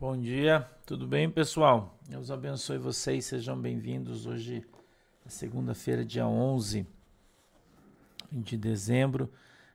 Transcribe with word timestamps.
Bom 0.00 0.18
dia, 0.18 0.66
tudo 0.86 1.06
bem, 1.06 1.28
pessoal? 1.28 1.94
Deus 2.08 2.30
abençoe 2.30 2.78
vocês, 2.78 3.26
sejam 3.26 3.54
bem-vindos. 3.60 4.24
Hoje 4.24 4.66
é 5.26 5.28
segunda-feira, 5.28 6.02
dia 6.02 6.26
11 6.26 6.86
de 8.32 8.56
dezembro 8.56 9.30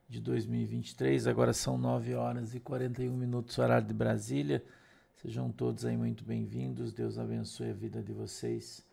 de 0.10 0.20
2023. 0.20 1.28
Agora 1.28 1.54
são 1.54 1.78
9 1.78 2.16
horas 2.16 2.56
e 2.56 2.60
41 2.60 3.16
minutos, 3.16 3.60
horário 3.60 3.86
de 3.86 3.94
Brasília. 3.94 4.66
Sejam 5.18 5.52
todos 5.52 5.86
aí 5.86 5.96
muito 5.96 6.24
bem-vindos. 6.24 6.92
Deus 6.92 7.20
abençoe 7.20 7.70
a 7.70 7.74
vida 7.74 8.02
de 8.02 8.12
vocês. 8.12 8.84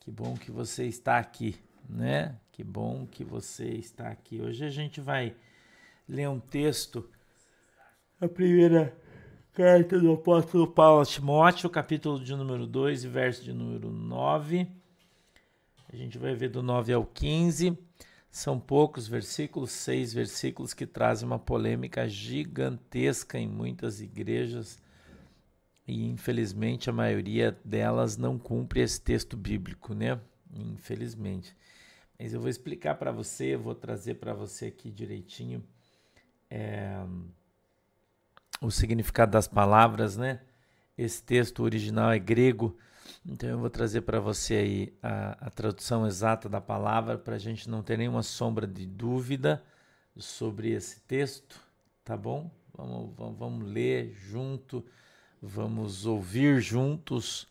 Que 0.00 0.10
bom 0.10 0.34
que 0.34 0.50
você 0.50 0.86
está 0.86 1.18
aqui, 1.18 1.56
né? 1.88 2.34
Que 2.50 2.64
bom 2.64 3.06
que 3.06 3.22
você 3.22 3.68
está 3.68 4.08
aqui. 4.08 4.40
Hoje 4.40 4.64
a 4.64 4.70
gente 4.70 5.00
vai 5.00 5.36
ler 6.08 6.28
um 6.28 6.40
texto, 6.40 7.08
a 8.20 8.26
primeira 8.26 9.03
Carta 9.54 10.00
do 10.00 10.12
apóstolo 10.12 10.66
Paulo 10.66 11.02
a 11.02 11.04
Timóteo, 11.04 11.70
capítulo 11.70 12.18
de 12.18 12.34
número 12.34 12.66
2 12.66 13.04
e 13.04 13.08
verso 13.08 13.44
de 13.44 13.52
número 13.52 13.88
9. 13.88 14.66
A 15.92 15.94
gente 15.94 16.18
vai 16.18 16.34
ver 16.34 16.48
do 16.48 16.60
9 16.60 16.92
ao 16.92 17.06
15. 17.06 17.78
São 18.28 18.58
poucos 18.58 19.06
versículos, 19.06 19.70
seis 19.70 20.12
versículos 20.12 20.74
que 20.74 20.84
trazem 20.84 21.24
uma 21.24 21.38
polêmica 21.38 22.08
gigantesca 22.08 23.38
em 23.38 23.46
muitas 23.46 24.00
igrejas 24.00 24.82
e 25.86 26.04
infelizmente 26.08 26.90
a 26.90 26.92
maioria 26.92 27.56
delas 27.64 28.16
não 28.16 28.36
cumpre 28.36 28.80
esse 28.80 29.00
texto 29.00 29.36
bíblico, 29.36 29.94
né? 29.94 30.18
Infelizmente. 30.52 31.56
Mas 32.18 32.34
eu 32.34 32.40
vou 32.40 32.50
explicar 32.50 32.96
para 32.96 33.12
você, 33.12 33.56
vou 33.56 33.76
trazer 33.76 34.14
para 34.14 34.34
você 34.34 34.66
aqui 34.66 34.90
direitinho. 34.90 35.62
É 36.50 37.06
o 38.60 38.70
significado 38.70 39.32
das 39.32 39.48
palavras, 39.48 40.16
né? 40.16 40.40
Esse 40.96 41.22
texto 41.22 41.62
original 41.62 42.12
é 42.12 42.18
grego, 42.18 42.76
então 43.26 43.48
eu 43.48 43.58
vou 43.58 43.70
trazer 43.70 44.02
para 44.02 44.20
você 44.20 44.54
aí 44.54 44.98
a, 45.02 45.46
a, 45.46 45.50
tradução 45.50 46.06
exata 46.06 46.48
da 46.48 46.60
palavra 46.60 47.18
para 47.18 47.36
a 47.36 47.38
gente 47.38 47.68
não 47.68 47.82
ter 47.82 47.98
nenhuma 47.98 48.22
sombra 48.22 48.66
de 48.66 48.86
dúvida 48.86 49.62
sobre 50.16 50.70
esse 50.70 51.00
texto, 51.00 51.60
tá 52.04 52.16
bom? 52.16 52.50
Vamos, 52.76 53.14
vamos, 53.16 53.38
vamos 53.38 53.72
ler 53.72 54.14
junto, 54.14 54.84
vamos 55.40 56.06
ouvir 56.06 56.60
juntos 56.60 57.48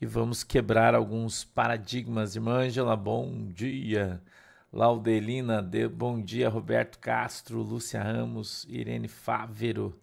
e 0.00 0.06
vamos 0.06 0.42
quebrar 0.42 0.94
alguns 0.94 1.44
paradigmas. 1.44 2.34
Irmã 2.34 2.60
Angela, 2.60 2.96
bom 2.96 3.46
dia. 3.48 4.22
Laudelina, 4.72 5.60
de, 5.60 5.86
bom 5.88 6.20
dia. 6.20 6.48
Roberto 6.48 6.98
Castro, 6.98 7.60
Lúcia 7.60 8.02
Ramos, 8.02 8.64
Irene 8.68 9.08
Fávero. 9.08 10.00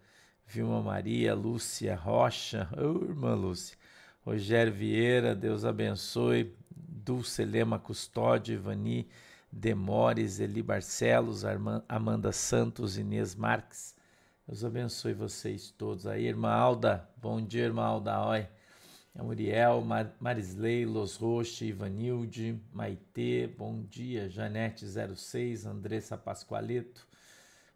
Vilma 0.48 0.82
Maria, 0.82 1.36
Lúcia 1.36 1.96
Rocha, 1.96 2.70
oh, 2.78 3.04
irmã 3.04 3.36
Lúcia, 3.36 3.78
Rogério 4.26 4.72
Vieira, 4.72 5.36
Deus 5.36 5.66
abençoe, 5.66 6.56
Dulce 6.72 7.44
Lema 7.44 7.78
Custódio, 7.78 8.54
Ivani 8.54 9.08
Demores, 9.52 10.40
Eli 10.40 10.64
Barcelos, 10.64 11.44
Amanda 11.88 12.32
Santos, 12.32 12.98
Inês 12.98 13.36
Marques, 13.36 13.96
Deus 14.48 14.64
abençoe 14.64 15.14
vocês 15.14 15.70
todos 15.70 16.08
aí. 16.08 16.26
Irmã 16.26 16.52
Alda, 16.52 17.10
bom 17.18 17.42
dia, 17.42 17.66
irmã 17.66 17.84
Alda, 17.84 18.26
oi. 18.28 18.48
Muriel, 19.24 19.82
Mar 19.82 20.16
Marisley, 20.20 20.86
Los 20.86 21.18
Roche, 21.18 21.66
Ivanilde, 21.66 22.62
Maitê, 22.72 23.48
bom 23.48 23.82
dia, 23.82 24.30
Janete 24.30 24.86
06, 24.86 25.66
Andressa 25.66 26.16
Pascoaleto, 26.16 27.08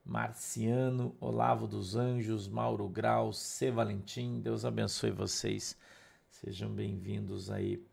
Marciano, 0.04 1.16
Olavo 1.20 1.68
dos 1.68 1.96
Anjos, 1.96 2.48
Mauro 2.48 2.90
Grau, 2.90 3.32
C. 3.32 3.70
Valentim, 3.72 4.42
Deus 4.42 4.66
abençoe 4.66 5.12
vocês. 5.12 5.78
Sejam 6.30 6.72
bem-vindos 6.72 7.52
aí 7.52 7.86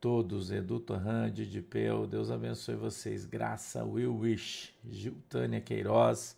todos. 0.00 0.50
Edu 0.50 0.80
Torran, 0.80 1.30
Didi 1.30 1.62
Peu, 1.62 2.06
Deus 2.06 2.30
abençoe 2.30 2.74
vocês. 2.74 3.24
Graça, 3.24 3.84
Will 3.84 4.16
Wish, 4.16 4.74
Giltânia 4.84 5.60
Queiroz, 5.60 6.36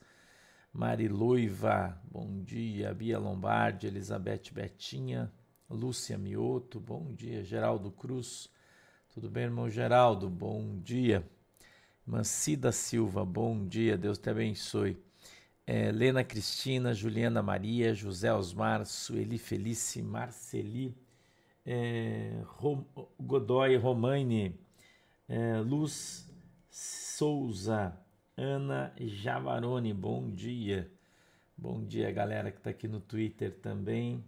Mariluiva, 0.73 2.01
bom 2.05 2.43
dia. 2.43 2.93
Bia 2.93 3.19
Lombardi, 3.19 3.87
Elizabeth 3.87 4.53
Betinha, 4.53 5.33
Lúcia 5.69 6.19
Mioto, 6.19 6.79
bom 6.79 7.13
dia. 7.15 7.43
Geraldo 7.43 7.91
Cruz, 7.91 8.51
tudo 9.09 9.31
bem, 9.31 9.45
irmão 9.45 9.71
Geraldo? 9.71 10.29
Bom 10.29 10.79
dia. 10.81 11.27
Mancida 12.09 12.73
Silva, 12.73 13.23
bom 13.23 13.67
dia, 13.67 13.95
Deus 13.95 14.17
te 14.17 14.31
abençoe. 14.31 14.97
É, 15.67 15.93
Lena 15.93 16.25
Cristina, 16.25 16.95
Juliana 16.95 17.43
Maria, 17.43 17.93
José 17.93 18.33
Osmar, 18.33 18.87
Sueli 18.87 19.37
Felice, 19.37 20.01
Marceli, 20.01 20.97
é, 21.67 22.41
Rom, 22.47 22.83
Godoy 23.21 23.77
Romaine, 23.77 24.59
é, 25.29 25.59
Luz 25.59 26.27
Souza, 26.71 27.95
Ana 28.35 28.91
Javarone, 28.99 29.93
bom 29.93 30.31
dia. 30.31 30.91
Bom 31.55 31.85
dia, 31.85 32.11
galera 32.11 32.51
que 32.51 32.57
está 32.57 32.71
aqui 32.71 32.89
no 32.89 33.01
Twitter 33.01 33.53
também. 33.61 34.25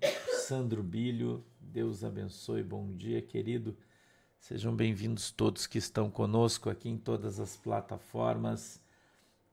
Sandro 0.46 0.82
Bilho, 0.82 1.42
Deus 1.58 2.04
abençoe, 2.04 2.62
bom 2.62 2.92
dia, 2.94 3.22
querido. 3.22 3.74
Sejam 4.40 4.74
bem-vindos 4.74 5.30
todos 5.30 5.66
que 5.66 5.76
estão 5.76 6.10
conosco 6.10 6.70
aqui 6.70 6.88
em 6.88 6.96
todas 6.96 7.38
as 7.38 7.58
plataformas. 7.58 8.80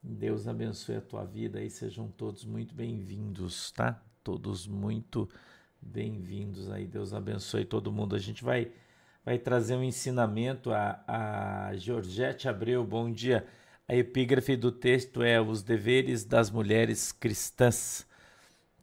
Deus 0.01 0.47
abençoe 0.47 0.95
a 0.95 1.01
tua 1.01 1.25
vida 1.25 1.61
e 1.61 1.69
sejam 1.69 2.07
todos 2.07 2.45
muito 2.45 2.73
bem-vindos, 2.73 3.69
tá? 3.73 4.01
Todos 4.23 4.65
muito 4.65 5.29
bem-vindos 5.79 6.71
aí. 6.71 6.87
Deus 6.87 7.13
abençoe 7.13 7.65
todo 7.65 7.91
mundo. 7.91 8.15
A 8.15 8.19
gente 8.19 8.43
vai 8.43 8.71
vai 9.25 9.37
trazer 9.37 9.75
um 9.75 9.83
ensinamento 9.83 10.71
a, 10.71 11.03
a 11.05 11.75
Georgette 11.75 12.47
Abreu. 12.47 12.83
Bom 12.83 13.11
dia. 13.11 13.45
A 13.87 13.93
epígrafe 13.93 14.55
do 14.55 14.71
texto 14.71 15.21
é 15.21 15.39
os 15.39 15.61
deveres 15.61 16.23
das 16.23 16.49
mulheres 16.49 17.11
cristãs, 17.11 18.07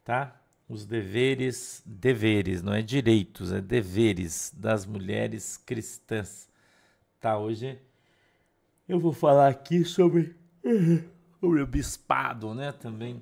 tá? 0.04 0.44
Os 0.69 0.86
deveres, 0.86 1.82
deveres, 1.84 2.62
não 2.62 2.72
é 2.72 2.82
direitos, 2.82 3.52
é 3.52 3.60
deveres 3.60 4.52
das 4.56 4.86
mulheres 4.86 5.56
cristãs. 5.56 6.48
Tá, 7.20 7.38
hoje 7.38 7.78
eu 8.88 8.98
vou 8.98 9.12
falar 9.12 9.48
aqui 9.48 9.84
sobre, 9.84 10.36
sobre 11.41 11.62
o 11.62 11.66
bispado, 11.66 12.54
né, 12.54 12.72
também. 12.72 13.20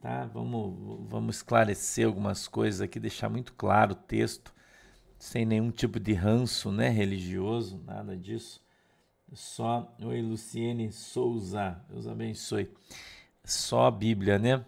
Tá, 0.00 0.26
vamos, 0.26 1.08
vamos 1.08 1.36
esclarecer 1.36 2.06
algumas 2.06 2.46
coisas 2.46 2.80
aqui, 2.80 3.00
deixar 3.00 3.28
muito 3.28 3.52
claro 3.54 3.92
o 3.92 3.96
texto, 3.96 4.54
sem 5.18 5.46
nenhum 5.46 5.70
tipo 5.70 5.98
de 5.98 6.12
ranço, 6.12 6.70
né, 6.70 6.88
religioso, 6.88 7.82
nada 7.86 8.16
disso. 8.16 8.62
Só, 9.32 9.92
oi 10.00 10.22
Luciene 10.22 10.92
Souza, 10.92 11.82
Deus 11.88 12.06
abençoe. 12.06 12.70
Só 13.44 13.86
a 13.86 13.90
Bíblia, 13.90 14.38
né? 14.38 14.64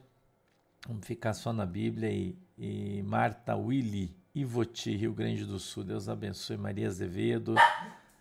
Vamos 0.88 1.06
ficar 1.06 1.34
só 1.34 1.52
na 1.52 1.66
Bíblia 1.66 2.10
e, 2.10 2.34
e 2.56 3.02
Marta 3.02 3.54
Willy, 3.54 4.16
Ivoti, 4.34 4.96
Rio 4.96 5.12
Grande 5.12 5.44
do 5.44 5.58
Sul. 5.58 5.84
Deus 5.84 6.08
abençoe 6.08 6.56
Maria 6.56 6.88
Azevedo, 6.88 7.56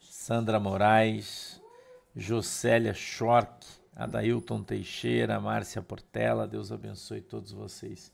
Sandra 0.02 0.60
Moraes, 0.60 1.62
Jocélia 2.14 2.94
Schork, 2.94 3.66
Adailton 3.96 4.62
Teixeira, 4.62 5.40
Márcia 5.40 5.82
Portela. 5.82 6.46
Deus 6.46 6.70
abençoe 6.70 7.22
todos 7.22 7.54
vocês 7.54 8.12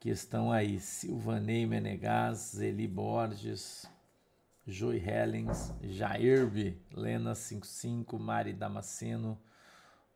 que 0.00 0.10
estão 0.10 0.50
aí. 0.50 0.80
Silvanei 0.80 1.64
Menegaz, 1.64 2.60
Eli 2.60 2.88
Borges, 2.88 3.88
Joy 4.66 4.98
Hellens, 4.98 5.72
Jairbe, 5.80 6.76
Lena 6.92 7.36
55, 7.36 8.18
Mari 8.18 8.52
Damasceno, 8.52 9.38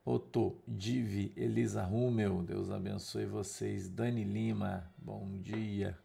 Otto, 0.04 0.60
Divi, 0.66 1.32
Elisa 1.36 1.84
Rummel, 1.84 2.42
Deus 2.42 2.72
abençoe 2.72 3.24
vocês. 3.24 3.88
Dani 3.88 4.24
Lima, 4.24 4.90
bom 4.98 5.38
dia. 5.40 5.96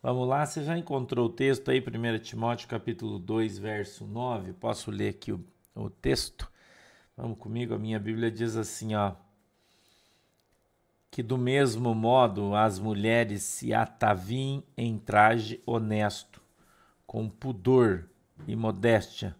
Vamos 0.00 0.28
lá, 0.28 0.46
você 0.46 0.62
já 0.62 0.78
encontrou 0.78 1.26
o 1.26 1.32
texto 1.32 1.72
aí, 1.72 1.80
1 1.80 2.20
Timóteo 2.20 2.68
capítulo 2.68 3.18
2, 3.18 3.58
verso 3.58 4.06
9? 4.06 4.52
Posso 4.52 4.92
ler 4.92 5.08
aqui 5.08 5.32
o, 5.32 5.44
o 5.74 5.90
texto? 5.90 6.48
Vamos 7.16 7.36
comigo, 7.38 7.74
a 7.74 7.78
minha 7.80 7.98
Bíblia 7.98 8.30
diz 8.30 8.54
assim, 8.54 8.94
ó. 8.94 9.16
Que 11.10 11.20
do 11.20 11.36
mesmo 11.36 11.92
modo 11.96 12.54
as 12.54 12.78
mulheres 12.78 13.42
se 13.42 13.74
ataviem 13.74 14.62
em 14.76 14.96
traje 14.96 15.60
honesto, 15.66 16.40
com 17.04 17.28
pudor 17.28 18.08
e 18.46 18.54
modéstia, 18.54 19.34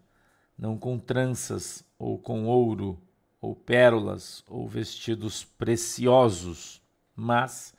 não 0.59 0.77
com 0.77 0.99
tranças 0.99 1.85
ou 1.97 2.19
com 2.19 2.49
ouro 2.49 3.01
ou 3.41 3.55
pérolas, 3.55 4.45
ou 4.49 4.69
vestidos 4.69 5.45
preciosos, 5.45 6.83
mas, 7.17 7.75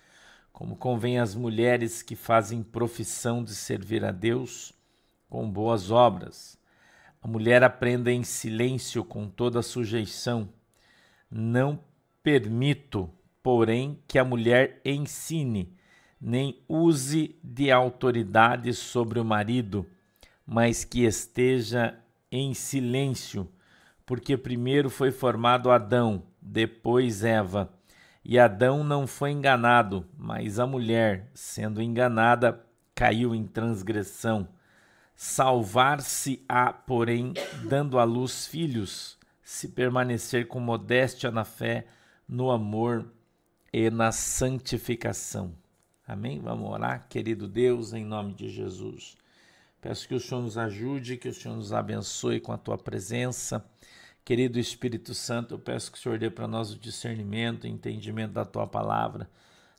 como 0.52 0.76
convém 0.76 1.20
às 1.20 1.36
mulheres 1.36 2.02
que 2.02 2.16
fazem 2.16 2.64
profissão 2.64 3.44
de 3.44 3.54
servir 3.54 4.04
a 4.04 4.12
Deus, 4.12 4.74
com 5.30 5.50
boas 5.50 5.92
obras. 5.92 6.58
A 7.22 7.28
mulher 7.28 7.64
aprenda 7.64 8.12
em 8.12 8.24
silêncio 8.24 9.04
com 9.04 9.30
toda 9.30 9.62
sujeição. 9.62 10.50
Não 11.30 11.80
permito, 12.24 13.10
porém, 13.44 14.00
que 14.08 14.18
a 14.18 14.26
mulher 14.26 14.82
ensine, 14.84 15.74
nem 16.20 16.60
use 16.68 17.36
de 17.44 17.72
autoridade 17.72 18.74
sobre 18.74 19.20
o 19.20 19.26
marido, 19.26 19.86
mas 20.46 20.84
que 20.84 21.04
esteja 21.04 21.98
em 22.32 22.54
silêncio, 22.54 23.48
porque 24.06 24.38
primeiro 24.38 24.90
foi 24.90 25.12
formado 25.12 25.72
Adão, 25.72 26.24
depois 26.42 27.24
Eva. 27.24 27.72
E 28.24 28.38
Adão 28.38 28.84
não 28.84 29.08
foi 29.08 29.32
enganado, 29.32 30.06
mas 30.18 30.60
a 30.60 30.68
mulher, 30.68 31.30
sendo 31.34 31.82
enganada, 31.82 32.64
caiu 32.94 33.34
em 33.34 33.46
transgressão. 33.46 34.48
Salvar-se-á, 35.16 36.72
porém, 36.74 37.34
dando 37.68 38.00
à 38.00 38.04
luz 38.04 38.48
filhos, 38.48 39.18
se 39.44 39.70
permanecer 39.70 40.48
com 40.48 40.60
modéstia 40.60 41.32
na 41.32 41.44
fé, 41.44 41.86
no 42.28 42.52
amor 42.52 43.12
e 43.74 43.90
na 43.90 44.12
santificação. 44.12 45.56
Amém? 46.08 46.40
Vamos 46.40 46.70
orar, 46.70 47.08
querido 47.08 47.48
Deus, 47.48 47.94
em 47.94 48.04
nome 48.04 48.34
de 48.34 48.50
Jesus. 48.50 49.16
Peço 49.80 50.08
que 50.08 50.14
o 50.14 50.20
Senhor 50.20 50.42
nos 50.42 50.58
ajude, 50.58 51.18
que 51.18 51.30
o 51.30 51.34
Senhor 51.34 51.56
nos 51.56 51.74
abençoe 51.74 52.40
com 52.40 52.52
a 52.52 52.58
tua 52.58 52.78
presença. 52.78 53.66
Querido 54.24 54.60
Espírito 54.60 55.16
Santo, 55.16 55.56
eu 55.56 55.60
peço 55.60 55.92
que 55.92 55.98
o 55.98 56.02
Senhor 56.02 56.20
dê 56.20 56.30
para 56.30 56.48
nós 56.48 56.72
o 56.72 56.78
discernimento, 56.78 57.64
o 57.64 57.68
entendimento 57.68 58.34
da 58.34 58.46
tua 58.46 58.68
palavra, 58.68 59.28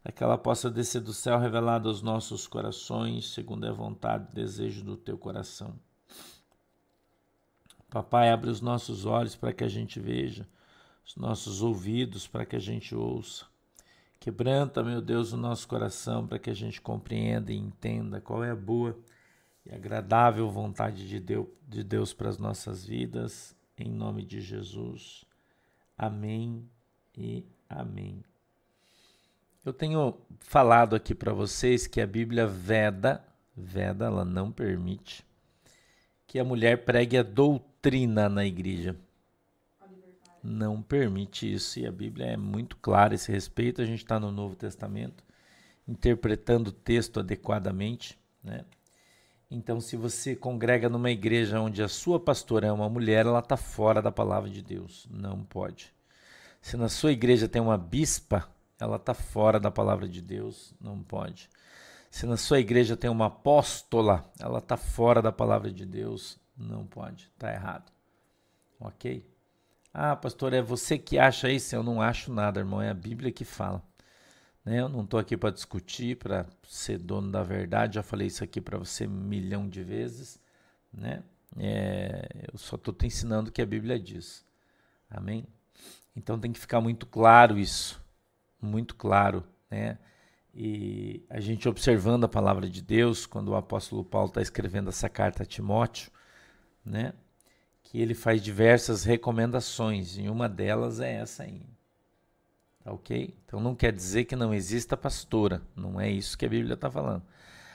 para 0.03 0.11
que 0.11 0.23
ela 0.23 0.37
possa 0.37 0.69
descer 0.69 1.01
do 1.01 1.13
céu 1.15 1.39
revelada 1.39 1.89
aos 1.89 2.03
nossos 2.03 2.49
corações, 2.49 3.33
segundo 3.33 3.65
a 3.65 3.73
vontade 3.73 4.27
e 4.31 4.35
desejo 4.35 4.83
do 4.83 4.97
teu 4.97 5.17
coração. 5.17 5.79
Papai, 7.89 8.31
abre 8.31 8.51
os 8.51 8.61
nossos 8.61 9.07
olhos 9.07 9.37
para 9.37 9.53
que 9.53 9.63
a 9.63 9.69
gente 9.69 10.01
veja, 10.01 10.49
os 11.07 11.15
nossos 11.15 11.63
ouvidos 11.63 12.27
para 12.27 12.45
que 12.45 12.57
a 12.57 12.61
gente 12.61 12.97
ouça. 12.97 13.47
Quebranta, 14.19 14.83
meu 14.83 15.01
Deus, 15.01 15.33
o 15.33 15.37
nosso 15.37 15.69
coração 15.69 16.27
para 16.27 16.39
que 16.39 16.51
a 16.51 16.55
gente 16.55 16.81
compreenda 16.81 17.53
e 17.53 17.57
entenda 17.57 18.21
qual 18.21 18.43
é 18.43 18.51
a 18.51 18.57
boa 18.57 18.99
e 19.65 19.73
agradável 19.73 20.51
vontade 20.51 21.09
de 21.09 21.21
Deus, 21.21 21.47
de 21.69 21.85
Deus 21.85 22.13
para 22.13 22.29
as 22.29 22.39
nossas 22.39 22.85
vidas 22.85 23.55
em 23.79 23.91
nome 23.91 24.25
de 24.25 24.41
Jesus. 24.41 25.25
Amém 25.97 26.69
e 27.17 27.45
amém. 27.69 28.23
Eu 29.65 29.73
tenho 29.73 30.19
falado 30.41 30.97
aqui 30.97 31.15
para 31.15 31.33
vocês 31.33 31.87
que 31.87 32.01
a 32.01 32.07
Bíblia 32.07 32.47
veda, 32.47 33.25
veda, 33.57 34.07
ela 34.07 34.25
não 34.25 34.51
permite 34.51 35.25
que 36.27 36.39
a 36.39 36.45
mulher 36.45 36.85
pregue 36.85 37.19
a 37.19 37.23
doutrina 37.23 38.29
na 38.29 38.45
igreja. 38.45 38.97
Não 40.43 40.83
permite 40.83 41.53
isso 41.53 41.79
e 41.79 41.87
a 41.87 41.93
Bíblia 41.93 42.27
é 42.27 42.37
muito 42.39 42.77
clara 42.79 43.13
a 43.13 43.17
esse 43.17 43.31
respeito. 43.31 43.83
A 43.83 43.85
gente 43.85 43.99
está 43.99 44.19
no 44.19 44.33
Novo 44.33 44.57
Testamento, 44.57 45.23
interpretando 45.87 46.69
o 46.69 46.73
texto 46.73 47.21
adequadamente, 47.21 48.19
né? 48.43 48.65
Então, 49.55 49.83
se 49.83 49.99
você 49.99 50.35
congrega 50.35 50.89
numa 50.89 51.11
igreja 51.11 51.61
onde 51.61 51.83
a 51.83 51.89
sua 51.89 52.19
pastora 52.19 52.69
é 52.69 52.73
uma 52.73 52.89
mulher, 52.89 53.27
ela 53.27 53.41
está 53.41 53.55
fora 53.55 54.01
da 54.01 54.11
palavra 54.11 54.49
de 54.49 54.63
Deus. 54.63 55.07
Não 55.11 55.45
pode. 55.45 55.93
Se 56.63 56.75
na 56.75 56.89
sua 56.89 57.13
igreja 57.13 57.47
tem 57.47 57.61
uma 57.61 57.77
bispa, 57.77 58.49
ela 58.81 58.97
está 58.97 59.13
fora 59.13 59.61
da 59.61 59.71
palavra 59.71 60.09
de 60.09 60.23
Deus. 60.23 60.75
Não 60.81 61.03
pode. 61.03 61.51
Se 62.11 62.25
na 62.25 62.39
sua 62.39 62.61
igreja 62.61 62.97
tem 62.97 63.11
uma 63.11 63.27
apóstola, 63.27 64.25
ela 64.41 64.59
está 64.59 64.79
fora 64.79 65.21
da 65.21 65.31
palavra 65.31 65.71
de 65.71 65.85
Deus. 65.85 66.41
Não 66.57 66.87
pode. 66.87 67.31
Está 67.35 67.53
errado. 67.53 67.93
Ok? 68.81 69.23
Ah, 69.93 70.17
pastor, 70.17 70.55
é 70.55 70.63
você 70.63 70.97
que 70.97 71.19
acha 71.19 71.51
isso? 71.51 71.75
Eu 71.75 71.83
não 71.83 72.01
acho 72.01 72.33
nada, 72.33 72.61
irmão. 72.61 72.81
É 72.81 72.89
a 72.89 72.95
Bíblia 72.95 73.31
que 73.31 73.45
fala. 73.45 73.83
Né? 74.65 74.81
Eu 74.81 74.89
não 74.89 75.05
estou 75.05 75.19
aqui 75.19 75.37
para 75.37 75.51
discutir, 75.51 76.17
para 76.17 76.47
ser 76.69 76.99
dono 76.99 77.31
da 77.31 77.43
verdade. 77.43 77.97
Já 77.97 78.03
falei 78.03 78.27
isso 78.27 78.45
aqui 78.45 78.61
para 78.61 78.79
você 78.79 79.07
um 79.07 79.11
milhão 79.11 79.69
de 79.69 79.83
vezes. 79.83 80.41
Né? 80.93 81.23
É, 81.57 82.29
eu 82.53 82.59
só 82.59 82.77
estou 82.77 82.95
te 82.95 83.07
ensinando 83.07 83.51
o 83.51 83.53
que 83.53 83.63
a 83.63 83.67
Bíblia 83.67 83.99
diz. 83.99 84.45
Amém? 85.11 85.47
Então 86.15 86.39
tem 86.39 86.53
que 86.53 86.61
ficar 86.61 86.81
muito 86.81 87.07
claro 87.07 87.59
isso. 87.59 88.03
Muito 88.61 88.95
claro. 88.95 89.45
Né? 89.71 89.99
E 90.55 91.25
a 91.31 91.41
gente 91.41 91.69
observando 91.69 92.25
a 92.25 92.29
palavra 92.29 92.69
de 92.69 92.83
Deus, 92.83 93.27
quando 93.27 93.49
o 93.49 93.57
apóstolo 93.57 94.05
Paulo 94.05 94.29
está 94.29 94.43
escrevendo 94.43 94.89
essa 94.91 95.09
carta 95.09 95.43
a 95.43 95.47
Timóteo, 95.47 96.11
né? 96.85 97.15
que 97.83 98.01
ele 98.01 98.15
faz 98.15 98.43
diversas 98.43 99.05
recomendações, 99.05 100.17
e 100.17 100.29
uma 100.29 100.49
delas 100.49 101.01
é 101.01 101.13
essa 101.15 101.43
aí. 101.43 101.63
Tá 102.85 102.93
ok? 102.93 103.35
Então 103.45 103.61
não 103.61 103.75
quer 103.75 103.93
dizer 103.93 104.25
que 104.25 104.35
não 104.35 104.53
exista 104.53 104.97
pastora. 104.97 105.63
Não 105.77 106.01
é 106.01 106.11
isso 106.11 106.37
que 106.37 106.45
a 106.45 106.49
Bíblia 106.49 106.75
está 106.75 106.91
falando. 106.91 107.23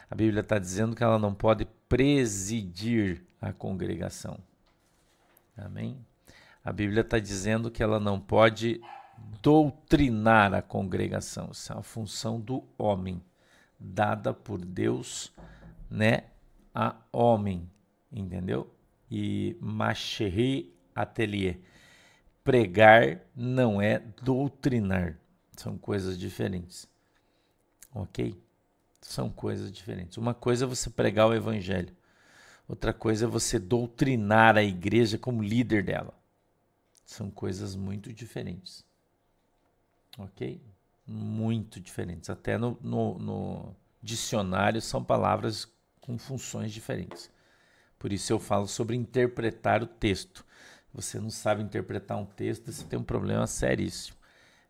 A 0.10 0.16
Bíblia 0.16 0.42
está 0.42 0.58
dizendo 0.58 0.96
que 0.96 1.04
ela 1.04 1.18
não 1.18 1.34
pode 1.34 1.66
presidir 1.88 3.26
a 3.42 3.54
congregação. 3.54 4.38
Amém? 5.56 5.98
A 6.64 6.72
Bíblia 6.72 7.02
está 7.02 7.20
dizendo 7.20 7.72
que 7.72 7.82
ela 7.82 8.00
não 8.00 8.20
pode 8.20 8.82
doutrinar 9.42 10.54
a 10.54 10.62
congregação. 10.62 11.50
Isso 11.52 11.72
é 11.72 11.76
uma 11.76 11.84
função 11.84 12.40
do 12.40 12.64
homem, 12.78 13.22
dada 13.80 14.34
por 14.34 14.64
Deus, 14.64 15.34
né, 15.90 16.26
a 16.74 16.96
homem, 17.12 17.70
entendeu? 18.12 18.72
E 19.10 19.58
Macherri 19.60 20.76
Atelier 20.94 21.60
pregar 22.48 23.20
não 23.36 23.82
é 23.82 24.00
doutrinar. 24.22 25.20
São 25.58 25.78
coisas 25.78 26.18
diferentes. 26.18 26.88
Ok? 27.94 28.42
São 29.02 29.30
coisas 29.30 29.70
diferentes. 29.70 30.18
Uma 30.18 30.34
coisa 30.34 30.64
é 30.64 30.68
você 30.68 30.90
pregar 30.90 31.28
o 31.28 31.34
evangelho. 31.34 31.94
Outra 32.66 32.94
coisa 32.94 33.26
é 33.26 33.28
você 33.28 33.60
doutrinar 33.60 34.56
a 34.56 34.64
igreja 34.64 35.18
como 35.18 35.44
líder 35.44 35.84
dela. 35.84 36.14
São 37.06 37.30
coisas 37.30 37.76
muito 37.76 38.14
diferentes. 38.14 38.86
Ok? 40.18 40.62
Muito 41.06 41.82
diferentes. 41.82 42.30
Até 42.30 42.58
no, 42.58 42.80
no, 42.82 43.20
no 43.20 43.76
dicionário 44.02 44.82
são 44.82 45.04
palavras 45.04 45.68
com 46.00 46.18
funções 46.18 46.72
diferentes. 46.72 47.30
Por 48.00 48.14
isso 48.14 48.32
eu 48.32 48.40
falo 48.40 48.70
sobre 48.70 48.96
interpretar 48.96 49.84
o 49.84 49.88
texto 49.88 50.47
você 50.94 51.20
não 51.20 51.30
sabe 51.30 51.62
interpretar 51.62 52.18
um 52.18 52.26
texto, 52.26 52.72
você 52.72 52.84
tem 52.86 52.98
um 52.98 53.04
problema 53.04 53.46
seríssimo. 53.46 54.18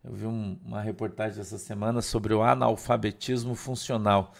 Eu 0.04 0.14
vi 0.14 0.26
um, 0.26 0.60
uma 0.64 0.82
reportagem 0.82 1.40
essa 1.40 1.58
semana 1.58 2.02
sobre 2.02 2.34
o 2.34 2.42
analfabetismo 2.42 3.56
funcional, 3.56 4.34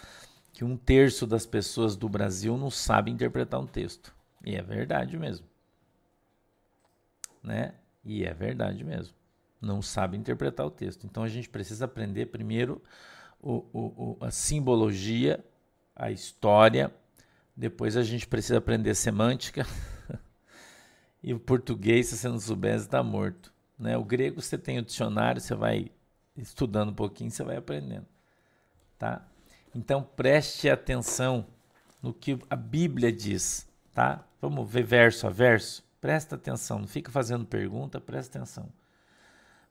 que 0.52 0.64
um 0.64 0.76
terço 0.76 1.26
das 1.26 1.44
pessoas 1.44 1.96
do 1.96 2.08
Brasil 2.08 2.56
não 2.56 2.70
sabe 2.70 3.10
interpretar 3.10 3.60
um 3.60 3.66
texto. 3.66 4.14
E 4.44 4.54
é 4.56 4.62
verdade 4.62 5.18
mesmo. 5.18 5.46
Né? 7.42 7.74
E 8.04 8.24
é 8.24 8.32
verdade 8.32 8.82
mesmo. 8.84 9.14
Não 9.60 9.82
sabe 9.82 10.16
interpretar 10.16 10.66
o 10.66 10.70
texto. 10.70 11.04
Então 11.04 11.22
a 11.22 11.28
gente 11.28 11.48
precisa 11.48 11.84
aprender 11.84 12.26
primeiro 12.26 12.82
o, 13.40 13.64
o, 13.72 14.16
o, 14.20 14.24
a 14.24 14.30
simbologia, 14.30 15.44
a 15.94 16.10
história, 16.10 16.92
depois 17.56 17.96
a 17.96 18.02
gente 18.02 18.26
precisa 18.26 18.58
aprender 18.58 18.94
semântica. 18.94 19.66
E 21.22 21.34
o 21.34 21.40
português, 21.40 22.08
se 22.08 22.16
você 22.16 22.28
não 22.28 22.38
souber, 22.38 22.76
está 22.76 23.02
morto. 23.02 23.52
Né? 23.78 23.96
O 23.96 24.04
grego, 24.04 24.40
você 24.40 24.56
tem 24.56 24.78
o 24.78 24.84
dicionário, 24.84 25.40
você 25.40 25.54
vai 25.54 25.90
estudando 26.36 26.90
um 26.90 26.94
pouquinho, 26.94 27.30
você 27.30 27.42
vai 27.42 27.56
aprendendo. 27.56 28.06
Tá? 28.98 29.26
Então 29.74 30.02
preste 30.02 30.68
atenção 30.68 31.46
no 32.02 32.12
que 32.12 32.38
a 32.48 32.56
Bíblia 32.56 33.12
diz. 33.12 33.68
Tá? 33.92 34.24
Vamos 34.40 34.68
ver 34.70 34.84
verso 34.84 35.26
a 35.26 35.30
verso? 35.30 35.84
Presta 36.00 36.36
atenção, 36.36 36.78
não 36.78 36.86
fica 36.86 37.10
fazendo 37.10 37.44
pergunta, 37.44 38.00
presta 38.00 38.38
atenção. 38.38 38.68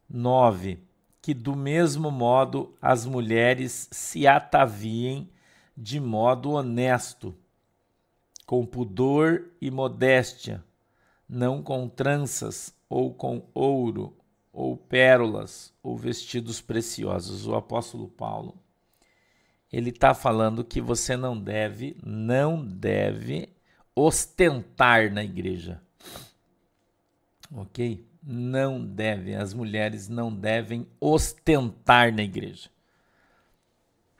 9. 0.10 0.80
Que 1.22 1.34
do 1.34 1.56
mesmo 1.56 2.12
modo 2.12 2.76
as 2.82 3.06
mulheres 3.06 3.88
se 3.92 4.28
ataviem 4.28 5.30
de 5.76 6.00
modo 6.00 6.52
honesto, 6.52 7.36
com 8.46 8.66
pudor 8.66 9.46
e 9.62 9.70
modéstia, 9.70 10.64
não 11.28 11.62
com 11.62 11.88
tranças 11.90 12.74
ou 12.90 13.14
com 13.14 13.44
ouro 13.54 14.16
ou 14.52 14.76
pérolas 14.78 15.74
ou 15.84 15.98
vestidos 15.98 16.62
preciosos. 16.62 17.48
O 17.48 17.56
apóstolo 17.56 18.08
Paulo 18.08 18.58
ele 19.72 19.90
está 19.90 20.14
falando 20.14 20.64
que 20.64 20.80
você 20.80 21.18
não 21.18 21.38
deve, 21.38 21.98
não 22.04 22.64
deve 22.64 23.50
ostentar 23.94 25.12
na 25.12 25.24
igreja, 25.24 25.82
ok? 27.52 28.06
Não 28.24 28.84
deve, 28.84 29.36
as 29.36 29.54
mulheres 29.54 30.08
não 30.08 30.34
devem 30.34 30.88
ostentar 31.00 32.14
na 32.14 32.24
igreja. 32.24 32.70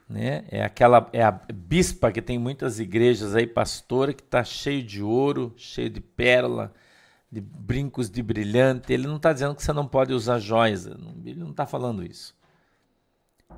Né? 0.10 0.46
É 0.50 0.64
aquela 0.64 1.10
é 1.12 1.22
a 1.22 1.32
bispa 1.32 2.12
que 2.12 2.22
tem 2.22 2.40
muitas 2.40 2.80
igrejas 2.80 3.36
aí, 3.36 3.46
pastora, 3.46 4.14
que 4.14 4.24
está 4.24 4.44
cheio 4.44 4.82
de 4.82 5.04
ouro, 5.04 5.54
cheio 5.58 5.90
de 5.90 6.00
pérola, 6.00 6.74
de 7.32 7.42
brincos 7.42 8.10
de 8.10 8.22
brilhante. 8.24 8.92
Ele 8.92 9.08
não 9.08 9.18
está 9.18 9.34
dizendo 9.34 9.56
que 9.56 9.64
você 9.64 9.74
não 9.74 9.88
pode 9.88 10.14
usar 10.14 10.40
joias. 10.40 10.86
Ele 10.86 11.40
não 11.40 11.52
está 11.52 11.66
falando 11.66 12.04
isso. 12.04 12.36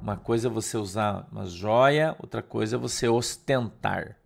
Uma 0.02 0.18
coisa 0.18 0.48
é 0.48 0.52
você 0.52 0.78
usar 0.78 1.28
uma 1.32 1.46
joia, 1.46 2.16
outra 2.20 2.42
coisa 2.42 2.76
é 2.76 2.80
você 2.80 3.08
ostentar. 3.08 4.18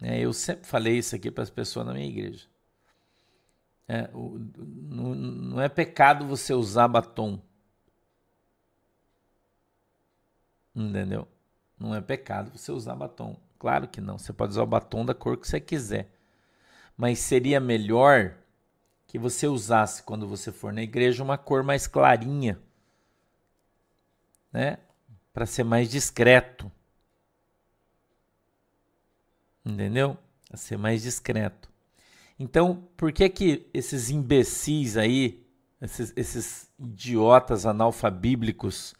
É, 0.00 0.20
eu 0.20 0.32
sempre 0.32 0.66
falei 0.66 0.98
isso 0.98 1.16
aqui 1.16 1.30
para 1.30 1.42
as 1.42 1.50
pessoas 1.50 1.86
na 1.86 1.94
minha 1.94 2.06
igreja. 2.06 2.46
É, 3.86 4.10
o, 4.12 4.38
não, 4.56 5.14
não 5.14 5.60
é 5.60 5.68
pecado 5.68 6.26
você 6.26 6.52
usar 6.52 6.88
batom. 6.88 7.40
Entendeu? 10.74 11.26
Não 11.78 11.94
é 11.94 12.00
pecado 12.00 12.56
você 12.56 12.70
usar 12.70 12.94
batom. 12.94 13.36
Claro 13.58 13.88
que 13.88 14.00
não. 14.00 14.18
Você 14.18 14.32
pode 14.32 14.52
usar 14.52 14.62
o 14.62 14.66
batom 14.66 15.04
da 15.04 15.14
cor 15.14 15.36
que 15.36 15.48
você 15.48 15.60
quiser. 15.60 16.12
Mas 16.98 17.20
seria 17.20 17.60
melhor 17.60 18.34
que 19.06 19.20
você 19.20 19.46
usasse, 19.46 20.02
quando 20.02 20.26
você 20.26 20.50
for 20.50 20.72
na 20.72 20.82
igreja, 20.82 21.22
uma 21.22 21.38
cor 21.38 21.62
mais 21.62 21.86
clarinha. 21.86 22.58
Né? 24.52 24.78
Para 25.32 25.46
ser 25.46 25.62
mais 25.62 25.88
discreto. 25.88 26.70
Entendeu? 29.64 30.18
Para 30.48 30.56
ser 30.56 30.76
mais 30.76 31.02
discreto. 31.04 31.70
Então, 32.36 32.88
por 32.96 33.12
que 33.12 33.28
que 33.28 33.70
esses 33.72 34.10
imbecis 34.10 34.96
aí, 34.96 35.46
esses, 35.80 36.12
esses 36.16 36.68
idiotas 36.80 37.64
analfabíblicos, 37.64 38.94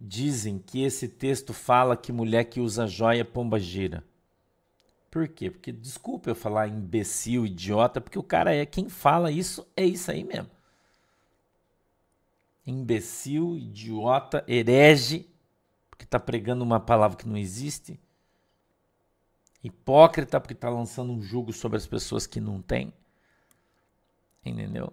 dizem 0.00 0.58
que 0.58 0.82
esse 0.82 1.06
texto 1.06 1.52
fala 1.52 1.98
que 1.98 2.12
mulher 2.12 2.44
que 2.44 2.60
usa 2.60 2.86
joia 2.86 3.26
pomba 3.26 3.58
gira? 3.60 4.02
Por 5.12 5.28
quê? 5.28 5.50
Porque, 5.50 5.70
desculpa 5.70 6.30
eu 6.30 6.34
falar 6.34 6.68
imbecil, 6.68 7.44
idiota, 7.44 8.00
porque 8.00 8.18
o 8.18 8.22
cara 8.22 8.54
é 8.54 8.64
quem 8.64 8.88
fala 8.88 9.30
isso, 9.30 9.68
é 9.76 9.84
isso 9.84 10.10
aí 10.10 10.24
mesmo. 10.24 10.48
Imbecil, 12.66 13.58
idiota, 13.58 14.42
herege, 14.48 15.28
porque 15.90 16.04
está 16.04 16.18
pregando 16.18 16.64
uma 16.64 16.80
palavra 16.80 17.18
que 17.18 17.28
não 17.28 17.36
existe 17.36 18.00
hipócrita 19.62 20.40
porque 20.40 20.54
está 20.54 20.70
lançando 20.70 21.12
um 21.12 21.20
jugo 21.20 21.52
sobre 21.52 21.76
as 21.76 21.86
pessoas 21.86 22.26
que 22.26 22.40
não 22.40 22.62
têm. 22.62 22.90
Entendeu? 24.42 24.90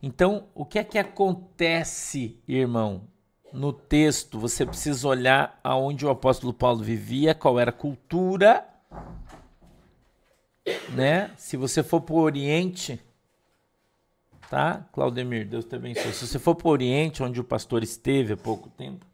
Então, 0.00 0.46
o 0.54 0.64
que 0.64 0.78
é 0.78 0.84
que 0.84 0.98
acontece, 0.98 2.38
irmão? 2.46 3.08
No 3.52 3.72
texto, 3.72 4.38
você 4.38 4.64
precisa 4.64 5.08
olhar 5.08 5.58
aonde 5.64 6.06
o 6.06 6.10
apóstolo 6.10 6.54
Paulo 6.54 6.84
vivia, 6.84 7.34
qual 7.34 7.58
era 7.58 7.70
a 7.70 7.74
cultura, 7.74 8.64
né? 10.90 11.30
Se 11.36 11.56
você 11.56 11.82
for 11.82 12.00
para 12.00 12.14
o 12.14 12.18
Oriente, 12.18 13.00
tá? 14.48 14.86
Claudemir, 14.92 15.46
Deus 15.46 15.64
te 15.64 15.76
abençoe. 15.76 16.12
Se 16.12 16.26
você 16.26 16.38
for 16.38 16.54
para 16.54 16.68
o 16.68 16.70
Oriente, 16.70 17.22
onde 17.22 17.40
o 17.40 17.44
pastor 17.44 17.82
esteve 17.82 18.32
há 18.32 18.36
pouco 18.36 18.68
tempo, 18.70 19.06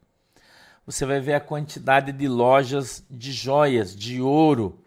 você 0.85 1.05
vai 1.05 1.19
ver 1.19 1.33
a 1.33 1.39
quantidade 1.39 2.11
de 2.11 2.27
lojas 2.27 3.03
de 3.09 3.31
joias, 3.31 3.95
de 3.95 4.21
ouro, 4.21 4.79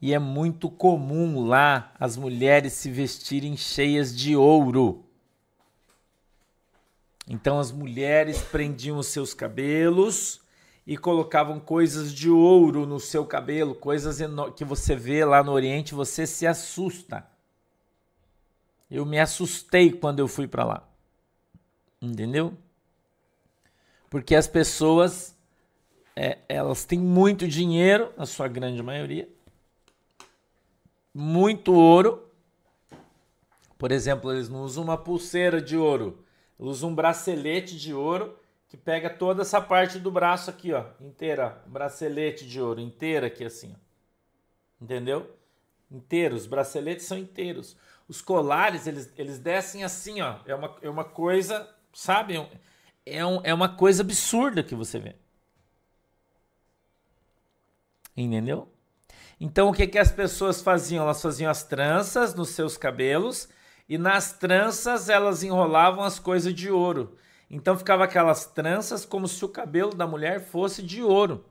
e 0.00 0.12
é 0.12 0.18
muito 0.18 0.68
comum 0.68 1.46
lá 1.46 1.94
as 1.98 2.16
mulheres 2.16 2.72
se 2.72 2.90
vestirem 2.90 3.56
cheias 3.56 4.14
de 4.14 4.34
ouro. 4.34 5.04
Então 7.28 7.60
as 7.60 7.70
mulheres 7.70 8.42
prendiam 8.42 8.98
os 8.98 9.06
seus 9.06 9.32
cabelos 9.32 10.41
e 10.86 10.96
colocavam 10.96 11.60
coisas 11.60 12.12
de 12.12 12.28
ouro 12.28 12.86
no 12.86 12.98
seu 12.98 13.24
cabelo, 13.24 13.74
coisas 13.74 14.18
que 14.56 14.64
você 14.64 14.96
vê 14.96 15.24
lá 15.24 15.42
no 15.42 15.52
Oriente, 15.52 15.94
você 15.94 16.26
se 16.26 16.46
assusta. 16.46 17.26
Eu 18.90 19.06
me 19.06 19.18
assustei 19.18 19.92
quando 19.92 20.18
eu 20.18 20.28
fui 20.28 20.48
para 20.48 20.64
lá. 20.64 20.88
Entendeu? 22.00 22.52
Porque 24.10 24.34
as 24.34 24.48
pessoas, 24.48 25.36
é, 26.16 26.38
elas 26.48 26.84
têm 26.84 26.98
muito 26.98 27.46
dinheiro, 27.46 28.12
a 28.18 28.26
sua 28.26 28.48
grande 28.48 28.82
maioria, 28.82 29.28
muito 31.14 31.72
ouro. 31.72 32.28
Por 33.78 33.92
exemplo, 33.92 34.32
eles 34.32 34.48
não 34.48 34.62
usam 34.62 34.82
uma 34.82 34.98
pulseira 34.98 35.62
de 35.62 35.76
ouro, 35.76 36.24
usam 36.58 36.90
um 36.90 36.94
bracelete 36.94 37.78
de 37.78 37.94
ouro 37.94 38.36
que 38.72 38.76
pega 38.78 39.10
toda 39.10 39.42
essa 39.42 39.60
parte 39.60 39.98
do 39.98 40.10
braço 40.10 40.48
aqui, 40.48 40.72
ó, 40.72 40.86
inteira, 40.98 41.62
bracelete 41.66 42.48
de 42.48 42.58
ouro, 42.58 42.80
inteira 42.80 43.26
aqui 43.26 43.44
assim, 43.44 43.76
ó. 43.76 44.82
Entendeu? 44.82 45.30
Inteiros, 45.90 46.40
os 46.40 46.46
braceletes 46.46 47.04
são 47.04 47.18
inteiros. 47.18 47.76
Os 48.08 48.22
colares, 48.22 48.86
eles, 48.86 49.12
eles 49.18 49.38
descem 49.38 49.84
assim, 49.84 50.22
ó. 50.22 50.38
É 50.46 50.54
uma, 50.54 50.74
é 50.80 50.88
uma 50.88 51.04
coisa, 51.04 51.68
sabe? 51.92 52.48
É, 53.04 53.26
um, 53.26 53.42
é 53.44 53.52
uma 53.52 53.68
coisa 53.68 54.02
absurda 54.02 54.62
que 54.62 54.74
você 54.74 54.98
vê. 54.98 55.16
Entendeu? 58.16 58.72
Então 59.38 59.68
o 59.68 59.74
que, 59.74 59.86
que 59.86 59.98
as 59.98 60.10
pessoas 60.10 60.62
faziam? 60.62 61.04
Elas 61.04 61.20
faziam 61.20 61.50
as 61.50 61.62
tranças 61.62 62.34
nos 62.34 62.48
seus 62.48 62.78
cabelos 62.78 63.50
e 63.86 63.98
nas 63.98 64.32
tranças 64.32 65.10
elas 65.10 65.42
enrolavam 65.42 66.02
as 66.02 66.18
coisas 66.18 66.54
de 66.54 66.70
ouro. 66.70 67.18
Então 67.52 67.76
ficava 67.76 68.04
aquelas 68.04 68.46
tranças 68.46 69.04
como 69.04 69.28
se 69.28 69.44
o 69.44 69.48
cabelo 69.48 69.94
da 69.94 70.06
mulher 70.06 70.40
fosse 70.40 70.82
de 70.82 71.02
ouro. 71.02 71.44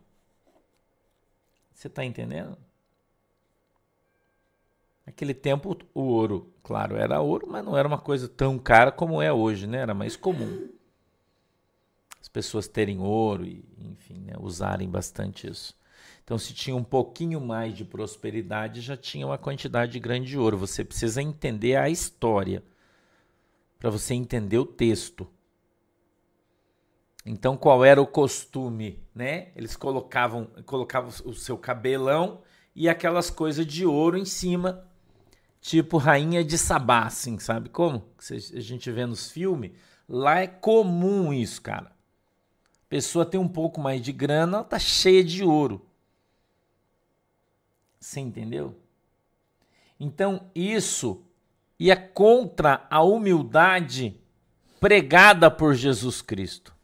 Você 1.71 1.85
está 1.85 2.03
entendendo? 2.03 2.57
Naquele 5.05 5.35
tempo 5.35 5.77
o 5.93 6.01
ouro, 6.01 6.51
claro, 6.63 6.95
era 6.95 7.21
ouro, 7.21 7.47
mas 7.47 7.63
não 7.63 7.77
era 7.77 7.87
uma 7.87 7.99
coisa 7.99 8.27
tão 8.27 8.57
cara 8.57 8.91
como 8.91 9.21
é 9.21 9.31
hoje, 9.31 9.67
né? 9.67 9.77
Era 9.77 9.93
mais 9.93 10.15
comum. 10.15 10.69
As 12.19 12.27
pessoas 12.27 12.67
terem 12.67 12.99
ouro 12.99 13.45
e, 13.45 13.63
enfim, 13.77 14.21
né? 14.21 14.33
usarem 14.39 14.89
bastante 14.89 15.47
isso. 15.47 15.79
Então, 16.23 16.37
se 16.37 16.53
tinha 16.53 16.75
um 16.75 16.83
pouquinho 16.83 17.39
mais 17.39 17.75
de 17.75 17.83
prosperidade, 17.85 18.81
já 18.81 18.97
tinha 18.97 19.25
uma 19.25 19.37
quantidade 19.37 19.99
grande 19.99 20.29
de 20.29 20.37
ouro. 20.37 20.57
Você 20.57 20.83
precisa 20.83 21.21
entender 21.21 21.75
a 21.75 21.89
história 21.89 22.63
para 23.77 23.89
você 23.89 24.13
entender 24.13 24.57
o 24.57 24.65
texto. 24.65 25.27
Então, 27.25 27.55
qual 27.55 27.85
era 27.85 28.01
o 28.01 28.07
costume, 28.07 28.99
né? 29.13 29.49
Eles 29.55 29.75
colocavam, 29.75 30.47
colocavam 30.65 31.11
o 31.25 31.33
seu 31.33 31.57
cabelão 31.57 32.41
e 32.75 32.89
aquelas 32.89 33.29
coisas 33.29 33.65
de 33.65 33.85
ouro 33.85 34.17
em 34.17 34.25
cima, 34.25 34.87
tipo 35.59 35.97
rainha 35.97 36.43
de 36.43 36.57
Sabá, 36.57 37.03
assim, 37.03 37.37
sabe 37.37 37.69
como? 37.69 38.03
A 38.17 38.59
gente 38.59 38.89
vê 38.91 39.05
nos 39.05 39.29
filmes. 39.29 39.71
Lá 40.09 40.39
é 40.39 40.47
comum 40.47 41.31
isso, 41.31 41.61
cara. 41.61 41.87
A 41.87 42.89
pessoa 42.89 43.25
tem 43.25 43.39
um 43.39 43.47
pouco 43.47 43.79
mais 43.79 44.01
de 44.01 44.11
grana, 44.11 44.57
ela 44.57 44.63
tá 44.65 44.79
cheia 44.79 45.23
de 45.23 45.43
ouro. 45.43 45.85
Você 47.99 48.19
entendeu? 48.19 48.75
Então, 49.99 50.49
isso 50.55 51.23
ia 51.77 51.95
contra 51.95 52.85
a 52.89 53.03
humildade 53.03 54.19
pregada 54.79 55.51
por 55.51 55.75
Jesus 55.75 56.21
Cristo. 56.21 56.75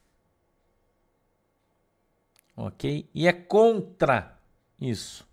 Ok? 2.57 3.07
E 3.13 3.27
é 3.27 3.31
contra 3.31 4.35
isso. 4.81 5.27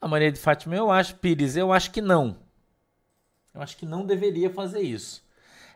A 0.00 0.08
Maria 0.08 0.32
de 0.32 0.38
Fátima, 0.40 0.74
eu 0.74 0.90
acho, 0.90 1.16
Pires, 1.16 1.54
eu 1.54 1.70
acho 1.70 1.90
que 1.90 2.00
não. 2.00 2.38
Eu 3.52 3.60
acho 3.60 3.76
que 3.76 3.84
não 3.84 4.06
deveria 4.06 4.48
fazer 4.48 4.80
isso. 4.80 5.22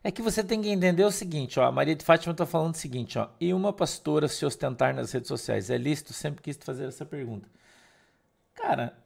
É 0.03 0.11
que 0.11 0.23
você 0.23 0.43
tem 0.43 0.63
que 0.63 0.71
entender 0.71 1.05
o 1.05 1.11
seguinte, 1.11 1.61
ó, 1.61 1.67
a 1.67 1.73
Maria 1.73 1.95
de 1.95 2.05
Fátima 2.05 2.33
está 2.33 2.47
falando 2.47 2.75
o 2.75 2.79
seguinte, 2.79 3.19
ó, 3.19 3.29
e 3.39 3.53
uma 3.53 3.73
pastora 3.73 4.27
se 4.27 4.45
ostentar 4.47 4.95
nas 4.95 5.13
redes 5.13 5.29
sociais, 5.29 5.69
é 5.69 5.77
lícito? 5.77 6.15
Sempre 6.15 6.43
quis 6.43 6.57
fazer 6.57 6.87
essa 6.87 7.05
pergunta. 7.05 7.49
Cara, 8.55 8.97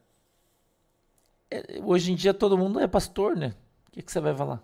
é, 1.51 1.81
hoje 1.83 2.13
em 2.13 2.15
dia 2.15 2.33
todo 2.33 2.57
mundo 2.57 2.79
é 2.79 2.87
pastor, 2.87 3.35
né? 3.35 3.53
O 3.87 3.91
que, 3.91 4.01
que 4.01 4.11
você 4.11 4.19
vai 4.21 4.35
falar? 4.35 4.63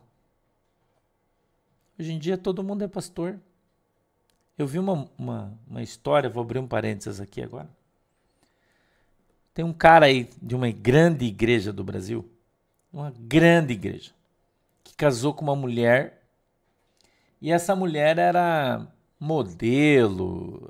Hoje 1.99 2.13
em 2.13 2.19
dia 2.19 2.37
todo 2.37 2.63
mundo 2.63 2.83
é 2.83 2.87
pastor. 2.87 3.39
Eu 4.57 4.65
vi 4.65 4.79
uma, 4.79 5.09
uma, 5.17 5.59
uma 5.67 5.83
história, 5.83 6.29
vou 6.29 6.41
abrir 6.41 6.59
um 6.59 6.67
parênteses 6.67 7.19
aqui 7.19 7.41
agora. 7.41 7.69
Tem 9.53 9.63
um 9.63 9.73
cara 9.73 10.05
aí 10.05 10.29
de 10.41 10.55
uma 10.55 10.69
grande 10.71 11.25
igreja 11.25 11.73
do 11.73 11.83
Brasil, 11.83 12.29
uma 12.91 13.13
grande 13.17 13.73
igreja, 13.73 14.11
que 14.83 14.95
casou 14.95 15.33
com 15.33 15.43
uma 15.43 15.55
mulher 15.55 16.21
e 17.41 17.51
essa 17.51 17.75
mulher 17.75 18.17
era 18.17 18.87
modelo, 19.19 20.69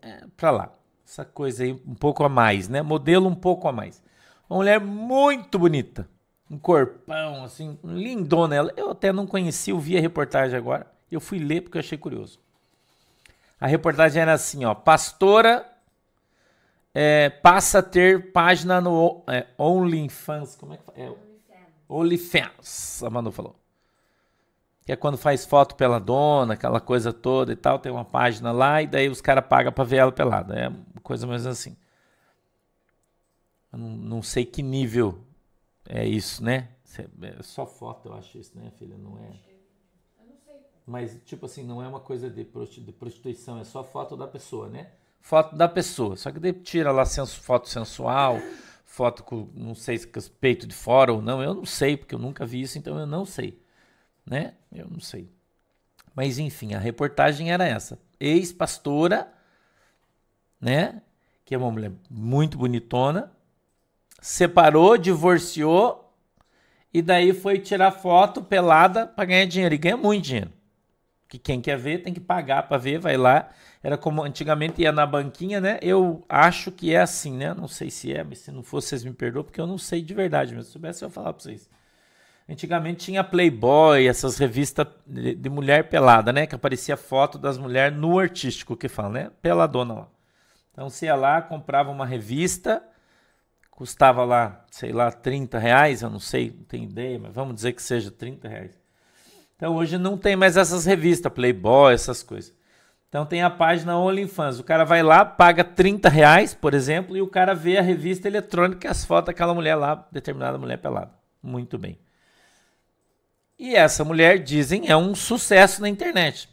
é, 0.00 0.24
pra 0.36 0.50
lá. 0.50 0.74
Essa 1.06 1.24
coisa 1.24 1.64
aí 1.64 1.72
um 1.86 1.94
pouco 1.94 2.24
a 2.24 2.28
mais, 2.28 2.68
né? 2.68 2.80
Modelo 2.80 3.28
um 3.28 3.34
pouco 3.34 3.68
a 3.68 3.72
mais. 3.72 4.02
Uma 4.48 4.58
mulher 4.58 4.80
muito 4.80 5.58
bonita. 5.58 6.08
Um 6.50 6.58
corpão, 6.58 7.44
assim, 7.44 7.78
lindona 7.82 8.54
ela. 8.54 8.72
Eu 8.76 8.90
até 8.90 9.12
não 9.12 9.26
conheci, 9.26 9.70
eu 9.70 9.78
vi 9.78 9.96
a 9.96 10.00
reportagem 10.00 10.56
agora. 10.56 10.86
Eu 11.10 11.20
fui 11.20 11.38
ler 11.38 11.62
porque 11.62 11.76
eu 11.76 11.80
achei 11.80 11.98
curioso. 11.98 12.43
A 13.60 13.66
reportagem 13.66 14.20
era 14.20 14.32
assim, 14.32 14.64
ó. 14.64 14.74
Pastora 14.74 15.66
é, 16.92 17.28
passa 17.28 17.80
a 17.80 17.82
ter 17.82 18.32
página 18.32 18.80
no 18.80 19.22
é, 19.26 19.46
OnlyFans. 19.58 20.56
Como 20.56 20.74
é 20.74 20.76
que 20.76 20.84
fala? 20.84 20.98
É, 20.98 21.12
OnlyFans, 21.88 23.02
a 23.02 23.10
Manu 23.10 23.30
falou. 23.32 23.56
que 24.84 24.92
é 24.92 24.96
quando 24.96 25.16
faz 25.16 25.44
foto 25.44 25.74
pela 25.74 25.98
dona, 25.98 26.54
aquela 26.54 26.80
coisa 26.80 27.12
toda 27.12 27.52
e 27.52 27.56
tal, 27.56 27.78
tem 27.78 27.90
uma 27.90 28.04
página 28.04 28.52
lá 28.52 28.82
e 28.82 28.86
daí 28.86 29.08
os 29.08 29.20
caras 29.20 29.46
pagam 29.46 29.72
para 29.72 29.84
ver 29.84 29.96
ela 29.96 30.12
pelada. 30.12 30.54
É 30.58 31.00
coisa 31.00 31.26
mais 31.26 31.46
assim. 31.46 31.76
Eu 33.72 33.78
não, 33.78 33.88
não 33.90 34.22
sei 34.22 34.44
que 34.44 34.62
nível 34.62 35.18
é 35.88 36.06
isso, 36.06 36.42
né? 36.42 36.68
É 37.22 37.42
só 37.42 37.66
foto, 37.66 38.08
eu 38.08 38.14
acho 38.14 38.38
isso, 38.38 38.56
né, 38.56 38.70
filha? 38.78 38.96
Não 38.96 39.18
é. 39.18 39.53
Mas, 40.86 41.18
tipo 41.24 41.46
assim, 41.46 41.64
não 41.64 41.82
é 41.82 41.88
uma 41.88 42.00
coisa 42.00 42.28
de 42.28 42.44
prostituição, 42.44 43.58
é 43.58 43.64
só 43.64 43.82
foto 43.82 44.16
da 44.16 44.26
pessoa, 44.26 44.68
né? 44.68 44.88
Foto 45.20 45.56
da 45.56 45.66
pessoa. 45.66 46.16
Só 46.16 46.30
que 46.30 46.38
daí 46.38 46.52
tira 46.52 46.92
lá 46.92 47.06
foto 47.06 47.68
sensual, 47.68 48.38
foto 48.84 49.22
com, 49.22 49.48
não 49.54 49.74
sei 49.74 49.96
se 49.96 50.06
com 50.06 50.18
os 50.18 50.28
peitos 50.28 50.68
de 50.68 50.74
fora 50.74 51.12
ou 51.12 51.22
não. 51.22 51.42
Eu 51.42 51.54
não 51.54 51.64
sei, 51.64 51.96
porque 51.96 52.14
eu 52.14 52.18
nunca 52.18 52.44
vi 52.44 52.60
isso, 52.60 52.76
então 52.76 52.98
eu 52.98 53.06
não 53.06 53.24
sei 53.24 53.58
né? 54.26 54.54
Eu 54.72 54.88
não 54.88 55.00
sei. 55.00 55.28
Mas 56.14 56.38
enfim, 56.38 56.74
a 56.74 56.78
reportagem 56.78 57.52
era 57.52 57.66
essa. 57.66 57.98
Ex-pastora, 58.18 59.28
né? 60.60 61.02
Que 61.44 61.54
é 61.54 61.58
uma 61.58 61.70
mulher 61.70 61.92
muito 62.08 62.56
bonitona, 62.56 63.30
separou, 64.20 64.96
divorciou 64.96 66.12
e 66.92 67.02
daí 67.02 67.34
foi 67.34 67.58
tirar 67.58 67.90
foto 67.90 68.42
pelada 68.42 69.06
para 69.06 69.26
ganhar 69.26 69.44
dinheiro. 69.46 69.74
E 69.74 69.78
ganha 69.78 69.96
muito 69.96 70.24
dinheiro. 70.24 70.50
Que 71.28 71.38
quem 71.38 71.60
quer 71.60 71.76
ver 71.76 72.02
tem 72.02 72.12
que 72.12 72.20
pagar 72.20 72.64
para 72.64 72.76
ver, 72.76 72.98
vai 72.98 73.16
lá. 73.16 73.48
Era 73.82 73.98
como 73.98 74.22
antigamente 74.22 74.82
ia 74.82 74.92
na 74.92 75.06
banquinha, 75.06 75.60
né? 75.60 75.78
Eu 75.82 76.24
acho 76.28 76.70
que 76.70 76.94
é 76.94 77.00
assim, 77.00 77.36
né? 77.36 77.52
Não 77.52 77.68
sei 77.68 77.90
se 77.90 78.12
é, 78.12 78.22
mas 78.22 78.38
se 78.38 78.50
não 78.50 78.62
for, 78.62 78.80
vocês 78.80 79.04
me 79.04 79.12
perdoam, 79.12 79.44
porque 79.44 79.60
eu 79.60 79.66
não 79.66 79.78
sei 79.78 80.02
de 80.02 80.14
verdade. 80.14 80.54
Mas 80.54 80.66
se 80.66 80.72
soubesse, 80.72 81.02
eu 81.02 81.08
ia 81.08 81.12
falar 81.12 81.32
para 81.32 81.42
vocês. 81.42 81.68
Antigamente 82.48 83.06
tinha 83.06 83.24
Playboy, 83.24 84.06
essas 84.06 84.36
revistas 84.36 84.86
de, 85.06 85.34
de, 85.34 85.48
mulher 85.48 85.88
pelada, 85.88 86.32
né? 86.32 86.46
Que 86.46 86.54
aparecia 86.54 86.96
foto 86.96 87.38
das 87.38 87.56
mulheres 87.56 87.96
no 87.96 88.18
artístico, 88.18 88.76
que 88.76 88.88
fala, 88.88 89.08
né? 89.08 89.30
Peladona 89.40 89.94
lá. 89.94 90.08
Então 90.72 90.90
você 90.90 91.06
ia 91.06 91.14
lá, 91.14 91.40
comprava 91.40 91.90
uma 91.90 92.04
revista, 92.04 92.82
custava 93.70 94.24
lá, 94.24 94.64
sei 94.70 94.92
lá, 94.92 95.10
30 95.10 95.58
reais, 95.58 96.02
eu 96.02 96.10
não 96.10 96.20
sei, 96.20 96.50
não 96.50 96.64
tenho 96.64 96.84
ideia, 96.84 97.18
mas 97.18 97.34
vamos 97.34 97.54
dizer 97.54 97.72
que 97.72 97.82
seja 97.82 98.10
30 98.10 98.48
reais. 98.48 98.83
Então 99.56 99.74
hoje 99.74 99.98
não 99.98 100.18
tem 100.18 100.36
mais 100.36 100.56
essas 100.56 100.84
revistas, 100.84 101.32
Playboy, 101.32 101.94
essas 101.94 102.22
coisas. 102.22 102.54
Então 103.08 103.24
tem 103.24 103.42
a 103.42 103.50
página 103.50 103.96
OnlyFans. 103.96 104.58
O 104.58 104.64
cara 104.64 104.84
vai 104.84 105.02
lá, 105.02 105.24
paga 105.24 105.62
30 105.62 106.08
reais, 106.08 106.52
por 106.52 106.74
exemplo, 106.74 107.16
e 107.16 107.22
o 107.22 107.28
cara 107.28 107.54
vê 107.54 107.78
a 107.78 107.82
revista 107.82 108.26
eletrônica 108.26 108.86
e 108.86 108.90
as 108.90 109.04
fotos 109.04 109.26
daquela 109.26 109.54
mulher 109.54 109.76
lá, 109.76 110.06
determinada 110.10 110.58
mulher 110.58 110.78
pelada. 110.78 111.12
Muito 111.40 111.78
bem. 111.78 111.98
E 113.56 113.76
essa 113.76 114.04
mulher, 114.04 114.42
dizem, 114.42 114.88
é 114.90 114.96
um 114.96 115.14
sucesso 115.14 115.80
na 115.80 115.88
internet. 115.88 116.48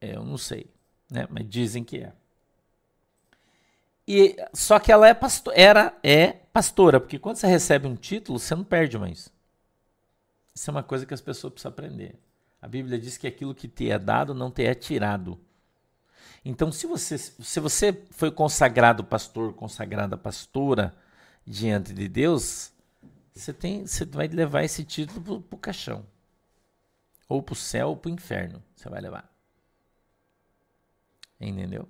Eu 0.00 0.24
não 0.24 0.38
sei, 0.38 0.70
né? 1.10 1.26
Mas 1.28 1.48
dizem 1.48 1.84
que 1.84 1.98
é. 1.98 2.12
E 4.08 4.36
só 4.54 4.78
que 4.78 4.90
ela 4.90 5.08
é 5.08 5.12
pastor, 5.12 5.52
era 5.56 5.92
é 6.02 6.28
pastora, 6.52 7.00
porque 7.00 7.18
quando 7.18 7.36
você 7.36 7.46
recebe 7.46 7.86
um 7.86 7.96
título, 7.96 8.38
você 8.38 8.54
não 8.54 8.64
perde 8.64 8.96
mais. 8.96 9.30
Isso 10.54 10.70
é 10.70 10.72
uma 10.72 10.82
coisa 10.82 11.04
que 11.04 11.12
as 11.12 11.20
pessoas 11.20 11.52
precisam 11.52 11.72
aprender. 11.72 12.18
A 12.60 12.68
Bíblia 12.68 12.98
diz 12.98 13.16
que 13.16 13.26
aquilo 13.26 13.54
que 13.54 13.68
te 13.68 13.90
é 13.90 13.98
dado 13.98 14.34
não 14.34 14.50
te 14.50 14.64
é 14.64 14.74
tirado. 14.74 15.38
Então, 16.44 16.70
se 16.70 16.86
você, 16.86 17.18
se 17.18 17.60
você 17.60 17.92
foi 18.10 18.30
consagrado 18.30 19.02
pastor, 19.02 19.52
consagrada 19.54 20.16
pastora 20.16 20.94
diante 21.44 21.92
de 21.92 22.08
Deus, 22.08 22.72
você, 23.34 23.52
tem, 23.52 23.86
você 23.86 24.04
vai 24.04 24.28
levar 24.28 24.62
esse 24.62 24.84
título 24.84 25.42
para 25.42 25.56
o 25.56 25.58
caixão. 25.58 26.06
Ou 27.28 27.42
para 27.42 27.52
o 27.52 27.56
céu 27.56 27.88
ou 27.88 27.96
para 27.96 28.10
o 28.10 28.14
inferno. 28.14 28.62
Você 28.74 28.88
vai 28.88 29.00
levar. 29.00 29.28
Entendeu? 31.40 31.88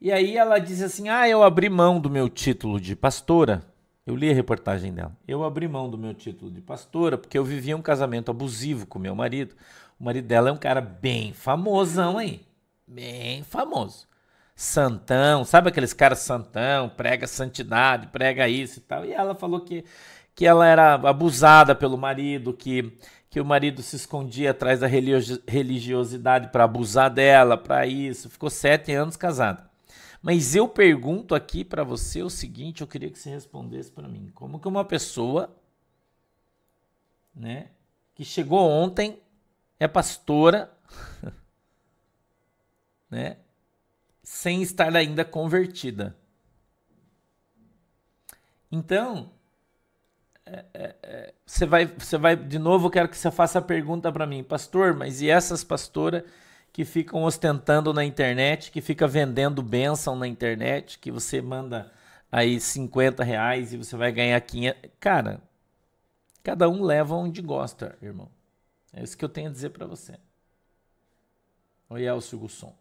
E 0.00 0.10
aí 0.10 0.36
ela 0.36 0.58
diz 0.58 0.80
assim: 0.80 1.08
Ah, 1.08 1.28
eu 1.28 1.42
abri 1.42 1.68
mão 1.68 2.00
do 2.00 2.08
meu 2.08 2.28
título 2.28 2.80
de 2.80 2.96
pastora. 2.96 3.71
Eu 4.06 4.16
li 4.16 4.30
a 4.30 4.34
reportagem 4.34 4.92
dela. 4.92 5.16
Eu 5.26 5.44
abri 5.44 5.68
mão 5.68 5.88
do 5.88 5.96
meu 5.96 6.12
título 6.12 6.50
de 6.50 6.60
pastora 6.60 7.16
porque 7.16 7.38
eu 7.38 7.44
vivia 7.44 7.76
um 7.76 7.82
casamento 7.82 8.30
abusivo 8.30 8.86
com 8.86 8.98
meu 8.98 9.14
marido. 9.14 9.54
O 9.98 10.04
marido 10.04 10.26
dela 10.26 10.48
é 10.48 10.52
um 10.52 10.56
cara 10.56 10.80
bem 10.80 11.32
famosão 11.32 12.18
aí. 12.18 12.40
Bem 12.86 13.42
famoso. 13.44 14.08
Santão, 14.54 15.44
sabe 15.44 15.68
aqueles 15.68 15.92
caras 15.92 16.18
santão, 16.18 16.88
prega 16.88 17.26
santidade, 17.26 18.08
prega 18.08 18.48
isso 18.48 18.80
e 18.80 18.82
tal. 18.82 19.04
E 19.04 19.12
ela 19.12 19.34
falou 19.34 19.60
que, 19.60 19.84
que 20.34 20.46
ela 20.46 20.66
era 20.66 20.94
abusada 20.94 21.74
pelo 21.74 21.96
marido, 21.96 22.52
que 22.52 22.98
que 23.32 23.40
o 23.40 23.44
marido 23.46 23.80
se 23.80 23.96
escondia 23.96 24.50
atrás 24.50 24.80
da 24.80 24.86
religiosidade 24.86 26.48
para 26.48 26.64
abusar 26.64 27.08
dela, 27.08 27.56
para 27.56 27.86
isso. 27.86 28.28
Ficou 28.28 28.50
sete 28.50 28.92
anos 28.92 29.16
casada. 29.16 29.71
Mas 30.22 30.54
eu 30.54 30.68
pergunto 30.68 31.34
aqui 31.34 31.64
para 31.64 31.82
você 31.82 32.22
o 32.22 32.30
seguinte, 32.30 32.80
eu 32.80 32.86
queria 32.86 33.10
que 33.10 33.18
você 33.18 33.30
respondesse 33.30 33.90
para 33.90 34.06
mim. 34.06 34.30
Como 34.32 34.60
que 34.60 34.68
uma 34.68 34.84
pessoa, 34.84 35.52
né, 37.34 37.70
que 38.14 38.24
chegou 38.24 38.60
ontem, 38.60 39.20
é 39.80 39.88
pastora, 39.88 40.72
né, 43.10 43.38
sem 44.22 44.62
estar 44.62 44.94
ainda 44.94 45.24
convertida. 45.24 46.16
Então, 48.70 49.28
é, 50.46 50.64
é, 50.72 50.96
é, 51.02 51.34
você 51.44 51.66
vai, 51.66 51.86
você 51.86 52.16
vai, 52.16 52.36
de 52.36 52.60
novo, 52.60 52.86
eu 52.86 52.90
quero 52.90 53.08
que 53.08 53.16
você 53.16 53.30
faça 53.30 53.58
a 53.58 53.62
pergunta 53.62 54.12
para 54.12 54.26
mim, 54.26 54.44
pastor, 54.44 54.94
mas 54.94 55.20
e 55.20 55.28
essas 55.28 55.64
pastoras 55.64 56.22
que 56.72 56.84
ficam 56.84 57.22
ostentando 57.24 57.92
na 57.92 58.04
internet, 58.04 58.70
que 58.70 58.80
fica 58.80 59.06
vendendo 59.06 59.62
bênção 59.62 60.16
na 60.16 60.26
internet, 60.26 60.98
que 60.98 61.10
você 61.10 61.42
manda 61.42 61.92
aí 62.30 62.58
50 62.58 63.22
reais 63.22 63.74
e 63.74 63.76
você 63.76 63.94
vai 63.96 64.10
ganhar 64.10 64.40
500. 64.40 64.90
Cara, 64.98 65.40
cada 66.42 66.68
um 66.68 66.82
leva 66.82 67.14
onde 67.14 67.42
gosta, 67.42 67.96
irmão. 68.00 68.30
É 68.92 69.02
isso 69.02 69.16
que 69.16 69.24
eu 69.24 69.28
tenho 69.28 69.50
a 69.50 69.52
dizer 69.52 69.70
para 69.70 69.86
você. 69.86 70.18
Oi, 71.90 72.04
Elcio 72.04 72.38
Gusson. 72.38 72.74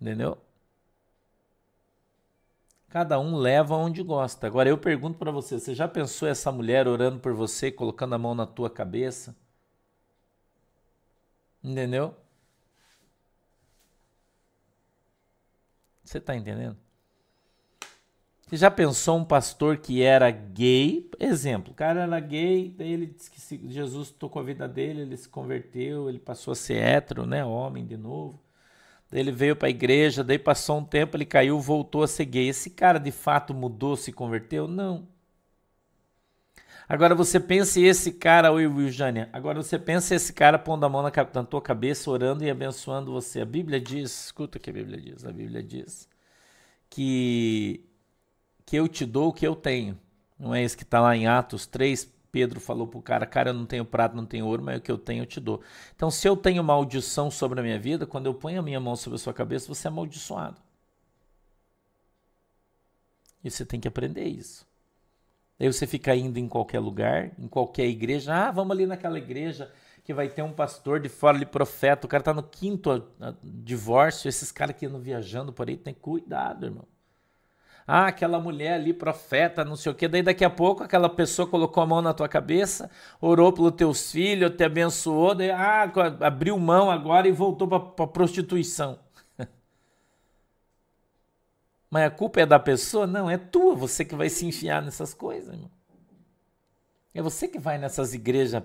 Entendeu? 0.00 0.38
Cada 2.88 3.18
um 3.18 3.36
leva 3.36 3.74
onde 3.76 4.02
gosta. 4.02 4.46
Agora 4.46 4.68
eu 4.68 4.78
pergunto 4.78 5.18
para 5.18 5.30
você, 5.32 5.58
você 5.58 5.74
já 5.74 5.88
pensou 5.88 6.28
essa 6.28 6.52
mulher 6.52 6.86
orando 6.86 7.18
por 7.18 7.32
você, 7.32 7.72
colocando 7.72 8.14
a 8.14 8.18
mão 8.18 8.34
na 8.34 8.46
tua 8.46 8.70
cabeça? 8.70 9.34
Entendeu? 11.62 12.14
Você 16.04 16.18
está 16.18 16.36
entendendo? 16.36 16.76
Você 18.46 18.56
já 18.56 18.70
pensou 18.70 19.16
um 19.18 19.24
pastor 19.24 19.78
que 19.78 20.02
era 20.02 20.30
gay? 20.30 21.10
Exemplo, 21.18 21.72
o 21.72 21.74
cara 21.74 22.02
era 22.02 22.20
gay, 22.20 22.68
daí 22.76 22.92
ele 22.92 23.06
disse 23.06 23.30
que 23.30 23.68
Jesus 23.70 24.10
tocou 24.10 24.42
a 24.42 24.44
vida 24.44 24.68
dele, 24.68 25.02
ele 25.02 25.16
se 25.16 25.28
converteu, 25.28 26.08
ele 26.08 26.18
passou 26.18 26.52
a 26.52 26.54
ser 26.54 26.76
hétero, 26.76 27.24
né? 27.24 27.44
Homem 27.44 27.86
de 27.86 27.96
novo 27.96 28.42
ele 29.12 29.30
veio 29.30 29.54
para 29.54 29.68
a 29.68 29.70
igreja, 29.70 30.24
daí 30.24 30.38
passou 30.38 30.78
um 30.78 30.84
tempo, 30.84 31.16
ele 31.16 31.26
caiu, 31.26 31.60
voltou 31.60 32.02
a 32.02 32.08
ser 32.08 32.24
gay. 32.24 32.48
Esse 32.48 32.70
cara 32.70 32.98
de 32.98 33.12
fato 33.12 33.52
mudou, 33.52 33.96
se 33.96 34.10
converteu? 34.10 34.66
Não. 34.66 35.06
Agora 36.88 37.14
você 37.14 37.40
pensa 37.40 37.80
esse 37.80 38.12
cara, 38.12 38.52
oi 38.52 38.66
Will 38.66 38.90
Jânia, 38.90 39.28
agora 39.32 39.62
você 39.62 39.78
pensa 39.78 40.14
esse 40.14 40.32
cara 40.32 40.58
pondo 40.58 40.84
a 40.84 40.88
mão 40.88 41.02
na, 41.02 41.10
na 41.34 41.44
tua 41.44 41.62
cabeça, 41.62 42.10
orando 42.10 42.44
e 42.44 42.50
abençoando 42.50 43.12
você. 43.12 43.40
A 43.40 43.46
Bíblia 43.46 43.80
diz, 43.80 44.24
escuta 44.24 44.58
o 44.58 44.60
que 44.60 44.70
a 44.70 44.72
Bíblia 44.72 45.00
diz, 45.00 45.24
a 45.24 45.32
Bíblia 45.32 45.62
diz 45.62 46.08
que, 46.90 47.84
que 48.66 48.76
eu 48.76 48.88
te 48.88 49.06
dou 49.06 49.28
o 49.28 49.32
que 49.32 49.46
eu 49.46 49.56
tenho. 49.56 49.98
Não 50.38 50.54
é 50.54 50.62
isso 50.62 50.76
que 50.76 50.82
está 50.82 51.00
lá 51.00 51.16
em 51.16 51.26
Atos 51.26 51.66
3, 51.66 52.12
Pedro 52.32 52.58
falou 52.60 52.86
para 52.86 52.98
o 52.98 53.02
cara: 53.02 53.26
Cara, 53.26 53.50
eu 53.50 53.54
não 53.54 53.66
tenho 53.66 53.84
prata, 53.84 54.16
não 54.16 54.26
tenho 54.26 54.46
ouro, 54.46 54.62
mas 54.62 54.78
o 54.78 54.80
que 54.80 54.90
eu 54.90 54.98
tenho 54.98 55.22
eu 55.22 55.26
te 55.26 55.38
dou. 55.38 55.62
Então, 55.94 56.10
se 56.10 56.26
eu 56.26 56.36
tenho 56.36 56.64
maldição 56.64 57.30
sobre 57.30 57.60
a 57.60 57.62
minha 57.62 57.78
vida, 57.78 58.06
quando 58.06 58.26
eu 58.26 58.34
ponho 58.34 58.60
a 58.60 58.62
minha 58.62 58.80
mão 58.80 58.96
sobre 58.96 59.16
a 59.16 59.18
sua 59.18 59.34
cabeça, 59.34 59.68
você 59.68 59.86
é 59.86 59.90
amaldiçoado. 59.90 60.60
E 63.44 63.50
você 63.50 63.64
tem 63.66 63.78
que 63.78 63.88
aprender 63.88 64.24
isso. 64.24 64.66
Aí 65.58 65.72
você 65.72 65.86
fica 65.86 66.14
indo 66.14 66.38
em 66.38 66.48
qualquer 66.48 66.80
lugar, 66.80 67.30
em 67.38 67.46
qualquer 67.48 67.86
igreja. 67.86 68.34
Ah, 68.34 68.50
vamos 68.50 68.72
ali 68.72 68.86
naquela 68.86 69.18
igreja 69.18 69.70
que 70.04 70.12
vai 70.12 70.28
ter 70.28 70.42
um 70.42 70.52
pastor 70.52 70.98
de 70.98 71.08
fora 71.08 71.38
de 71.38 71.46
profeta. 71.46 72.06
O 72.06 72.08
cara 72.10 72.20
está 72.20 72.34
no 72.34 72.42
quinto 72.42 73.04
divórcio. 73.42 74.28
Esses 74.28 74.50
caras 74.50 74.76
que 74.76 74.86
andam 74.86 75.00
viajando 75.00 75.52
por 75.52 75.68
aí, 75.68 75.76
tem 75.76 75.94
cuidado, 75.94 76.66
irmão. 76.66 76.86
Ah, 77.86 78.06
aquela 78.06 78.38
mulher 78.38 78.74
ali, 78.74 78.92
profeta, 78.92 79.64
não 79.64 79.76
sei 79.76 79.90
o 79.92 79.94
quê. 79.94 80.06
Daí 80.08 80.22
daqui 80.22 80.44
a 80.44 80.50
pouco 80.50 80.84
aquela 80.84 81.08
pessoa 81.08 81.48
colocou 81.48 81.82
a 81.82 81.86
mão 81.86 82.00
na 82.00 82.14
tua 82.14 82.28
cabeça, 82.28 82.90
orou 83.20 83.52
pelos 83.52 83.72
teus 83.72 84.12
filhos, 84.12 84.52
te 84.56 84.64
abençoou, 84.64 85.34
daí, 85.34 85.50
ah, 85.50 85.90
abriu 86.20 86.58
mão 86.58 86.90
agora 86.90 87.26
e 87.26 87.32
voltou 87.32 87.66
para 87.66 88.04
a 88.04 88.06
prostituição. 88.06 88.98
Mas 91.92 92.06
a 92.06 92.10
culpa 92.10 92.40
é 92.40 92.46
da 92.46 92.58
pessoa? 92.58 93.06
Não, 93.06 93.28
é 93.28 93.36
tua, 93.36 93.74
você 93.74 94.02
que 94.02 94.14
vai 94.14 94.30
se 94.30 94.46
enfiar 94.46 94.80
nessas 94.80 95.12
coisas, 95.12 95.52
irmão. 95.52 95.70
É 97.12 97.20
você 97.20 97.46
que 97.46 97.58
vai 97.58 97.76
nessas 97.76 98.14
igrejas 98.14 98.62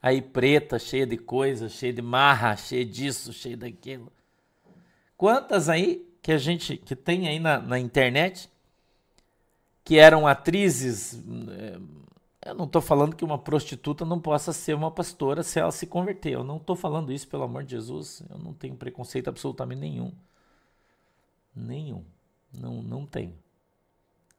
aí 0.00 0.22
preta, 0.22 0.78
cheia 0.78 1.06
de 1.06 1.18
coisa, 1.18 1.68
cheia 1.68 1.92
de 1.92 2.00
marra, 2.00 2.56
cheia 2.56 2.86
disso, 2.86 3.34
cheia 3.34 3.54
daquilo. 3.54 4.10
Quantas 5.14 5.68
aí 5.68 6.08
que 6.22 6.32
a 6.32 6.38
gente 6.38 6.78
que 6.78 6.96
tem 6.96 7.28
aí 7.28 7.38
na, 7.38 7.60
na 7.60 7.78
internet 7.78 8.48
que 9.84 9.98
eram 9.98 10.26
atrizes. 10.26 11.22
Eh, 11.50 11.78
eu 12.46 12.54
não 12.54 12.64
estou 12.64 12.80
falando 12.80 13.14
que 13.14 13.26
uma 13.26 13.38
prostituta 13.38 14.06
não 14.06 14.18
possa 14.18 14.54
ser 14.54 14.72
uma 14.72 14.90
pastora 14.90 15.42
se 15.42 15.60
ela 15.60 15.70
se 15.70 15.86
converter. 15.86 16.32
Eu 16.32 16.44
não 16.44 16.56
estou 16.56 16.74
falando 16.74 17.12
isso, 17.12 17.28
pelo 17.28 17.42
amor 17.42 17.62
de 17.62 17.72
Jesus. 17.72 18.22
Eu 18.30 18.38
não 18.38 18.54
tenho 18.54 18.74
preconceito 18.74 19.28
absolutamente 19.28 19.80
nenhum. 19.80 20.10
Nenhum. 21.54 22.02
Não, 22.52 22.82
não 22.82 23.06
tenho. 23.06 23.34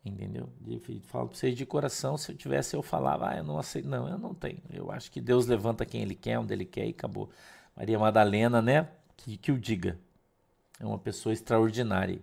Entendeu? 0.03 0.49
falo 1.03 1.27
para 1.27 1.37
vocês 1.37 1.55
de 1.55 1.65
coração, 1.65 2.17
se 2.17 2.31
eu 2.31 2.35
tivesse 2.35 2.75
eu 2.75 2.81
falava, 2.81 3.29
ah, 3.29 3.37
eu 3.37 3.43
não 3.43 3.59
aceito. 3.59 3.87
Não, 3.87 4.07
eu 4.07 4.17
não 4.17 4.33
tenho. 4.33 4.59
Eu 4.71 4.91
acho 4.91 5.11
que 5.11 5.21
Deus 5.21 5.45
levanta 5.45 5.85
quem 5.85 6.01
Ele 6.01 6.15
quer, 6.15 6.39
onde 6.39 6.53
Ele 6.53 6.65
quer 6.65 6.87
e 6.87 6.89
acabou. 6.89 7.29
Maria 7.75 7.99
Madalena, 7.99 8.61
né? 8.61 8.89
Que, 9.15 9.37
que 9.37 9.51
o 9.51 9.59
diga. 9.59 9.99
É 10.79 10.85
uma 10.85 10.97
pessoa 10.97 11.31
extraordinária. 11.31 12.19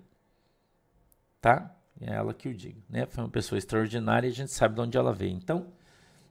Tá? 1.40 1.72
É 2.01 2.14
ela 2.14 2.35
que 2.35 2.48
o 2.48 2.55
diga. 2.55 2.81
Né? 2.88 3.07
Foi 3.07 3.22
uma 3.22 3.31
pessoa 3.31 3.57
extraordinária 3.57 4.27
e 4.27 4.31
a 4.31 4.35
gente 4.35 4.51
sabe 4.51 4.74
de 4.74 4.81
onde 4.81 4.98
ela 4.98 5.12
veio. 5.12 5.37
Então, 5.37 5.68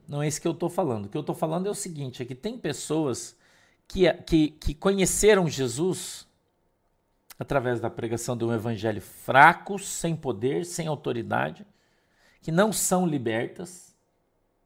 não 0.06 0.22
é 0.22 0.28
isso 0.28 0.40
que 0.40 0.48
eu 0.48 0.52
estou 0.52 0.68
falando. 0.68 1.06
O 1.06 1.08
que 1.08 1.16
eu 1.16 1.22
estou 1.22 1.34
falando 1.34 1.66
é 1.66 1.70
o 1.70 1.74
seguinte: 1.74 2.22
é 2.22 2.26
que 2.26 2.34
tem 2.34 2.58
pessoas 2.58 3.34
que, 3.86 4.12
que, 4.12 4.50
que 4.50 4.74
conheceram 4.74 5.48
Jesus 5.48 6.27
através 7.38 7.78
da 7.80 7.88
pregação 7.88 8.36
de 8.36 8.44
um 8.44 8.52
evangelho 8.52 9.00
fraco, 9.00 9.78
sem 9.78 10.16
poder, 10.16 10.64
sem 10.66 10.88
autoridade, 10.88 11.64
que 12.42 12.50
não 12.50 12.72
são 12.72 13.06
libertas, 13.06 13.94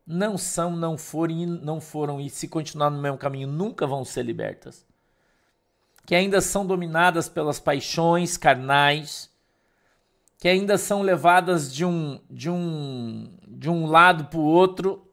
não 0.07 0.39
são, 0.39 0.75
não 0.75 0.97
foram, 0.97 1.35
não 1.47 1.81
foram 1.81 2.21
e 2.21 2.31
se 2.31 2.49
continuar 2.49 2.91
no 2.91 3.01
mesmo 3.01 3.19
caminho 3.19 3.47
nunca 3.47 3.87
vão 3.87 4.05
ser 4.05 4.23
libertas, 4.23 4.87
que 6.07 6.15
ainda 6.15 6.41
são 6.41 6.67
dominadas 6.67 7.29
pelas 7.29 7.61
paixões 7.61 8.37
carnais, 8.37 9.31
que 10.39 10.49
ainda 10.49 10.77
são 10.77 11.03
levadas 11.03 11.73
de 11.73 11.85
um 11.85 12.21
de 12.29 12.51
um 12.51 13.33
de 13.47 13.71
um 13.71 13.87
lado 13.87 14.25
para 14.25 14.41
o 14.41 14.45
outro, 14.45 15.07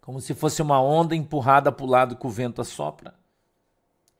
como 0.00 0.20
se 0.20 0.34
fosse 0.34 0.60
uma 0.60 0.82
onda 0.82 1.14
empurrada 1.14 1.70
para 1.70 1.84
o 1.84 1.88
lado 1.88 2.16
que 2.16 2.26
o 2.26 2.30
vento 2.30 2.60
assopra 2.60 3.19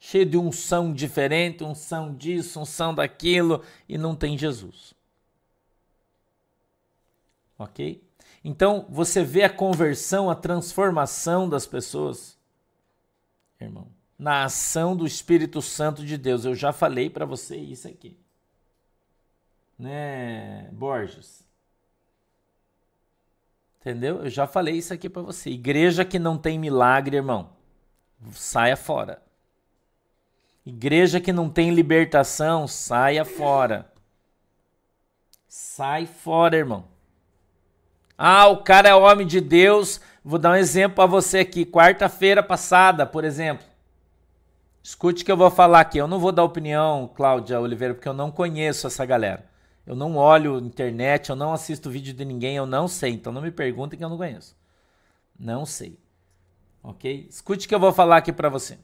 cheio 0.01 0.25
de 0.25 0.39
unção 0.39 0.95
diferente, 0.95 1.63
unção 1.63 2.15
disso, 2.15 2.59
unção 2.59 2.95
daquilo, 2.95 3.63
e 3.87 3.99
não 3.99 4.17
tem 4.17 4.37
Jesus. 4.37 4.95
Ok? 7.59 8.03
Então, 8.43 8.87
você 8.89 9.23
vê 9.23 9.45
a 9.45 9.51
conversão, 9.51 10.31
a 10.31 10.35
transformação 10.35 11.47
das 11.47 11.67
pessoas, 11.67 12.39
irmão, 13.61 13.89
na 14.19 14.45
ação 14.45 14.97
do 14.97 15.07
Espírito 15.07 15.61
Santo 15.61 16.03
de 16.03 16.17
Deus. 16.17 16.47
Eu 16.47 16.55
já 16.55 16.73
falei 16.73 17.11
para 17.11 17.27
você 17.27 17.59
isso 17.59 17.87
aqui. 17.87 18.19
Né, 19.79 20.71
Borges? 20.73 21.47
Entendeu? 23.79 24.25
Eu 24.25 24.31
já 24.31 24.47
falei 24.47 24.77
isso 24.77 24.95
aqui 24.95 25.11
para 25.11 25.23
você. 25.23 25.51
Igreja 25.51 26.05
que 26.05 26.19
não 26.19 26.39
tem 26.39 26.59
milagre, 26.59 27.17
irmão, 27.17 27.51
saia 28.33 28.77
fora. 28.77 29.23
Igreja 30.65 31.21
que 31.21 31.33
não 31.33 31.49
tem 31.49 31.71
libertação, 31.71 32.69
saia 32.69 33.25
fora. 33.25 33.91
Sai 35.49 36.07
fora, 36.07 36.57
irmão. 36.57 36.85
Ah, 38.17 38.47
o 38.49 38.59
cara 38.59 38.89
é 38.89 38.95
homem 38.95 39.27
de 39.27 39.41
Deus. 39.41 40.01
Vou 40.23 40.39
dar 40.39 40.53
um 40.53 40.57
exemplo 40.57 40.97
para 40.97 41.07
você 41.07 41.39
aqui. 41.39 41.65
Quarta-feira 41.65 42.43
passada, 42.43 43.07
por 43.07 43.25
exemplo. 43.25 43.65
Escute 44.83 45.23
o 45.23 45.27
que 45.27 45.33
eu 45.33 45.37
vou 45.37 45.51
falar 45.51 45.81
aqui. 45.81 45.99
Eu 45.99 46.07
não 46.07 46.19
vou 46.19 46.31
dar 46.31 46.45
opinião, 46.45 47.11
Cláudia 47.15 47.59
Oliveira, 47.59 47.95
porque 47.95 48.09
eu 48.09 48.13
não 48.13 48.31
conheço 48.31 48.87
essa 48.87 49.05
galera. 49.07 49.49
Eu 49.87 49.97
não 49.97 50.17
olho 50.17 50.59
internet, 50.59 51.31
eu 51.31 51.37
não 51.37 51.53
assisto 51.53 51.91
vídeo 51.91 52.15
de 52.15 52.25
ninguém, 52.25 52.57
eu 52.57 52.67
não 52.67 52.87
sei. 52.87 53.13
Então 53.13 53.33
não 53.33 53.43
me 53.43 53.51
perguntem 53.51 53.99
que 53.99 54.05
eu 54.05 54.09
não 54.09 54.19
conheço. 54.19 54.55
Não 55.39 55.65
sei. 55.65 55.99
Ok? 56.83 57.27
Escute 57.29 57.67
o 57.67 57.69
que 57.69 57.75
eu 57.75 57.81
vou 57.81 57.93
falar 57.93 58.19
aqui 58.19 58.33
para 58.33 58.49
você. 58.49 58.79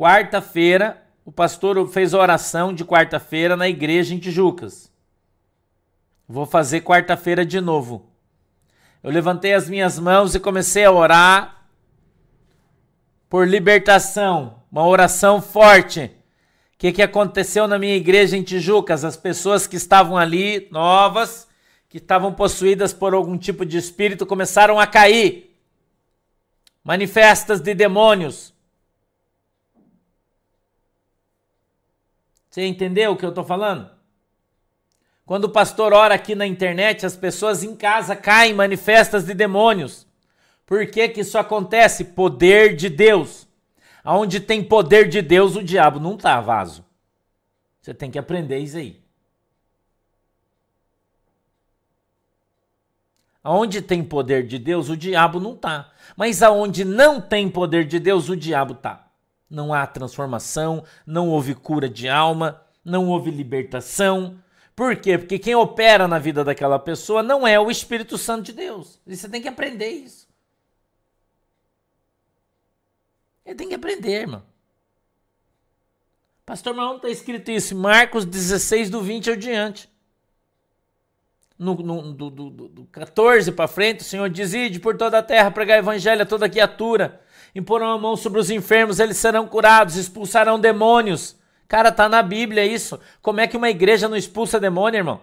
Quarta-feira, 0.00 1.06
o 1.26 1.30
pastor 1.30 1.86
fez 1.86 2.14
oração 2.14 2.72
de 2.72 2.86
quarta-feira 2.86 3.54
na 3.54 3.68
igreja 3.68 4.14
em 4.14 4.18
Tijucas. 4.18 4.90
Vou 6.26 6.46
fazer 6.46 6.80
quarta-feira 6.80 7.44
de 7.44 7.60
novo. 7.60 8.10
Eu 9.02 9.10
levantei 9.10 9.52
as 9.52 9.68
minhas 9.68 9.98
mãos 9.98 10.34
e 10.34 10.40
comecei 10.40 10.86
a 10.86 10.90
orar 10.90 11.66
por 13.28 13.46
libertação, 13.46 14.62
uma 14.72 14.86
oração 14.86 15.42
forte. 15.42 16.10
O 16.72 16.78
que, 16.78 16.92
que 16.92 17.02
aconteceu 17.02 17.68
na 17.68 17.78
minha 17.78 17.96
igreja 17.96 18.38
em 18.38 18.42
Tijucas? 18.42 19.04
As 19.04 19.18
pessoas 19.18 19.66
que 19.66 19.76
estavam 19.76 20.16
ali, 20.16 20.66
novas, 20.70 21.46
que 21.90 21.98
estavam 21.98 22.32
possuídas 22.32 22.94
por 22.94 23.12
algum 23.12 23.36
tipo 23.36 23.66
de 23.66 23.76
espírito, 23.76 24.24
começaram 24.24 24.80
a 24.80 24.86
cair. 24.86 25.54
Manifestas 26.82 27.60
de 27.60 27.74
demônios. 27.74 28.58
Você 32.50 32.66
entendeu 32.66 33.12
o 33.12 33.16
que 33.16 33.24
eu 33.24 33.28
estou 33.28 33.44
falando? 33.44 33.88
Quando 35.24 35.44
o 35.44 35.50
pastor 35.50 35.92
ora 35.92 36.16
aqui 36.16 36.34
na 36.34 36.44
internet, 36.44 37.06
as 37.06 37.14
pessoas 37.14 37.62
em 37.62 37.76
casa 37.76 38.16
caem 38.16 38.52
manifestas 38.52 39.24
de 39.24 39.32
demônios. 39.32 40.04
Por 40.66 40.84
que, 40.88 41.08
que 41.08 41.20
isso 41.20 41.38
acontece? 41.38 42.04
Poder 42.04 42.74
de 42.74 42.88
Deus. 42.88 43.46
Aonde 44.02 44.40
tem 44.40 44.64
poder 44.64 45.08
de 45.08 45.22
Deus, 45.22 45.54
o 45.54 45.62
diabo 45.62 46.00
não 46.00 46.16
tá, 46.16 46.40
vaso. 46.40 46.84
Você 47.80 47.94
tem 47.94 48.10
que 48.10 48.18
aprender 48.18 48.58
isso 48.58 48.76
aí. 48.76 49.00
Aonde 53.44 53.80
tem 53.80 54.02
poder 54.02 54.44
de 54.44 54.58
Deus, 54.58 54.88
o 54.88 54.96
diabo 54.96 55.38
não 55.38 55.54
tá. 55.54 55.92
Mas 56.16 56.42
aonde 56.42 56.84
não 56.84 57.20
tem 57.20 57.48
poder 57.48 57.86
de 57.86 58.00
Deus, 58.00 58.28
o 58.28 58.36
diabo 58.36 58.74
tá 58.74 59.09
não 59.50 59.74
há 59.74 59.84
transformação, 59.86 60.84
não 61.04 61.28
houve 61.28 61.54
cura 61.54 61.88
de 61.88 62.08
alma, 62.08 62.62
não 62.84 63.08
houve 63.08 63.30
libertação. 63.32 64.38
Por 64.76 64.96
quê? 64.96 65.18
Porque 65.18 65.38
quem 65.38 65.56
opera 65.56 66.06
na 66.06 66.18
vida 66.18 66.44
daquela 66.44 66.78
pessoa 66.78 67.22
não 67.22 67.46
é 67.46 67.58
o 67.58 67.70
Espírito 67.70 68.16
Santo 68.16 68.44
de 68.44 68.52
Deus. 68.52 69.00
E 69.04 69.16
você 69.16 69.28
tem 69.28 69.42
que 69.42 69.48
aprender 69.48 69.88
isso. 69.88 70.28
Ele 73.44 73.56
tem 73.56 73.68
que 73.68 73.74
aprender, 73.74 74.20
irmão. 74.20 74.42
Pastor, 76.46 76.74
mas 76.74 76.96
está 76.96 77.08
escrito 77.08 77.50
isso? 77.50 77.74
Marcos 77.74 78.24
16, 78.24 78.88
do 78.90 79.02
20 79.02 79.30
ao 79.30 79.36
diante. 79.36 79.90
No, 81.58 81.74
no, 81.74 82.12
do, 82.12 82.30
do, 82.30 82.50
do 82.50 82.84
14 82.86 83.52
para 83.52 83.68
frente, 83.68 84.00
o 84.00 84.04
Senhor 84.04 84.30
diz: 84.30 84.54
Ide 84.54 84.80
por 84.80 84.96
toda 84.96 85.18
a 85.18 85.22
terra, 85.22 85.50
pregar 85.50 85.78
evangelho 85.78 86.22
a 86.22 86.26
toda 86.26 86.48
criatura 86.48 87.20
imporão 87.54 87.92
a 87.92 87.98
mão 87.98 88.16
sobre 88.16 88.40
os 88.40 88.50
enfermos, 88.50 89.00
eles 89.00 89.16
serão 89.16 89.46
curados, 89.46 89.96
expulsarão 89.96 90.58
demônios. 90.58 91.36
Cara, 91.66 91.92
tá 91.92 92.08
na 92.08 92.22
Bíblia 92.22 92.64
isso. 92.66 92.98
Como 93.22 93.40
é 93.40 93.46
que 93.46 93.56
uma 93.56 93.70
igreja 93.70 94.08
não 94.08 94.16
expulsa 94.16 94.58
demônio, 94.58 94.98
irmão? 94.98 95.20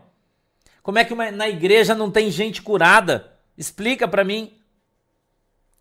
Como 0.81 0.97
é 0.97 1.03
que 1.03 1.13
uma, 1.13 1.29
na 1.31 1.49
igreja 1.49 1.93
não 1.93 2.09
tem 2.09 2.31
gente 2.31 2.61
curada? 2.61 3.33
Explica 3.57 4.07
para 4.07 4.23
mim. 4.23 4.53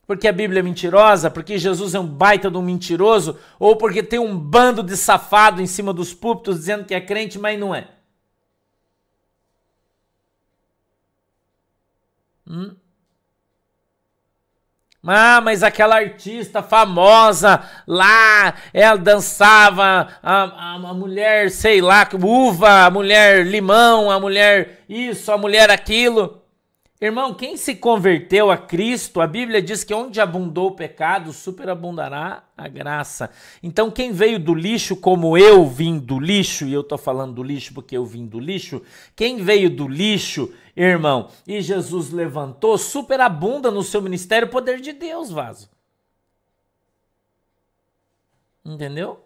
Porque 0.06 0.26
a 0.26 0.32
Bíblia 0.32 0.60
é 0.60 0.62
mentirosa? 0.62 1.30
Porque 1.30 1.58
Jesus 1.58 1.94
é 1.94 2.00
um 2.00 2.06
baita 2.06 2.50
de 2.50 2.56
um 2.56 2.62
mentiroso? 2.62 3.38
Ou 3.58 3.76
porque 3.76 4.02
tem 4.02 4.18
um 4.18 4.38
bando 4.38 4.82
de 4.82 4.96
safado 4.96 5.60
em 5.60 5.66
cima 5.66 5.92
dos 5.92 6.14
púlpitos 6.14 6.56
dizendo 6.56 6.84
que 6.84 6.94
é 6.94 7.00
crente, 7.00 7.38
mas 7.38 7.58
não 7.58 7.74
é? 7.74 7.88
Hum? 12.46 12.74
Ah, 15.06 15.40
mas 15.40 15.62
aquela 15.62 15.96
artista 15.96 16.62
famosa 16.62 17.62
lá, 17.86 18.54
ela 18.72 18.98
dançava, 18.98 20.08
a, 20.22 20.42
a, 20.42 20.74
a, 20.74 20.94
mulher, 20.94 21.50
sei 21.50 21.80
lá, 21.80 22.08
uva, 22.22 22.86
a 22.86 22.90
mulher 22.90 23.46
limão, 23.46 24.10
a 24.10 24.18
mulher 24.18 24.84
isso, 24.88 25.30
a 25.30 25.38
mulher 25.38 25.70
aquilo. 25.70 26.45
Irmão, 26.98 27.34
quem 27.34 27.58
se 27.58 27.74
converteu 27.74 28.50
a 28.50 28.56
Cristo, 28.56 29.20
a 29.20 29.26
Bíblia 29.26 29.60
diz 29.60 29.84
que 29.84 29.92
onde 29.92 30.18
abundou 30.18 30.68
o 30.68 30.74
pecado, 30.74 31.30
superabundará 31.30 32.44
a 32.56 32.68
graça. 32.68 33.30
Então, 33.62 33.90
quem 33.90 34.12
veio 34.12 34.38
do 34.38 34.54
lixo, 34.54 34.96
como 34.96 35.36
eu 35.36 35.66
vim 35.66 35.98
do 35.98 36.18
lixo, 36.18 36.64
e 36.64 36.72
eu 36.72 36.80
estou 36.80 36.96
falando 36.96 37.34
do 37.34 37.42
lixo 37.42 37.74
porque 37.74 37.94
eu 37.94 38.06
vim 38.06 38.26
do 38.26 38.40
lixo, 38.40 38.80
quem 39.14 39.36
veio 39.42 39.68
do 39.68 39.86
lixo, 39.86 40.54
irmão, 40.74 41.28
e 41.46 41.60
Jesus 41.60 42.10
levantou, 42.10 42.78
superabunda 42.78 43.70
no 43.70 43.82
seu 43.82 44.00
ministério 44.00 44.48
o 44.48 44.50
poder 44.50 44.80
de 44.80 44.94
Deus, 44.94 45.30
vaso. 45.30 45.68
Entendeu? 48.64 49.22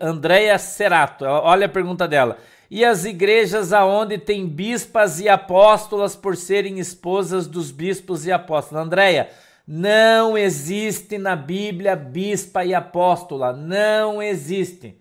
Andréia 0.00 0.56
Cerato, 0.56 1.24
olha 1.24 1.66
a 1.66 1.68
pergunta 1.68 2.06
dela. 2.06 2.38
E 2.70 2.84
as 2.84 3.04
igrejas 3.04 3.72
aonde 3.72 4.16
tem 4.16 4.46
bispas 4.46 5.18
e 5.18 5.28
apóstolas 5.28 6.14
por 6.14 6.36
serem 6.36 6.78
esposas 6.78 7.48
dos 7.48 7.72
bispos 7.72 8.24
e 8.26 8.30
apóstolos. 8.30 8.86
Andréia, 8.86 9.28
não 9.66 10.38
existe 10.38 11.18
na 11.18 11.34
Bíblia 11.34 11.96
bispa 11.96 12.64
e 12.64 12.72
apóstola, 12.72 13.52
não 13.52 14.22
existe. 14.22 14.96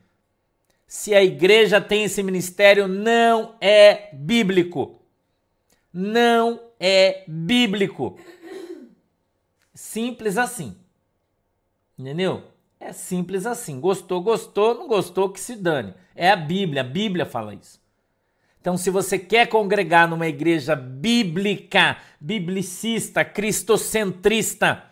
Se 0.88 1.14
a 1.14 1.24
igreja 1.24 1.80
tem 1.80 2.06
esse 2.06 2.24
ministério, 2.24 2.88
não 2.88 3.56
é 3.62 4.10
bíblico. 4.14 5.00
Não 5.94 6.60
é 6.80 7.24
bíblico. 7.28 8.18
Simples 9.76 10.38
assim. 10.38 10.76
Entendeu? 11.98 12.44
É 12.80 12.94
simples 12.94 13.46
assim. 13.46 13.80
Gostou, 13.80 14.22
gostou, 14.22 14.74
não 14.74 14.88
gostou, 14.88 15.30
que 15.30 15.40
se 15.40 15.56
dane. 15.56 15.94
É 16.16 16.32
a 16.32 16.36
Bíblia, 16.36 16.82
a 16.82 16.86
Bíblia 16.86 17.26
fala 17.26 17.54
isso. 17.54 17.80
Então, 18.62 18.78
se 18.78 18.90
você 18.90 19.18
quer 19.18 19.48
congregar 19.48 20.08
numa 20.08 20.28
igreja 20.28 20.76
bíblica, 20.76 21.98
biblicista, 22.20 23.24
cristocentrista, 23.24 24.84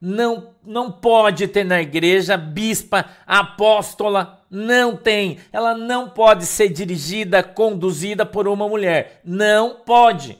não, 0.00 0.54
não 0.64 0.90
pode 0.90 1.46
ter 1.46 1.64
na 1.64 1.80
igreja 1.80 2.36
bispa, 2.36 3.08
apóstola, 3.24 4.44
não 4.50 4.96
tem. 4.96 5.38
Ela 5.52 5.76
não 5.76 6.10
pode 6.10 6.44
ser 6.44 6.68
dirigida, 6.68 7.42
conduzida 7.42 8.26
por 8.26 8.48
uma 8.48 8.68
mulher. 8.68 9.20
Não 9.24 9.76
pode. 9.76 10.36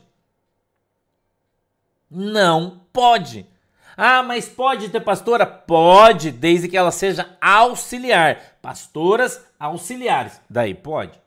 Não 2.10 2.80
pode. 2.92 3.46
Ah, 3.96 4.22
mas 4.22 4.48
pode 4.48 4.88
ter 4.88 5.00
pastora? 5.00 5.44
Pode, 5.44 6.30
desde 6.30 6.68
que 6.68 6.76
ela 6.76 6.90
seja 6.90 7.36
auxiliar. 7.40 8.58
Pastoras 8.62 9.44
auxiliares. 9.58 10.40
Daí 10.48 10.74
pode. 10.74 11.20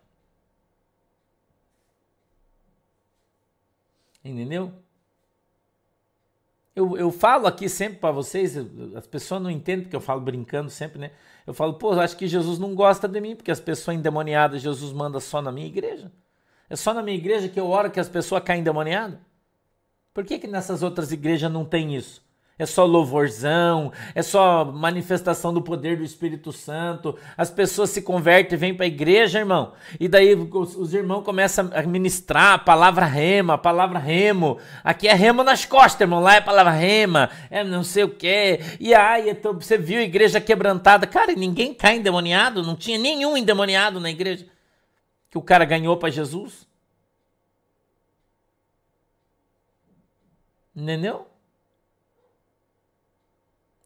Entendeu? 4.24 4.74
Eu, 6.76 6.98
eu 6.98 7.12
falo 7.12 7.48
aqui 7.48 7.70
sempre 7.70 8.00
para 8.00 8.12
vocês, 8.12 8.58
as 8.96 9.08
pessoas 9.08 9.42
não 9.42 9.50
entendem 9.50 9.84
porque 9.84 9.96
eu 9.96 10.02
falo 10.02 10.20
brincando 10.20 10.70
sempre, 10.70 11.00
né? 11.00 11.12
Eu 11.48 11.54
falo, 11.54 11.76
pô, 11.76 11.92
acho 11.94 12.18
que 12.18 12.28
Jesus 12.28 12.60
não 12.60 12.76
gosta 12.76 13.08
de 13.08 13.22
mim, 13.22 13.36
porque 13.36 13.52
as 13.52 13.62
pessoas 13.62 13.96
endemoniadas 13.96 14.62
Jesus 14.62 14.92
manda 14.92 15.20
só 15.20 15.42
na 15.42 15.52
minha 15.52 15.68
igreja. 15.68 16.12
É 16.70 16.76
só 16.76 16.94
na 16.94 17.04
minha 17.04 17.16
igreja 17.16 17.48
que 17.48 17.60
eu 17.60 17.68
oro 17.68 17.92
que 17.92 18.00
as 18.00 18.10
pessoas 18.10 18.44
caem 18.44 18.62
endemoniadas? 18.62 19.20
Por 20.14 20.26
que, 20.26 20.40
que 20.40 20.48
nessas 20.48 20.82
outras 20.82 21.12
igrejas 21.12 21.52
não 21.52 21.64
tem 21.64 21.96
isso? 21.96 22.25
É 22.58 22.66
só 22.66 22.86
louvorzão, 22.86 23.92
é 24.14 24.22
só 24.22 24.64
manifestação 24.64 25.54
do 25.54 25.62
poder 25.62 25.98
do 25.98 26.06
Espírito 26.06 26.54
Santo. 26.54 27.20
As 27.36 27.52
pessoas 27.52 27.90
se 27.90 28.02
convertem, 28.02 28.58
vêm 28.58 28.74
para 28.74 28.86
a 28.86 28.88
igreja, 28.88 29.40
irmão. 29.40 29.74
E 30.00 30.08
daí 30.08 30.34
os, 30.34 30.74
os, 30.78 30.94
irmãos 30.94 31.24
começam 31.24 31.70
a 31.74 31.82
ministrar 31.82 32.54
a 32.54 32.58
palavra 32.58 33.04
rema, 33.06 33.56
a 33.56 33.58
palavra 33.58 34.00
remo. 34.00 34.58
Aqui 34.86 35.06
é 35.10 35.14
remo 35.14 35.44
nas 35.44 35.66
costas, 35.66 36.00
irmão. 36.00 36.22
Lá 36.22 36.36
é 36.36 36.42
palavra 36.42 36.72
rema, 36.72 37.30
é 37.50 37.62
não 37.62 37.84
sei 37.84 38.06
o 38.06 38.10
quê. 38.10 38.62
E 38.80 38.94
aí, 38.96 39.30
então, 39.30 39.54
você 39.54 39.78
viu 39.78 40.00
a 40.00 40.04
igreja 40.04 40.40
quebrantada. 40.40 41.06
Cara, 41.06 41.34
ninguém 41.34 41.74
cai 41.74 41.98
endemoniado, 41.98 42.64
não 42.64 42.78
tinha 42.78 42.98
nenhum 42.98 43.36
endemoniado 43.36 44.00
na 44.00 44.10
igreja. 44.10 44.48
Que 45.30 45.38
o 45.38 45.42
cara 45.42 45.66
ganhou 45.66 45.98
para 45.98 46.10
Jesus. 46.10 46.66
Entendeu? 50.74 51.35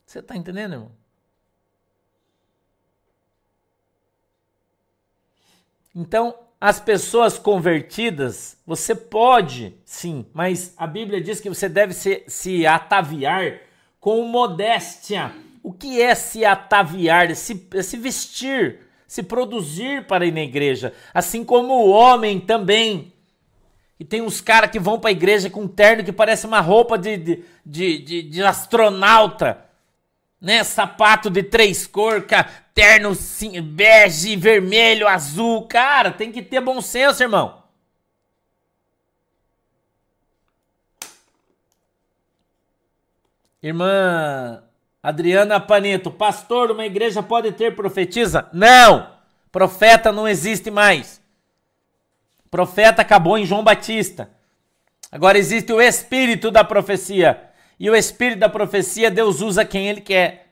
Você 0.10 0.18
está 0.18 0.36
entendendo, 0.36 0.74
irmão? 0.74 0.92
Então, 5.96 6.34
as 6.60 6.80
pessoas 6.80 7.38
convertidas, 7.38 8.58
você 8.66 8.96
pode, 8.96 9.76
sim, 9.86 10.26
mas 10.34 10.74
a 10.78 10.88
Bíblia 10.88 11.22
diz 11.22 11.40
que 11.40 11.48
você 11.48 11.70
deve 11.70 11.94
se, 11.94 12.24
se 12.26 12.66
ataviar 12.66 13.60
com 14.00 14.24
modéstia. 14.24 15.32
O 15.62 15.72
que 15.72 16.02
é 16.02 16.16
se 16.16 16.44
ataviar? 16.44 17.36
Se, 17.36 17.70
se 17.84 17.96
vestir, 17.96 18.80
se 19.06 19.22
produzir 19.22 20.08
para 20.08 20.26
ir 20.26 20.32
na 20.32 20.42
igreja. 20.42 20.92
Assim 21.14 21.46
como 21.46 21.86
o 21.86 21.92
homem 21.92 22.40
também. 22.40 23.14
E 24.00 24.04
tem 24.04 24.24
uns 24.24 24.42
caras 24.42 24.72
que 24.72 24.80
vão 24.80 25.00
para 25.00 25.12
a 25.12 25.14
igreja 25.14 25.52
com 25.52 25.62
um 25.62 25.68
terno 25.68 26.04
que 26.04 26.12
parece 26.12 26.48
uma 26.48 26.62
roupa 26.62 26.98
de, 26.98 27.16
de, 27.16 27.46
de, 27.64 28.00
de, 28.00 28.24
de 28.24 28.44
astronauta 28.44 29.69
né? 30.40 30.64
Sapato 30.64 31.30
de 31.30 31.44
três 31.44 31.86
cores, 31.86 32.26
terno 32.74 33.12
bege, 33.64 34.36
vermelho, 34.36 35.08
azul. 35.08 35.68
Cara, 35.68 36.12
tem 36.12 36.32
que 36.32 36.42
ter 36.42 36.62
bom 36.62 36.82
senso, 36.82 37.22
irmão. 37.24 37.60
Irmã 43.62 44.64
Adriana 45.04 45.60
Paneto, 45.60 46.10
pastor, 46.12 46.72
uma 46.72 46.86
igreja 46.86 47.22
pode 47.22 47.52
ter 47.52 47.76
profetisa? 47.76 48.48
Não! 48.54 49.18
Profeta 49.52 50.12
não 50.12 50.28
existe 50.28 50.70
mais. 50.70 51.22
Profeta 52.52 53.02
acabou 53.02 53.38
em 53.38 53.46
João 53.46 53.64
Batista. 53.64 54.30
Agora 55.12 55.38
existe 55.38 55.74
o 55.74 55.82
espírito 55.82 56.52
da 56.52 56.64
profecia. 56.64 57.49
E 57.80 57.90
o 57.90 57.96
espírito 57.96 58.40
da 58.40 58.50
profecia, 58.50 59.10
Deus 59.10 59.40
usa 59.40 59.64
quem 59.64 59.88
ele 59.88 60.02
quer. 60.02 60.50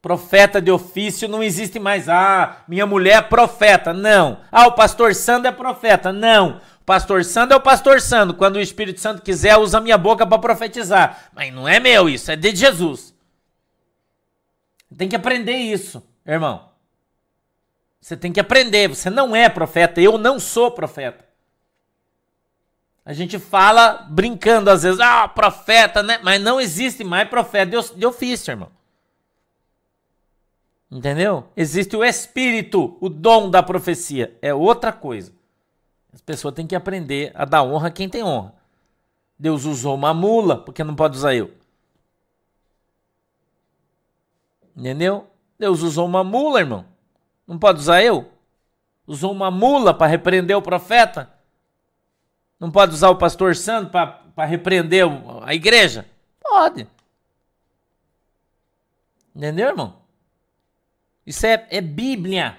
Profeta 0.00 0.60
de 0.60 0.70
ofício 0.70 1.28
não 1.28 1.42
existe 1.42 1.78
mais. 1.78 2.08
Ah, 2.08 2.64
minha 2.66 2.86
mulher 2.86 3.18
é 3.18 3.22
profeta. 3.22 3.92
Não. 3.92 4.40
Ah, 4.50 4.66
o 4.66 4.72
pastor 4.72 5.14
Sandro 5.14 5.48
é 5.48 5.52
profeta. 5.52 6.12
Não. 6.12 6.60
O 6.80 6.84
pastor 6.86 7.24
Sandro 7.24 7.54
é 7.54 7.56
o 7.56 7.62
pastor 7.62 8.00
Sandro. 8.00 8.36
Quando 8.36 8.56
o 8.56 8.60
Espírito 8.60 9.00
Santo 9.00 9.20
quiser, 9.20 9.58
usa 9.58 9.80
minha 9.80 9.98
boca 9.98 10.26
para 10.26 10.38
profetizar. 10.38 11.28
Mas 11.34 11.52
não 11.52 11.68
é 11.68 11.78
meu 11.78 12.08
isso, 12.08 12.30
é 12.30 12.36
de 12.36 12.56
Jesus. 12.56 13.14
Tem 14.96 15.08
que 15.08 15.16
aprender 15.16 15.56
isso, 15.56 16.02
irmão. 16.26 16.70
Você 18.00 18.16
tem 18.16 18.32
que 18.32 18.40
aprender. 18.40 18.88
Você 18.88 19.10
não 19.10 19.36
é 19.36 19.48
profeta. 19.50 20.00
Eu 20.00 20.16
não 20.16 20.40
sou 20.40 20.70
profeta. 20.70 21.27
A 23.08 23.14
gente 23.14 23.38
fala 23.38 24.06
brincando 24.10 24.68
às 24.68 24.82
vezes, 24.82 25.00
ah, 25.00 25.26
profeta, 25.26 26.02
né? 26.02 26.20
Mas 26.22 26.42
não 26.42 26.60
existe 26.60 27.02
mais 27.02 27.26
profeta 27.26 27.80
de 27.96 28.04
ofício, 28.04 28.52
irmão. 28.52 28.70
Entendeu? 30.90 31.48
Existe 31.56 31.96
o 31.96 32.04
espírito, 32.04 32.98
o 33.00 33.08
dom 33.08 33.48
da 33.48 33.62
profecia. 33.62 34.36
É 34.42 34.52
outra 34.52 34.92
coisa. 34.92 35.32
As 36.12 36.20
pessoas 36.20 36.52
têm 36.52 36.66
que 36.66 36.76
aprender 36.76 37.32
a 37.34 37.46
dar 37.46 37.62
honra 37.62 37.88
a 37.88 37.90
quem 37.90 38.10
tem 38.10 38.22
honra. 38.22 38.52
Deus 39.38 39.64
usou 39.64 39.94
uma 39.94 40.12
mula, 40.12 40.58
porque 40.58 40.84
não 40.84 40.94
pode 40.94 41.16
usar 41.16 41.34
eu. 41.34 41.50
Entendeu? 44.76 45.26
Deus 45.58 45.80
usou 45.80 46.04
uma 46.04 46.22
mula, 46.22 46.60
irmão. 46.60 46.84
Não 47.46 47.58
pode 47.58 47.80
usar 47.80 48.02
eu? 48.02 48.30
Usou 49.06 49.32
uma 49.32 49.50
mula 49.50 49.94
para 49.94 50.08
repreender 50.08 50.54
o 50.54 50.60
profeta? 50.60 51.37
Não 52.58 52.70
pode 52.70 52.92
usar 52.92 53.10
o 53.10 53.16
pastor 53.16 53.54
santo 53.54 53.90
para 53.90 54.44
repreender 54.44 55.06
a 55.44 55.54
igreja? 55.54 56.06
Pode. 56.40 56.88
Entendeu, 59.34 59.68
irmão? 59.68 60.02
Isso 61.24 61.46
é, 61.46 61.66
é 61.70 61.80
Bíblia. 61.80 62.58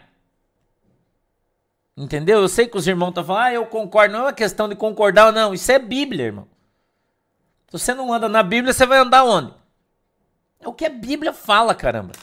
Entendeu? 1.98 2.40
Eu 2.40 2.48
sei 2.48 2.66
que 2.68 2.78
os 2.78 2.88
irmãos 2.88 3.10
estão 3.10 3.26
falando, 3.26 3.44
ah, 3.44 3.54
eu 3.54 3.66
concordo. 3.66 4.14
Não 4.14 4.22
é 4.22 4.24
uma 4.24 4.34
questão 4.34 4.70
de 4.70 4.76
concordar 4.76 5.28
ou 5.28 5.32
não. 5.34 5.54
Isso 5.54 5.70
é 5.72 5.78
Bíblia, 5.78 6.28
irmão. 6.28 6.48
Se 7.68 7.78
você 7.78 7.94
não 7.94 8.14
anda 8.14 8.30
na 8.30 8.42
Bíblia, 8.42 8.72
você 8.72 8.86
vai 8.86 9.00
andar 9.00 9.26
onde? 9.26 9.54
É 10.62 10.68
o 10.68 10.74
que 10.74 10.86
a 10.86 10.90
Bíblia 10.90 11.34
fala, 11.34 11.76
caramba. 11.76 12.14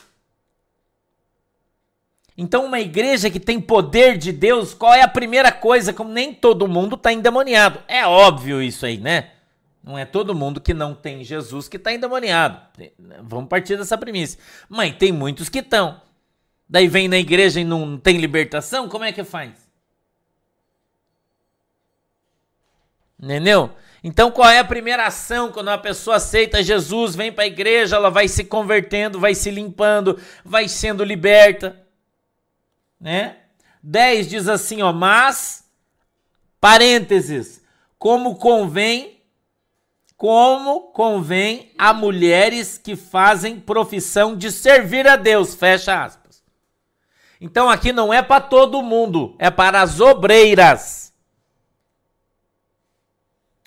Então, 2.39 2.67
uma 2.67 2.79
igreja 2.79 3.31
que 3.31 3.41
tem 3.41 3.61
poder 3.61 4.19
de 4.19 4.31
Deus, 4.31 4.75
qual 4.75 4.93
é 4.93 5.01
a 5.01 5.09
primeira 5.09 5.51
coisa? 5.51 5.93
Como 5.93 6.13
nem 6.13 6.35
todo 6.35 6.69
mundo 6.69 6.95
está 6.95 7.13
endemoniado. 7.13 7.81
É 7.89 8.07
óbvio 8.07 8.61
isso 8.61 8.85
aí, 8.85 8.99
né? 8.99 9.31
Não 9.83 9.97
é 9.97 10.05
todo 10.05 10.35
mundo 10.35 10.61
que 10.61 10.75
não 10.75 10.95
tem 10.95 11.25
Jesus 11.25 11.69
que 11.69 11.77
está 11.77 11.93
endemoniado. 11.93 12.61
Vamos 13.23 13.49
partir 13.49 13.77
dessa 13.79 13.97
premissa. 13.97 14.37
Mas 14.69 14.97
tem 14.97 15.13
muitos 15.13 15.49
que 15.49 15.61
estão. 15.61 16.01
Daí 16.69 16.89
vem 16.89 17.09
na 17.09 17.17
igreja 17.17 17.61
e 17.61 17.65
não 17.65 17.97
tem 17.97 18.19
libertação, 18.19 18.89
como 18.89 19.05
é 19.05 19.13
que 19.13 19.23
faz? 19.23 19.53
Entendeu? 23.19 23.71
Então, 24.03 24.31
qual 24.31 24.51
é 24.51 24.59
a 24.59 24.65
primeira 24.65 25.07
ação 25.07 25.51
quando 25.51 25.69
uma 25.69 25.79
pessoa 25.79 26.17
aceita 26.17 26.63
Jesus, 26.63 27.15
vem 27.15 27.33
para 27.33 27.45
a 27.45 27.47
igreja, 27.47 27.97
ela 27.97 28.11
vai 28.11 28.29
se 28.29 28.45
convertendo, 28.45 29.19
vai 29.19 29.35
se 29.35 29.51
limpando, 29.51 30.21
vai 30.45 30.69
sendo 30.69 31.03
liberta? 31.03 31.86
Né? 33.01 33.39
10 33.83 34.29
diz 34.29 34.49
assim, 34.49 34.83
ó, 34.83 34.93
mas 34.93 35.65
parênteses, 36.61 37.63
como 37.99 38.37
convém 38.37 39.17
como 40.17 40.93
convém 40.93 41.73
a 41.77 41.93
mulheres 41.93 42.79
que 42.79 42.97
fazem 42.97 43.61
profissão 43.61 44.35
de 44.35 44.51
servir 44.51 45.07
a 45.07 45.15
Deus, 45.15 45.55
fecha 45.55 46.05
aspas. 46.05 46.43
Então 47.39 47.69
aqui 47.69 47.93
não 47.93 48.13
é 48.13 48.23
para 48.23 48.41
todo 48.41 48.83
mundo, 48.83 49.37
é 49.39 49.51
para 49.51 49.83
as 49.83 50.01
obreiras. 50.01 51.13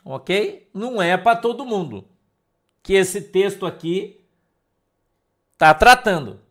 Ok? 0.04 0.68
Não 0.74 1.00
é 1.00 1.16
para 1.18 1.38
todo 1.38 1.66
mundo 1.66 2.08
que 2.82 2.94
esse 2.94 3.22
texto 3.22 3.68
aqui 3.68 4.26
está 5.54 5.72
tratando. 5.74 6.42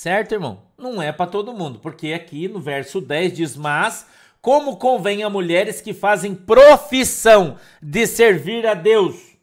Certo, 0.00 0.32
irmão? 0.32 0.62
Não 0.78 1.02
é 1.02 1.12
para 1.12 1.30
todo 1.30 1.52
mundo, 1.52 1.78
porque 1.78 2.14
aqui 2.14 2.48
no 2.48 2.58
verso 2.58 3.02
10 3.02 3.34
diz: 3.34 3.54
Mas 3.54 4.06
como 4.40 4.78
convém 4.78 5.22
a 5.22 5.28
mulheres 5.28 5.82
que 5.82 5.92
fazem 5.92 6.34
profissão 6.34 7.58
de 7.82 8.06
servir 8.06 8.66
a 8.66 8.72
Deus 8.72 9.36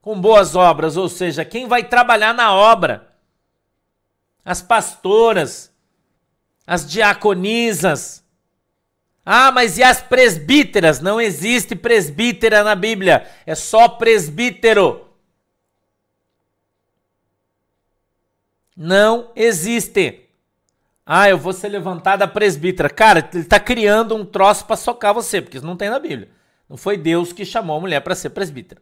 com 0.00 0.20
boas 0.20 0.54
obras, 0.54 0.96
ou 0.96 1.08
seja, 1.08 1.44
quem 1.44 1.66
vai 1.66 1.82
trabalhar 1.82 2.32
na 2.32 2.54
obra, 2.54 3.08
as 4.44 4.62
pastoras, 4.62 5.74
as 6.64 6.88
diaconisas. 6.88 8.24
Ah, 9.26 9.50
mas 9.50 9.78
e 9.78 9.82
as 9.82 10.00
presbíteras? 10.00 11.00
Não 11.00 11.20
existe 11.20 11.74
presbítera 11.74 12.62
na 12.62 12.76
Bíblia, 12.76 13.28
é 13.44 13.56
só 13.56 13.88
presbítero. 13.88 15.09
Não 18.82 19.30
existe. 19.36 20.26
Ah, 21.04 21.28
eu 21.28 21.36
vou 21.36 21.52
ser 21.52 21.68
levantada 21.68 22.26
presbítera. 22.26 22.88
Cara, 22.88 23.28
ele 23.30 23.42
está 23.42 23.60
criando 23.60 24.16
um 24.16 24.24
troço 24.24 24.64
para 24.64 24.74
socar 24.74 25.12
você, 25.12 25.42
porque 25.42 25.58
isso 25.58 25.66
não 25.66 25.76
tem 25.76 25.90
na 25.90 25.98
Bíblia. 25.98 26.30
Não 26.66 26.78
foi 26.78 26.96
Deus 26.96 27.30
que 27.30 27.44
chamou 27.44 27.76
a 27.76 27.80
mulher 27.80 28.00
para 28.00 28.14
ser 28.14 28.30
presbítera. 28.30 28.80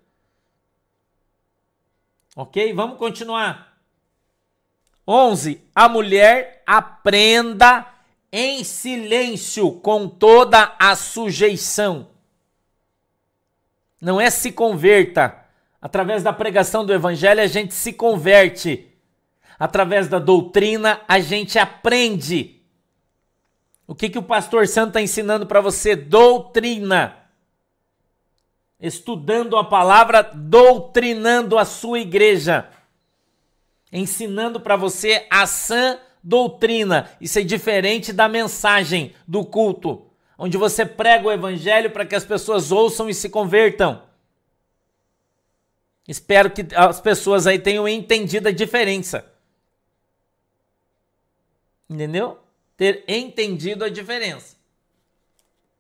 Ok? 2.37 2.73
Vamos 2.75 2.97
continuar. 2.97 3.77
11. 5.05 5.61
A 5.75 5.89
mulher 5.89 6.63
aprenda 6.65 7.85
em 8.31 8.63
silêncio 8.63 9.73
com 9.81 10.09
toda 10.09 10.77
a 10.79 10.95
sujeição. 10.95 12.07
Não 14.01 14.21
é 14.21 14.31
se 14.31 14.53
converta. 14.53 15.45
Através 15.83 16.23
da 16.23 16.33
pregação 16.33 16.87
do 16.87 16.93
evangelho 16.93 17.43
a 17.43 17.49
gente 17.49 17.75
se 17.75 17.93
converte. 17.93 18.88
Através 19.59 20.09
da 20.09 20.19
doutrina 20.19 21.01
a 21.09 21.19
gente 21.19 21.59
aprende. 21.59 22.61
O 23.87 23.95
que, 23.95 24.09
que 24.09 24.19
o 24.19 24.23
pastor 24.23 24.69
santo 24.69 24.89
está 24.89 25.01
ensinando 25.01 25.47
para 25.47 25.61
você? 25.61 25.97
Doutrina 25.97 27.19
estudando 28.81 29.57
a 29.57 29.65
palavra, 29.65 30.23
doutrinando 30.23 31.59
a 31.59 31.65
sua 31.65 31.99
igreja, 31.99 32.69
ensinando 33.93 34.61
para 34.61 34.77
você 34.77 35.27
a 35.31 35.47
sã 35.47 35.99
doutrina. 36.23 37.11
Isso 37.21 37.39
é 37.39 37.43
diferente 37.43 38.13
da 38.13 38.29
mensagem 38.29 39.15
do 39.27 39.45
culto, 39.45 40.07
onde 40.37 40.57
você 40.57 40.87
prega 40.87 41.27
o 41.27 41.33
evangelho 41.33 41.91
para 41.91 42.07
que 42.07 42.15
as 42.15 42.25
pessoas 42.25 42.71
ouçam 42.71 43.09
e 43.09 43.15
se 43.15 43.29
convertam. 43.29 44.03
Espero 46.07 46.51
que 46.51 46.67
as 46.75 47.01
pessoas 47.01 47.47
aí 47.47 47.59
tenham 47.59 47.87
entendido 47.87 48.49
a 48.49 48.53
diferença. 48.53 49.25
Entendeu? 51.89 52.39
Ter 52.77 53.05
entendido 53.09 53.85
a 53.85 53.89
diferença. 53.89 54.57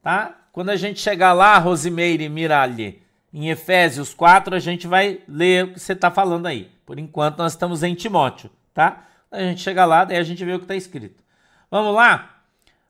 Tá? 0.03 0.39
Quando 0.53 0.71
a 0.71 0.77
gente 0.77 1.01
chegar 1.01 1.33
lá, 1.33 1.59
Rosimeire 1.59 2.29
Miralli, 2.29 3.03
em 3.33 3.51
Efésios 3.51 4.15
4, 4.15 4.55
a 4.55 4.59
gente 4.59 4.87
vai 4.87 5.21
ler 5.29 5.65
o 5.65 5.73
que 5.75 5.81
você 5.81 5.93
está 5.93 6.11
falando 6.11 6.47
aí. 6.47 6.71
Por 6.87 6.99
enquanto, 6.99 7.39
nós 7.39 7.53
estamos 7.53 7.83
em 7.83 7.95
Timóteo, 7.95 8.51
tá? 8.73 9.07
A 9.31 9.41
gente 9.41 9.61
chega 9.61 9.85
lá, 9.85 10.05
daí 10.05 10.17
a 10.17 10.23
gente 10.23 10.45
vê 10.45 10.55
o 10.55 10.59
que 10.59 10.65
está 10.65 10.75
escrito. 10.75 11.23
Vamos 11.71 11.95
lá? 11.95 12.43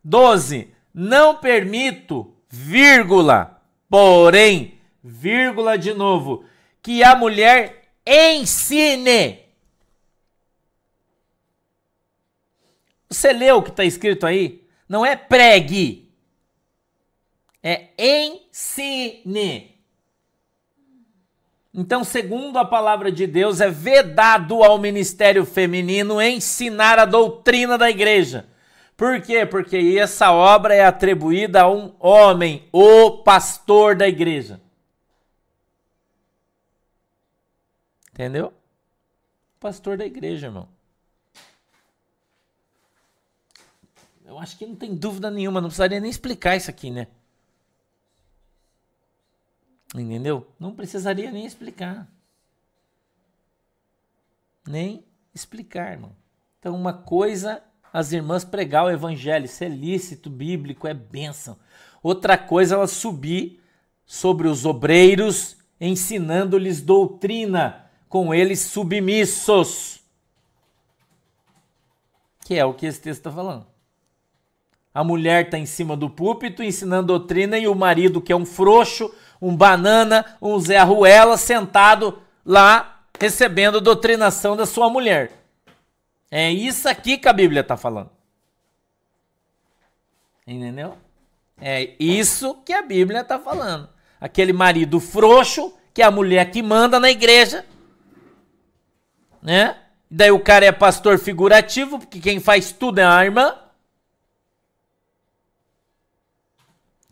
12. 0.05 0.73
Não 0.95 1.37
permito, 1.37 2.33
vírgula, 2.49 3.61
porém, 3.91 4.79
vírgula 5.03 5.77
de 5.77 5.93
novo, 5.93 6.45
que 6.81 7.03
a 7.03 7.17
mulher 7.17 7.91
ensine. 8.07 9.48
Você 13.09 13.33
leu 13.33 13.57
o 13.59 13.63
que 13.63 13.71
está 13.71 13.85
escrito 13.85 14.27
aí? 14.27 14.67
Não 14.89 15.05
é 15.05 15.17
pregue, 15.17 16.11
é 17.63 17.89
ensine. 17.99 19.79
Então, 21.73 22.03
segundo 22.03 22.59
a 22.59 22.65
palavra 22.65 23.13
de 23.13 23.27
Deus, 23.27 23.61
é 23.61 23.71
vedado 23.71 24.65
ao 24.65 24.79
ministério 24.79 25.45
feminino 25.45 26.21
ensinar 26.21 26.99
a 26.99 27.05
doutrina 27.05 27.79
da 27.79 27.89
igreja. 27.89 28.49
Por 28.97 29.21
quê? 29.23 29.47
Porque 29.47 29.97
essa 29.99 30.33
obra 30.33 30.75
é 30.75 30.85
atribuída 30.85 31.63
a 31.63 31.71
um 31.71 31.95
homem, 32.01 32.69
o 32.73 33.19
pastor 33.19 33.95
da 33.95 34.09
igreja. 34.09 34.61
Entendeu? 38.13 38.53
Pastor 39.61 39.97
da 39.97 40.05
igreja, 40.05 40.49
irmão. 40.49 40.69
Eu 44.29 44.39
acho 44.39 44.59
que 44.59 44.67
não 44.67 44.77
tem 44.77 44.95
dúvida 44.95 45.31
nenhuma, 45.31 45.59
não 45.59 45.71
precisaria 45.71 45.99
nem 45.99 46.11
explicar 46.11 46.55
isso 46.55 46.69
aqui, 46.69 46.91
né? 46.91 47.07
Entendeu? 49.95 50.47
Não 50.61 50.75
precisaria 50.75 51.31
nem 51.31 51.47
explicar. 51.47 52.07
Nem 54.67 55.03
explicar, 55.35 55.93
irmão. 55.93 56.15
Então, 56.59 56.77
uma 56.77 56.93
coisa, 56.93 57.63
as 57.91 58.13
irmãs 58.13 58.45
pregar 58.45 58.85
o 58.85 58.91
evangelho, 58.91 59.47
isso 59.47 59.65
é 59.65 59.69
lícito, 59.69 60.29
bíblico, 60.29 60.87
é 60.87 60.93
bênção. 60.93 61.59
Outra 62.03 62.37
coisa, 62.37 62.75
elas 62.75 62.91
subir 62.91 63.65
sobre 64.05 64.47
os 64.47 64.67
obreiros, 64.67 65.57
ensinando-lhes 65.81 66.83
doutrina, 66.83 67.91
com 68.11 68.35
eles 68.35 68.61
submissos. 68.61 70.03
Que 72.45 72.57
é 72.57 72.65
o 72.67 72.75
que 72.75 72.85
esse 72.85 73.01
texto 73.01 73.21
está 73.21 73.33
falando. 73.33 73.68
A 74.99 75.05
mulher 75.05 75.45
está 75.45 75.57
em 75.57 75.65
cima 75.65 75.97
do 75.97 76.11
púlpito 76.11 76.61
ensinando 76.61 77.07
doutrina 77.07 77.57
e 77.57 77.69
o 77.69 77.75
marido, 77.77 78.21
que 78.21 78.33
é 78.33 78.37
um 78.37 78.45
frouxo, 78.45 79.15
um 79.41 79.55
banana, 79.55 80.27
um 80.43 80.59
Zé 80.59 80.83
Ruela 80.83 81.37
sentado 81.39 82.21
lá 82.45 83.05
recebendo 83.17 83.81
doutrinação 83.81 84.57
da 84.57 84.67
sua 84.67 84.91
mulher. 84.91 85.31
É 86.29 86.51
isso 86.51 86.89
aqui 86.89 87.17
que 87.17 87.29
a 87.29 87.33
Bíblia 87.33 87.61
está 87.61 87.77
falando. 87.77 88.11
Entendeu? 90.45 90.99
É 91.61 91.95
isso 92.01 92.57
que 92.65 92.73
a 92.73 92.83
Bíblia 92.83 93.21
está 93.21 93.39
falando. 93.39 93.89
Aquele 94.21 94.53
marido 94.53 94.99
frouxo, 94.99 95.73
que 95.95 96.03
é 96.03 96.07
a 96.07 96.11
mulher 96.11 96.51
que 96.51 96.61
manda 96.61 96.99
na 96.99 97.09
igreja, 97.09 97.65
né? 99.41 99.77
Daí 100.11 100.33
o 100.33 100.41
cara 100.41 100.67
é 100.67 100.73
pastor 100.73 101.21
figurativo, 101.21 102.01
porque 102.01 102.19
quem 102.19 102.41
faz 102.41 102.73
tudo 102.73 102.99
é 102.99 103.05
a 103.05 103.25
irmã. 103.25 103.55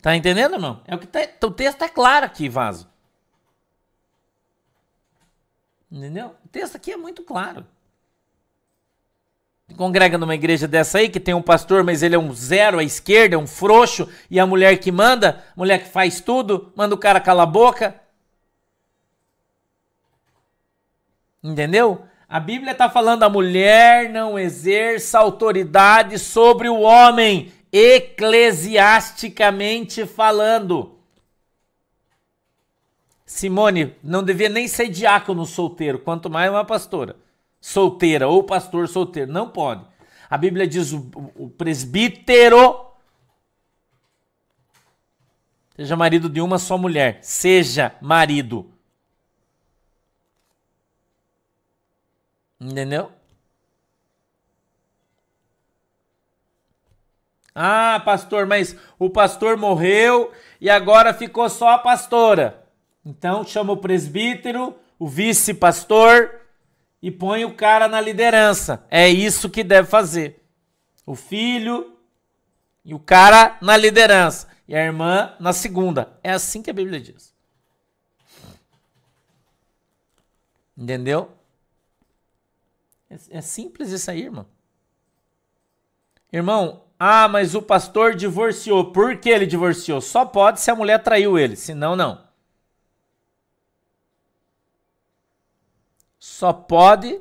Tá 0.07 0.15
entendendo, 0.15 0.55
irmão? 0.55 0.81
É 0.87 0.95
o 0.95 1.01
que 1.01 1.07
tá, 1.09 1.19
o 1.43 1.51
texto 1.51 1.83
é 1.83 1.89
claro 1.89 2.25
aqui, 2.25 2.49
vaso. 2.49 2.89
Entendeu? 5.91 6.37
O 6.45 6.49
texto 6.49 6.77
aqui 6.77 6.93
é 6.93 6.97
muito 6.97 7.25
claro. 7.25 7.67
Congrega 9.77 10.17
numa 10.17 10.37
igreja 10.37 10.69
dessa 10.69 10.99
aí 10.99 11.09
que 11.09 11.19
tem 11.19 11.35
um 11.35 11.43
pastor, 11.43 11.83
mas 11.83 12.05
ele 12.05 12.15
é 12.15 12.19
um 12.21 12.33
zero 12.33 12.79
à 12.79 12.85
esquerda, 12.85 13.35
é 13.35 13.39
um 13.39 13.49
frouxo, 13.49 14.09
e 14.31 14.39
a 14.39 14.47
mulher 14.47 14.79
que 14.79 14.93
manda, 14.93 15.45
mulher 15.57 15.83
que 15.83 15.89
faz 15.89 16.21
tudo, 16.21 16.73
manda 16.77 16.95
o 16.95 16.99
cara 16.99 17.21
calar 17.21 17.43
a 17.43 17.51
boca. 17.51 18.01
Entendeu? 21.43 22.07
A 22.29 22.39
Bíblia 22.39 22.71
está 22.71 22.89
falando 22.89 23.25
a 23.25 23.29
mulher 23.29 24.09
não 24.09 24.39
exerça 24.39 25.19
autoridade 25.19 26.17
sobre 26.17 26.69
o 26.69 26.83
homem 26.83 27.53
eclesiasticamente 27.73 30.07
falando. 30.07 30.95
Simone 33.25 33.97
não 34.03 34.23
devia 34.23 34.49
nem 34.49 34.69
ser 34.69 34.89
diácono 34.89 35.45
solteiro, 35.45 35.99
quanto 35.99 36.31
mais 36.31 36.49
uma 36.51 36.65
pastora 36.65 37.17
solteira 37.61 38.29
ou 38.29 38.45
pastor 38.45 38.89
solteiro. 38.89 39.33
Não 39.33 39.51
pode. 39.51 39.85
A 40.31 40.39
Bíblia 40.39 40.67
diz 40.67 40.93
o, 40.93 41.11
o 41.35 41.51
presbítero 41.51 42.87
seja 45.77 45.97
marido 45.97 46.29
de 46.29 46.41
uma 46.41 46.59
só 46.59 46.79
mulher. 46.79 47.19
Seja 47.23 47.95
marido. 48.01 48.71
Entendeu? 52.61 53.13
Ah, 57.59 58.03
pastor, 58.05 58.45
mas 58.45 58.77
o 58.99 59.09
pastor 59.09 59.57
morreu 59.57 60.31
e 60.61 60.69
agora 60.69 61.15
ficou 61.15 61.49
só 61.49 61.71
a 61.71 61.79
pastora. 61.79 62.63
Então 63.03 63.43
chama 63.43 63.73
o 63.73 63.79
presbítero, 63.79 64.77
o 64.99 65.09
vice-pastor 65.09 66.39
e 67.01 67.11
põe 67.11 67.47
o 67.47 67.55
cara 67.55 67.89
na 67.89 67.99
liderança. 67.99 68.85
É 68.91 69.09
isso 69.09 69.49
que 69.49 69.65
deve 69.65 69.89
fazer. 69.89 70.45
O 71.07 71.15
filho 71.15 71.97
e 72.85 72.93
o 72.93 72.99
cara 72.99 73.57
na 73.63 73.75
liderança 73.75 74.49
e 74.69 74.75
a 74.75 74.85
irmã 74.85 75.35
na 75.41 75.55
segunda. 75.55 76.19
É 76.23 76.33
assim 76.33 76.61
que 76.61 76.69
a 76.69 76.75
Bíblia 76.75 77.01
diz. 77.01 77.35
Entendeu? 80.77 81.31
É, 83.09 83.39
é 83.39 83.41
simples 83.41 83.91
isso 83.93 84.11
aí, 84.11 84.25
irmão. 84.25 84.47
Irmão, 86.31 86.86
ah, 86.99 87.29
mas 87.29 87.55
o 87.55 87.61
pastor 87.61 88.15
divorciou. 88.15 88.93
Por 88.93 89.19
que 89.19 89.29
ele 89.29 89.47
divorciou? 89.47 90.01
Só 90.01 90.25
pode 90.25 90.61
se 90.61 90.71
a 90.71 90.75
mulher 90.75 91.03
traiu 91.03 91.39
ele, 91.39 91.57
senão 91.57 91.95
não. 91.95 92.25
Só 96.19 96.53
pode 96.53 97.21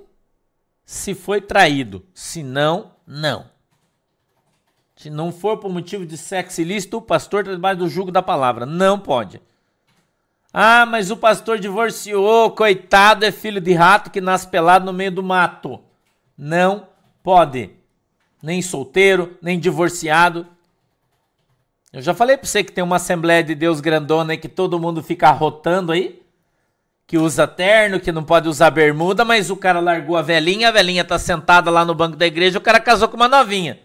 se 0.85 1.13
foi 1.13 1.41
traído, 1.41 2.05
senão 2.13 2.91
não. 3.05 3.49
Se 4.95 5.09
não 5.09 5.31
for 5.31 5.57
por 5.57 5.69
motivo 5.69 6.05
de 6.05 6.17
sexo 6.17 6.61
ilícito, 6.61 6.97
o 6.97 7.01
pastor 7.01 7.41
está 7.41 7.53
debaixo 7.53 7.79
do 7.79 7.89
jugo 7.89 8.11
da 8.11 8.21
palavra. 8.21 8.65
Não 8.65 8.97
pode. 8.97 9.41
Ah, 10.53 10.85
mas 10.85 11.11
o 11.11 11.17
pastor 11.17 11.59
divorciou, 11.59 12.51
coitado, 12.51 13.25
é 13.25 13.31
filho 13.31 13.59
de 13.59 13.73
rato 13.73 14.09
que 14.09 14.21
nasce 14.21 14.47
pelado 14.47 14.85
no 14.85 14.93
meio 14.93 15.11
do 15.11 15.21
mato. 15.21 15.83
Não 16.37 16.87
pode 17.21 17.71
nem 18.41 18.61
solteiro, 18.61 19.37
nem 19.41 19.59
divorciado. 19.59 20.45
Eu 21.91 22.01
já 22.01 22.13
falei 22.13 22.35
para 22.35 22.45
você 22.45 22.63
que 22.63 22.71
tem 22.71 22.83
uma 22.83 22.97
Assembleia 22.97 23.43
de 23.43 23.55
Deus 23.55 23.79
grandona 23.79 24.33
aí 24.33 24.37
que 24.37 24.49
todo 24.49 24.79
mundo 24.79 25.01
fica 25.01 25.31
rotando 25.31 25.91
aí, 25.91 26.21
que 27.07 27.17
usa 27.17 27.47
terno, 27.47 27.99
que 27.99 28.11
não 28.11 28.23
pode 28.23 28.49
usar 28.49 28.69
bermuda, 28.69 29.23
mas 29.23 29.49
o 29.49 29.55
cara 29.55 29.79
largou 29.79 30.17
a 30.17 30.21
velhinha, 30.21 30.67
a 30.67 30.71
velhinha 30.71 31.05
tá 31.05 31.17
sentada 31.17 31.71
lá 31.71 31.85
no 31.85 31.95
banco 31.95 32.17
da 32.17 32.25
igreja, 32.25 32.57
o 32.57 32.61
cara 32.61 32.79
casou 32.79 33.07
com 33.07 33.15
uma 33.15 33.29
novinha. 33.29 33.79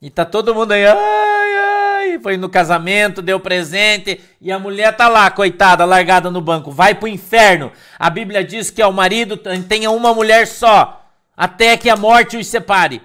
E 0.00 0.08
tá 0.10 0.24
todo 0.24 0.54
mundo 0.54 0.72
aí, 0.72 0.86
ai, 0.86 0.94
ai, 0.94 2.18
foi 2.20 2.36
no 2.36 2.48
casamento, 2.48 3.22
deu 3.22 3.40
presente, 3.40 4.20
e 4.40 4.52
a 4.52 4.58
mulher 4.58 4.94
tá 4.94 5.08
lá, 5.08 5.30
coitada, 5.30 5.84
largada 5.84 6.30
no 6.30 6.40
banco, 6.40 6.70
vai 6.70 6.94
pro 6.94 7.08
inferno. 7.08 7.72
A 7.98 8.08
Bíblia 8.10 8.44
diz 8.44 8.70
que 8.70 8.82
o 8.82 8.92
marido 8.92 9.36
tenha 9.36 9.90
uma 9.90 10.14
mulher 10.14 10.46
só 10.46 11.05
até 11.36 11.76
que 11.76 11.90
a 11.90 11.96
morte 11.96 12.36
os 12.36 12.46
separe. 12.46 13.02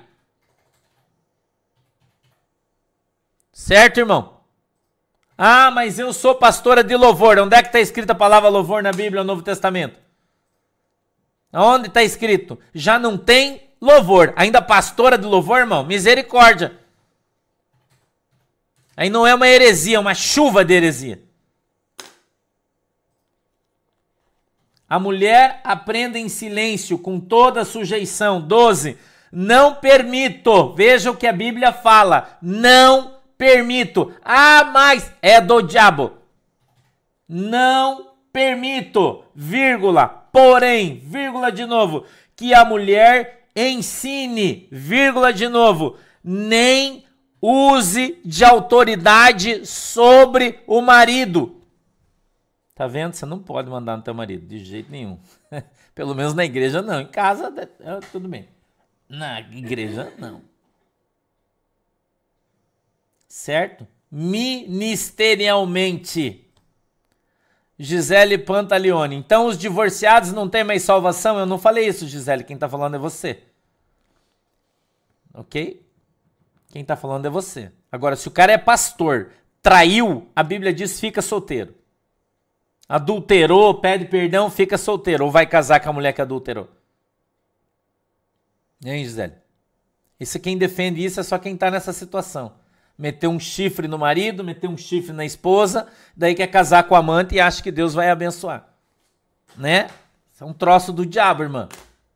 Certo, 3.52 4.00
irmão? 4.00 4.42
Ah, 5.38 5.70
mas 5.72 6.00
eu 6.00 6.14
sou 6.14 6.36
pastora 6.36 6.84
de 6.84 6.96
louvor. 6.96 7.38
Onde 7.40 7.56
é 7.56 7.62
que 7.62 7.68
está 7.68 7.80
escrita 7.80 8.14
a 8.14 8.16
palavra 8.16 8.48
louvor 8.50 8.82
na 8.82 8.92
Bíblia, 8.92 9.24
no 9.24 9.28
Novo 9.28 9.42
Testamento? 9.42 10.00
Onde 11.54 11.88
está 11.88 12.02
escrito? 12.02 12.58
Já 12.74 12.98
não 12.98 13.18
tem 13.18 13.70
louvor. 13.82 14.34
Ainda 14.36 14.62
pastora 14.62 15.18
de 15.18 15.26
louvor, 15.26 15.60
irmão? 15.60 15.84
Misericórdia. 15.84 16.80
Aí 18.96 19.10
não 19.10 19.26
é 19.26 19.34
uma 19.34 19.48
heresia, 19.48 19.98
é 19.98 20.00
uma 20.00 20.14
chuva 20.14 20.64
de 20.64 20.74
heresia. 20.74 21.22
A 24.92 25.00
mulher 25.00 25.62
aprenda 25.64 26.20
em 26.20 26.28
silêncio, 26.28 26.98
com 26.98 27.18
toda 27.18 27.64
sujeição. 27.64 28.42
12. 28.42 28.98
Não 29.32 29.76
permito. 29.76 30.74
Veja 30.74 31.10
o 31.10 31.16
que 31.16 31.26
a 31.26 31.32
Bíblia 31.32 31.72
fala. 31.72 32.38
Não 32.42 33.14
permito. 33.38 34.12
Ah, 34.22 34.66
mas 34.66 35.10
é 35.22 35.40
do 35.40 35.62
diabo. 35.62 36.12
Não 37.26 38.08
permito, 38.34 39.24
vírgula, 39.34 40.10
porém, 40.10 41.02
vírgula 41.06 41.54
de 41.54 41.66
novo, 41.66 42.04
que 42.36 42.54
a 42.54 42.66
mulher 42.66 43.48
ensine, 43.56 44.68
vírgula 44.70 45.32
de 45.32 45.48
novo, 45.48 45.96
nem 46.22 47.06
use 47.42 48.20
de 48.26 48.44
autoridade 48.44 49.66
sobre 49.66 50.60
o 50.68 50.82
marido. 50.82 51.61
Tá 52.82 52.88
vendo? 52.88 53.14
Você 53.14 53.28
não 53.28 53.38
pode 53.38 53.70
mandar 53.70 53.96
no 53.96 54.02
teu 54.02 54.12
marido, 54.12 54.48
de 54.48 54.58
jeito 54.58 54.90
nenhum. 54.90 55.20
Pelo 55.94 56.16
menos 56.16 56.34
na 56.34 56.44
igreja 56.44 56.82
não. 56.82 57.02
Em 57.02 57.06
casa, 57.06 57.54
é, 57.80 58.00
tudo 58.12 58.28
bem. 58.28 58.50
Na 59.08 59.40
igreja, 59.40 60.12
não. 60.18 60.42
Certo? 63.28 63.88
Ministerialmente. 64.12 66.52
Gisele 67.78 68.40
Pantaleone. 68.40 69.16
Então 69.16 69.46
os 69.46 69.60
divorciados 69.60 70.34
não 70.34 70.50
têm 70.50 70.64
mais 70.64 70.82
salvação? 70.82 71.38
Eu 71.38 71.46
não 71.46 71.60
falei 71.60 71.88
isso, 71.88 72.08
Gisele. 72.08 72.44
Quem 72.44 72.58
tá 72.58 72.68
falando 72.68 72.96
é 72.96 73.00
você. 73.00 73.44
Ok? 75.36 75.86
Quem 76.72 76.84
tá 76.84 76.96
falando 76.96 77.28
é 77.28 77.30
você. 77.30 77.72
Agora, 77.92 78.16
se 78.16 78.28
o 78.28 78.32
cara 78.32 78.54
é 78.54 78.58
pastor, 78.58 79.34
traiu, 79.62 80.28
a 80.36 80.42
Bíblia 80.42 80.74
diz 80.74 81.00
fica 81.00 81.22
solteiro 81.22 81.80
adulterou, 82.92 83.76
pede 83.76 84.04
perdão, 84.04 84.52
fica 84.52 84.78
solteiro. 84.78 85.24
Ou 85.24 85.32
vai 85.32 85.46
casar 85.46 85.80
com 85.80 85.90
a 85.90 85.94
mulher 85.94 86.12
que 86.12 86.22
adulterou. 86.22 86.68
Hein, 88.84 89.06
Gisele? 89.06 89.36
Isso 90.20 90.38
quem 90.42 90.58
defende 90.58 91.04
isso 91.04 91.18
é 91.18 91.24
só 91.24 91.38
quem 91.38 91.56
tá 91.56 91.72
nessa 91.72 91.94
situação. 91.94 92.54
Meteu 92.98 93.30
um 93.30 93.40
chifre 93.40 93.88
no 93.88 93.98
marido, 93.98 94.44
meteu 94.44 94.70
um 94.70 94.78
chifre 94.78 95.14
na 95.14 95.24
esposa, 95.24 95.88
daí 96.16 96.36
quer 96.36 96.48
casar 96.48 96.84
com 96.84 96.94
a 96.94 96.98
amante 96.98 97.36
e 97.36 97.40
acha 97.40 97.64
que 97.64 97.72
Deus 97.72 97.94
vai 97.94 98.10
abençoar. 98.10 98.68
Né? 99.56 99.88
Isso 100.34 100.44
é 100.44 100.46
um 100.46 100.54
troço 100.54 100.92
do 100.92 101.06
diabo, 101.06 101.44
irmã. 101.44 101.70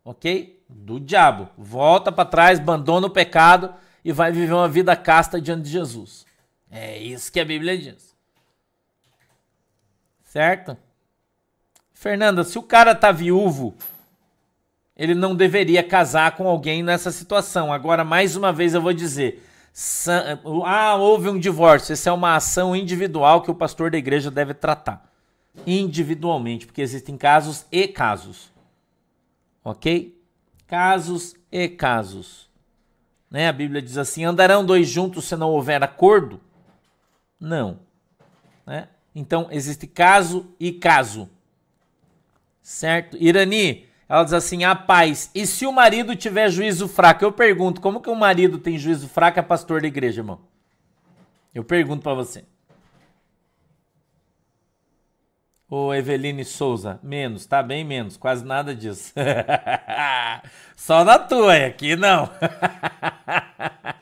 Ok? 0.03 0.61
Do 0.67 0.99
diabo. 0.99 1.47
Volta 1.57 2.11
para 2.11 2.26
trás, 2.26 2.59
abandona 2.59 3.07
o 3.07 3.09
pecado 3.09 3.73
e 4.03 4.11
vai 4.11 4.30
viver 4.30 4.53
uma 4.53 4.67
vida 4.67 4.93
casta 4.93 5.39
diante 5.39 5.63
de 5.63 5.69
Jesus. 5.69 6.26
É 6.69 6.97
isso 6.97 7.32
que 7.32 7.39
a 7.39 7.45
Bíblia 7.45 7.78
diz. 7.78 8.14
Certo? 10.36 10.75
Fernanda, 11.93 12.43
se 12.43 12.59
o 12.59 12.61
cara 12.61 12.93
tá 12.93 13.09
viúvo, 13.09 13.73
ele 14.93 15.15
não 15.15 15.33
deveria 15.33 15.81
casar 15.81 16.36
com 16.36 16.45
alguém 16.45 16.83
nessa 16.83 17.09
situação. 17.09 17.71
Agora, 17.71 18.03
mais 18.03 18.36
uma 18.36 18.51
vez 18.51 18.73
eu 18.73 18.81
vou 18.81 18.91
dizer, 18.91 19.41
ah, 20.65 20.97
houve 20.97 21.29
um 21.29 21.39
divórcio. 21.39 21.93
Essa 21.93 22.09
é 22.09 22.11
uma 22.11 22.36
ação 22.36 22.75
individual 22.75 23.43
que 23.43 23.49
o 23.49 23.55
pastor 23.55 23.89
da 23.89 23.97
igreja 23.97 24.29
deve 24.29 24.53
tratar. 24.53 25.09
Individualmente, 25.65 26.65
porque 26.65 26.81
existem 26.81 27.15
casos 27.15 27.65
e 27.71 27.88
casos. 27.88 28.51
Ok? 29.63 30.21
Casos 30.67 31.33
e 31.49 31.69
casos. 31.69 32.49
Né? 33.31 33.47
A 33.47 33.53
Bíblia 33.53 33.81
diz 33.81 33.97
assim: 33.97 34.25
andarão 34.25 34.65
dois 34.65 34.89
juntos 34.89 35.23
se 35.23 35.38
não 35.38 35.51
houver 35.51 35.81
acordo? 35.81 36.41
Não. 37.39 37.79
Né? 38.67 38.89
Então, 39.16 39.47
existe 39.49 39.88
caso 39.88 40.53
e 40.59 40.74
caso. 40.74 41.30
Certo? 42.61 43.16
Irani, 43.18 43.88
ela 44.09 44.24
diz 44.26 44.34
assim: 44.34 44.66
a 44.66 44.76
paz. 44.76 45.32
E 45.34 45.47
se 45.47 45.66
o 45.66 45.72
marido 45.72 46.16
tiver 46.16 46.49
juízo 46.49 46.88
fraco? 46.88 47.24
Eu 47.24 47.32
pergunto: 47.32 47.80
como 47.80 48.01
que 48.01 48.09
o 48.09 48.16
marido 48.16 48.59
tem 48.59 48.78
juízo 48.78 49.07
fraco 49.07 49.39
é 49.39 49.41
pastor 49.41 49.82
da 49.82 49.88
igreja, 49.88 50.20
irmão? 50.20 50.41
Eu 51.53 51.63
pergunto 51.63 52.03
para 52.03 52.13
você. 52.13 52.43
Ô 55.68 55.93
Eveline 55.93 56.45
Souza, 56.45 56.99
menos, 57.01 57.45
tá 57.47 57.63
bem 57.63 57.84
menos, 57.84 58.18
quase 58.18 58.45
nada 58.45 58.76
disso. 58.76 59.11
Só 60.76 61.03
na 61.03 61.18
tua, 61.18 61.55
aqui 61.66 61.95
não. 61.95 62.30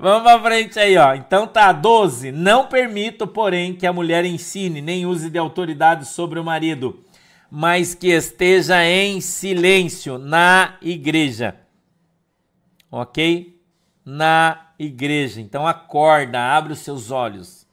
Vamos 0.00 0.22
pra 0.22 0.40
frente 0.40 0.78
aí, 0.78 0.96
ó. 0.96 1.12
Então 1.14 1.44
tá, 1.44 1.72
12. 1.72 2.30
Não 2.30 2.66
permito, 2.66 3.26
porém, 3.26 3.74
que 3.74 3.84
a 3.84 3.92
mulher 3.92 4.24
ensine 4.24 4.80
nem 4.80 5.04
use 5.04 5.28
de 5.28 5.36
autoridade 5.36 6.06
sobre 6.06 6.38
o 6.38 6.44
marido, 6.44 7.00
mas 7.50 7.96
que 7.96 8.06
esteja 8.06 8.84
em 8.84 9.20
silêncio 9.20 10.16
na 10.16 10.76
igreja. 10.80 11.56
Ok? 12.92 13.60
Na 14.04 14.68
igreja. 14.78 15.40
Então 15.40 15.66
acorda, 15.66 16.38
abre 16.38 16.74
os 16.74 16.78
seus 16.78 17.10
olhos. 17.10 17.66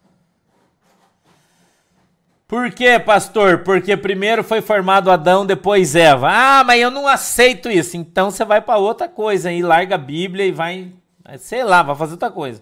Por 2.47 2.71
quê, 2.71 2.99
pastor? 2.99 3.59
Porque 3.59 3.95
primeiro 3.95 4.43
foi 4.43 4.61
formado 4.61 5.11
Adão, 5.11 5.45
depois 5.45 5.95
Eva. 5.95 6.29
Ah, 6.31 6.63
mas 6.63 6.81
eu 6.81 6.89
não 6.89 7.07
aceito 7.07 7.69
isso. 7.69 7.95
Então 7.95 8.31
você 8.31 8.43
vai 8.43 8.61
para 8.61 8.79
outra 8.79 9.07
coisa 9.07 9.49
aí, 9.49 9.61
larga 9.61 9.93
a 9.93 9.99
Bíblia 9.99 10.47
e 10.47 10.51
vai 10.51 10.91
Sei 11.39 11.63
lá, 11.63 11.81
vai 11.81 11.95
fazer 11.95 12.13
outra 12.13 12.31
coisa. 12.31 12.61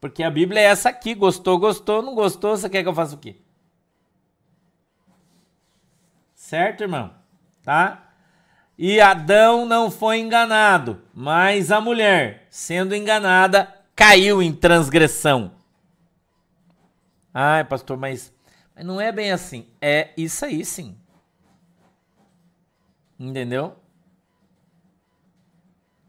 Porque 0.00 0.22
a 0.22 0.30
Bíblia 0.30 0.60
é 0.60 0.64
essa 0.64 0.88
aqui. 0.88 1.14
Gostou, 1.14 1.58
gostou, 1.58 2.02
não 2.02 2.14
gostou, 2.14 2.56
você 2.56 2.68
quer 2.68 2.82
que 2.82 2.88
eu 2.88 2.94
faça 2.94 3.14
o 3.14 3.18
quê? 3.18 3.36
Certo, 6.34 6.82
irmão? 6.82 7.12
Tá? 7.62 8.08
E 8.78 9.00
Adão 9.00 9.66
não 9.66 9.90
foi 9.90 10.18
enganado, 10.20 11.02
mas 11.12 11.72
a 11.72 11.80
mulher, 11.80 12.46
sendo 12.48 12.94
enganada, 12.94 13.74
caiu 13.94 14.40
em 14.40 14.52
transgressão. 14.52 15.52
Ai, 17.34 17.64
pastor, 17.64 17.96
mas, 17.96 18.32
mas 18.74 18.86
não 18.86 19.00
é 19.00 19.10
bem 19.10 19.32
assim. 19.32 19.66
É 19.80 20.10
isso 20.16 20.44
aí, 20.44 20.64
sim. 20.64 20.96
Entendeu? 23.18 23.76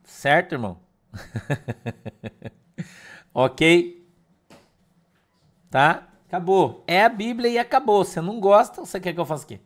Certo, 0.03 0.53
irmão? 0.53 0.79
ok? 3.33 4.07
Tá? 5.69 6.07
Acabou. 6.27 6.83
É 6.87 7.03
a 7.03 7.09
Bíblia 7.09 7.49
e 7.49 7.57
acabou. 7.57 8.03
Você 8.03 8.21
não 8.21 8.39
gosta, 8.39 8.85
você 8.85 8.99
quer 8.99 9.13
que 9.13 9.19
eu 9.19 9.25
faça 9.25 9.43
o 9.43 9.47
quê? 9.47 9.59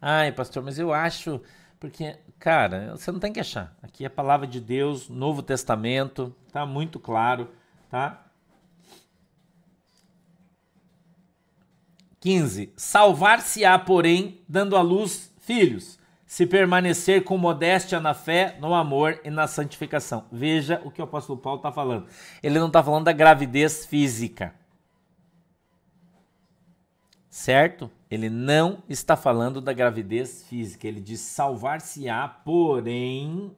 Ai, 0.00 0.32
pastor, 0.32 0.62
mas 0.62 0.78
eu 0.78 0.92
acho. 0.92 1.40
Porque, 1.80 2.16
cara, 2.38 2.96
você 2.96 3.10
não 3.12 3.18
tem 3.18 3.32
que 3.32 3.40
achar. 3.40 3.76
Aqui 3.82 4.04
é 4.04 4.06
a 4.06 4.10
palavra 4.10 4.46
de 4.46 4.60
Deus, 4.60 5.08
Novo 5.08 5.42
Testamento, 5.42 6.34
tá 6.52 6.64
muito 6.64 6.98
claro, 6.98 7.50
tá? 7.90 8.26
15. 12.20 12.72
Salvar-se-á, 12.76 13.78
porém, 13.78 14.40
dando 14.48 14.76
à 14.76 14.80
luz 14.80 15.32
filhos, 15.38 15.98
se 16.26 16.44
permanecer 16.44 17.22
com 17.22 17.38
modéstia 17.38 18.00
na 18.00 18.12
fé, 18.12 18.58
no 18.60 18.74
amor 18.74 19.20
e 19.24 19.30
na 19.30 19.46
santificação. 19.46 20.26
Veja 20.30 20.82
o 20.84 20.90
que 20.90 21.00
o 21.00 21.04
apóstolo 21.04 21.38
Paulo 21.38 21.58
está 21.58 21.70
falando. 21.70 22.08
Ele 22.42 22.58
não 22.58 22.66
está 22.66 22.82
falando 22.82 23.04
da 23.04 23.12
gravidez 23.12 23.86
física. 23.86 24.52
Certo? 27.30 27.88
Ele 28.10 28.28
não 28.28 28.82
está 28.88 29.16
falando 29.16 29.60
da 29.60 29.72
gravidez 29.72 30.42
física. 30.48 30.88
Ele 30.88 31.00
diz 31.00 31.20
salvar-se-á, 31.20 32.26
porém, 32.26 33.54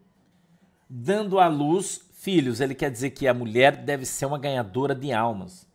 dando 0.91 1.41
à 1.41 1.49
luz 1.49 2.03
filhos. 2.13 2.61
Ele 2.61 2.75
quer 2.75 2.91
dizer 2.91 3.11
que 3.11 3.27
a 3.27 3.33
mulher 3.33 3.77
deve 3.77 4.05
ser 4.05 4.27
uma 4.27 4.39
ganhadora 4.39 4.95
de 4.95 5.11
almas. 5.11 5.67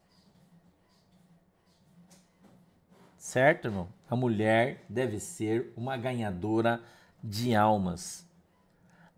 Certo, 3.17 3.69
irmão? 3.69 3.87
A 4.13 4.15
mulher 4.15 4.85
deve 4.87 5.19
ser 5.19 5.73
uma 5.75 5.97
ganhadora 5.97 6.83
de 7.23 7.55
almas. 7.55 8.23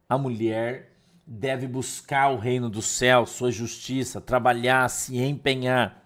A 0.08 0.18
mulher 0.18 0.94
deve 1.28 1.68
buscar 1.68 2.30
o 2.30 2.38
reino 2.38 2.70
do 2.70 2.82
céu, 2.82 3.26
sua 3.26 3.52
justiça, 3.52 4.22
trabalhar, 4.22 4.88
se 4.88 5.22
empenhar. 5.22 6.02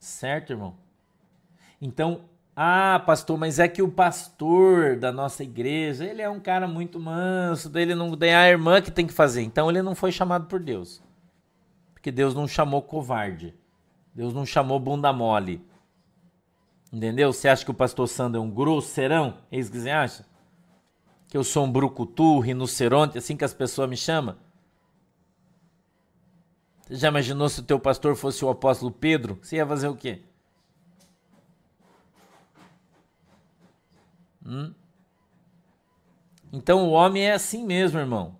Certo, 0.00 0.54
irmão? 0.54 0.74
Então, 1.80 2.22
ah, 2.56 3.00
pastor, 3.06 3.38
mas 3.38 3.60
é 3.60 3.68
que 3.68 3.80
o 3.80 3.92
pastor 3.92 4.96
da 4.96 5.12
nossa 5.12 5.44
igreja, 5.44 6.04
ele 6.04 6.20
é 6.20 6.28
um 6.28 6.40
cara 6.40 6.66
muito 6.66 6.98
manso, 6.98 7.70
dele 7.70 7.94
não 7.94 8.18
é 8.22 8.34
a 8.34 8.48
irmã 8.48 8.82
que 8.82 8.90
tem 8.90 9.06
que 9.06 9.12
fazer. 9.12 9.42
Então 9.42 9.70
ele 9.70 9.82
não 9.82 9.94
foi 9.94 10.10
chamado 10.10 10.48
por 10.48 10.58
Deus. 10.58 11.00
Porque 11.92 12.10
Deus 12.10 12.34
não 12.34 12.48
chamou 12.48 12.82
covarde. 12.82 13.54
Deus 14.12 14.34
não 14.34 14.44
chamou 14.44 14.80
bunda 14.80 15.12
mole. 15.12 15.64
Entendeu? 16.94 17.32
Você 17.32 17.48
acha 17.48 17.64
que 17.64 17.72
o 17.72 17.74
pastor 17.74 18.06
Sandro 18.06 18.40
é 18.40 18.44
um 18.44 18.48
grosseirão? 18.48 19.38
É 19.50 19.58
isso 19.58 19.68
que 19.68 19.80
você 19.80 19.90
acha? 19.90 20.24
Que 21.26 21.36
eu 21.36 21.42
sou 21.42 21.64
um 21.64 21.72
brucutu, 21.72 22.38
rinoceronte, 22.38 23.18
assim 23.18 23.36
que 23.36 23.44
as 23.44 23.52
pessoas 23.52 23.90
me 23.90 23.96
chamam? 23.96 24.36
Você 26.82 26.94
já 26.94 27.08
imaginou 27.08 27.48
se 27.48 27.58
o 27.58 27.64
teu 27.64 27.80
pastor 27.80 28.14
fosse 28.14 28.44
o 28.44 28.48
apóstolo 28.48 28.92
Pedro? 28.92 29.40
Você 29.42 29.56
ia 29.56 29.66
fazer 29.66 29.88
o 29.88 29.96
quê? 29.96 30.22
Hum? 34.46 34.72
Então 36.52 36.86
o 36.86 36.92
homem 36.92 37.24
é 37.24 37.32
assim 37.32 37.66
mesmo, 37.66 37.98
irmão. 37.98 38.38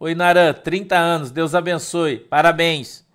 Oi, 0.00 0.14
Naran, 0.14 0.54
30 0.54 0.96
anos, 0.96 1.30
Deus 1.30 1.54
abençoe, 1.54 2.20
parabéns. 2.20 3.05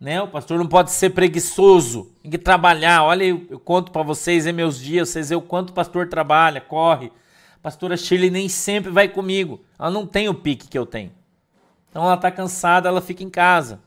Né? 0.00 0.22
O 0.22 0.28
pastor 0.28 0.58
não 0.58 0.66
pode 0.66 0.92
ser 0.92 1.10
preguiçoso, 1.10 2.12
tem 2.22 2.30
que 2.30 2.38
trabalhar. 2.38 3.02
Olha, 3.02 3.24
eu, 3.24 3.46
eu 3.50 3.58
conto 3.58 3.90
para 3.90 4.02
vocês 4.02 4.46
em 4.46 4.52
meus 4.52 4.78
dias, 4.78 5.08
vocês 5.08 5.30
veem 5.30 5.38
o 5.38 5.42
quanto 5.42 5.70
o 5.70 5.72
pastor 5.72 6.08
trabalha, 6.08 6.60
corre. 6.60 7.12
A 7.56 7.58
pastora 7.60 7.96
Shirley 7.96 8.30
nem 8.30 8.48
sempre 8.48 8.90
vai 8.90 9.08
comigo. 9.08 9.60
Ela 9.78 9.90
não 9.90 10.06
tem 10.06 10.28
o 10.28 10.34
pique 10.34 10.68
que 10.68 10.78
eu 10.78 10.86
tenho. 10.86 11.10
Então 11.90 12.04
ela 12.04 12.14
está 12.14 12.30
cansada, 12.30 12.88
ela 12.88 13.00
fica 13.00 13.24
em 13.24 13.30
casa. 13.30 13.80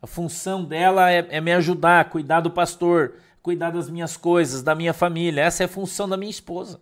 A 0.00 0.06
função 0.06 0.64
dela 0.64 1.10
é, 1.10 1.26
é 1.30 1.40
me 1.40 1.52
ajudar, 1.52 2.08
cuidar 2.08 2.40
do 2.40 2.50
pastor, 2.50 3.14
cuidar 3.42 3.70
das 3.70 3.90
minhas 3.90 4.16
coisas, 4.16 4.62
da 4.62 4.74
minha 4.74 4.94
família. 4.94 5.42
Essa 5.42 5.64
é 5.64 5.66
a 5.66 5.68
função 5.68 6.08
da 6.08 6.16
minha 6.16 6.30
esposa. 6.30 6.80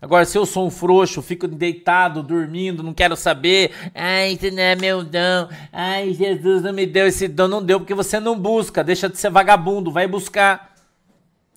Agora, 0.00 0.24
se 0.26 0.36
eu 0.36 0.44
sou 0.44 0.66
um 0.66 0.70
frouxo, 0.70 1.22
fico 1.22 1.48
deitado, 1.48 2.22
dormindo, 2.22 2.82
não 2.82 2.92
quero 2.92 3.16
saber. 3.16 3.72
Ai, 3.94 4.32
isso 4.32 4.50
não 4.50 4.62
é 4.62 4.76
meu 4.76 5.02
dom. 5.02 5.48
Ai, 5.72 6.12
Jesus 6.12 6.62
não 6.62 6.72
me 6.72 6.84
deu 6.84 7.06
esse 7.06 7.26
dom. 7.26 7.48
Não 7.48 7.62
deu 7.62 7.80
porque 7.80 7.94
você 7.94 8.20
não 8.20 8.38
busca. 8.38 8.84
Deixa 8.84 9.08
de 9.08 9.18
ser 9.18 9.30
vagabundo, 9.30 9.90
vai 9.90 10.06
buscar. 10.06 10.74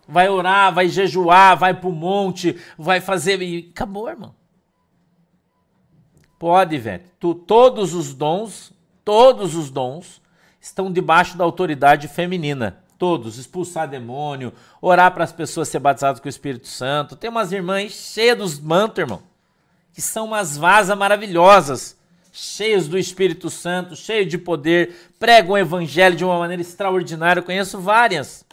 Vai 0.08 0.30
orar, 0.30 0.74
vai 0.74 0.88
jejuar, 0.88 1.58
vai 1.58 1.74
pro 1.74 1.92
monte, 1.92 2.58
vai 2.78 3.02
fazer. 3.02 3.42
E 3.42 3.70
acabou, 3.72 4.10
irmão. 4.10 4.34
Pode, 6.40 6.78
velho. 6.78 7.04
Tu, 7.20 7.36
todos 7.36 7.94
os 7.94 8.14
dons, 8.14 8.72
todos 9.04 9.54
os 9.54 9.70
dons 9.70 10.22
estão 10.62 10.92
debaixo 10.92 11.38
da 11.38 11.44
autoridade 11.44 12.08
feminina 12.08 12.82
todos, 13.00 13.38
expulsar 13.38 13.88
demônio, 13.88 14.54
orar 14.82 15.12
para 15.14 15.24
as 15.24 15.32
pessoas 15.32 15.70
ser 15.70 15.80
batizadas 15.80 16.20
com 16.20 16.28
o 16.28 16.30
Espírito 16.30 16.68
Santo. 16.68 17.16
Tem 17.16 17.30
umas 17.30 17.52
irmãs 17.54 17.94
cheias 17.94 18.38
dos 18.38 18.60
mantos, 18.60 19.00
irmão, 19.00 19.24
que 19.94 20.02
são 20.02 20.26
umas 20.26 20.58
vasas 20.58 20.96
maravilhosas, 20.96 21.98
cheias 22.32 22.88
do 22.88 22.98
Espírito 22.98 23.50
Santo, 23.50 23.96
cheias 23.96 24.28
de 24.28 24.38
poder, 24.38 25.14
pregam 25.18 25.54
o 25.54 25.58
evangelho 25.58 26.16
de 26.16 26.26
uma 26.26 26.38
maneira 26.38 26.62
extraordinária. 26.62 27.40
Eu 27.40 27.46
conheço 27.46 27.80
várias. 27.80 28.46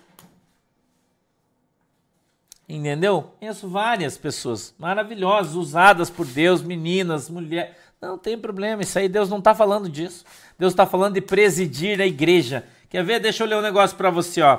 Entendeu? 2.68 3.32
Conheço 3.38 3.68
várias 3.68 4.16
pessoas 4.16 4.74
maravilhosas, 4.78 5.54
usadas 5.54 6.08
por 6.08 6.24
Deus, 6.24 6.62
meninas, 6.62 7.28
mulheres. 7.28 7.74
Não 8.00 8.16
tem 8.16 8.38
problema, 8.38 8.82
isso 8.82 8.98
aí 8.98 9.08
Deus 9.08 9.28
não 9.28 9.38
está 9.38 9.54
falando 9.54 9.88
disso. 9.88 10.24
Deus 10.58 10.72
está 10.72 10.86
falando 10.86 11.14
de 11.14 11.20
presidir 11.20 12.00
a 12.00 12.06
igreja 12.06 12.64
Quer 12.96 13.04
ver? 13.04 13.20
Deixa 13.20 13.44
eu 13.44 13.46
ler 13.46 13.56
um 13.56 13.60
negócio 13.60 13.94
para 13.94 14.08
você, 14.08 14.40
ó. 14.40 14.58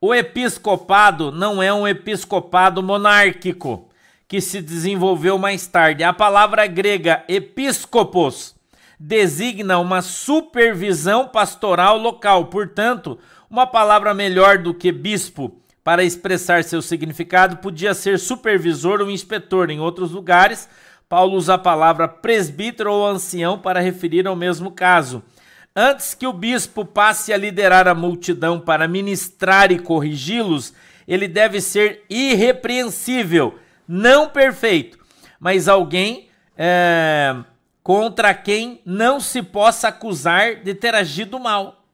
O 0.00 0.14
episcopado 0.14 1.30
não 1.30 1.62
é 1.62 1.70
um 1.70 1.86
episcopado 1.86 2.82
monárquico 2.82 3.90
que 4.26 4.40
se 4.40 4.62
desenvolveu 4.62 5.36
mais 5.36 5.66
tarde. 5.66 6.02
A 6.02 6.10
palavra 6.10 6.66
grega 6.66 7.22
episcopos 7.28 8.54
designa 8.98 9.78
uma 9.78 10.00
supervisão 10.00 11.28
pastoral 11.28 11.98
local, 11.98 12.46
portanto, 12.46 13.18
uma 13.50 13.66
palavra 13.66 14.14
melhor 14.14 14.56
do 14.56 14.72
que 14.72 14.90
bispo 14.90 15.60
para 15.84 16.02
expressar 16.02 16.64
seu 16.64 16.80
significado 16.80 17.58
podia 17.58 17.92
ser 17.92 18.18
supervisor 18.18 19.02
ou 19.02 19.10
inspetor. 19.10 19.68
Em 19.68 19.78
outros 19.78 20.10
lugares, 20.10 20.70
Paulo 21.06 21.36
usa 21.36 21.52
a 21.52 21.58
palavra 21.58 22.08
presbítero 22.08 22.90
ou 22.90 23.06
ancião 23.06 23.58
para 23.58 23.78
referir 23.78 24.26
ao 24.26 24.34
mesmo 24.34 24.70
caso. 24.70 25.22
Antes 25.76 26.14
que 26.14 26.24
o 26.24 26.32
bispo 26.32 26.84
passe 26.84 27.32
a 27.32 27.36
liderar 27.36 27.88
a 27.88 27.94
multidão 27.96 28.60
para 28.60 28.86
ministrar 28.86 29.72
e 29.72 29.78
corrigi-los, 29.78 30.72
ele 31.06 31.26
deve 31.26 31.60
ser 31.60 32.04
irrepreensível, 32.08 33.58
não 33.86 34.28
perfeito, 34.28 34.96
mas 35.40 35.66
alguém 35.66 36.28
é, 36.56 37.34
contra 37.82 38.32
quem 38.32 38.80
não 38.86 39.18
se 39.18 39.42
possa 39.42 39.88
acusar 39.88 40.56
de 40.62 40.74
ter 40.74 40.94
agido 40.94 41.40
mal. 41.40 41.84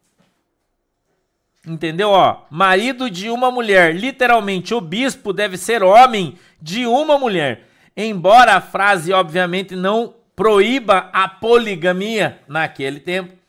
Entendeu? 1.66 2.10
Ó, 2.10 2.42
marido 2.50 3.10
de 3.10 3.30
uma 3.30 3.50
mulher, 3.50 3.94
literalmente 3.94 4.74
o 4.74 4.80
bispo 4.80 5.32
deve 5.32 5.56
ser 5.56 5.82
homem 5.82 6.38
de 6.60 6.86
uma 6.86 7.18
mulher. 7.18 7.66
Embora 7.96 8.56
a 8.56 8.60
frase 8.60 9.10
obviamente 9.12 9.74
não 9.74 10.14
proíba 10.36 11.10
a 11.12 11.28
poligamia 11.28 12.40
naquele 12.46 13.00
tempo, 13.00 13.39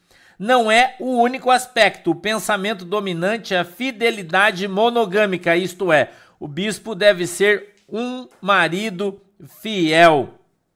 não 0.42 0.72
é 0.72 0.96
o 1.00 1.22
único 1.22 1.52
aspecto. 1.52 2.10
O 2.10 2.16
pensamento 2.16 2.84
dominante 2.84 3.54
é 3.54 3.60
a 3.60 3.64
fidelidade 3.64 4.68
monogâmica, 4.68 5.56
isto 5.56 5.94
é, 5.94 6.10
o 6.39 6.48
bispo 6.48 6.96
deve 6.96 7.28
ser 7.28 7.76
um 7.88 8.28
marido 8.42 9.22
fiel, 9.62 10.30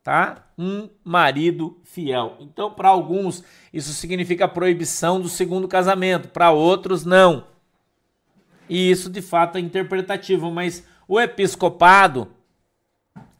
tá? 0.03 0.45
Um 0.55 0.87
marido 1.03 1.79
fiel. 1.83 2.37
Então, 2.39 2.69
para 2.69 2.89
alguns, 2.89 3.43
isso 3.73 3.91
significa 3.91 4.47
proibição 4.47 5.19
do 5.19 5.27
segundo 5.27 5.67
casamento, 5.67 6.27
para 6.27 6.51
outros, 6.51 7.03
não. 7.03 7.45
E 8.69 8.91
isso 8.91 9.09
de 9.09 9.21
fato 9.23 9.57
é 9.57 9.61
interpretativo, 9.61 10.51
mas 10.51 10.85
o 11.07 11.19
episcopado, 11.19 12.27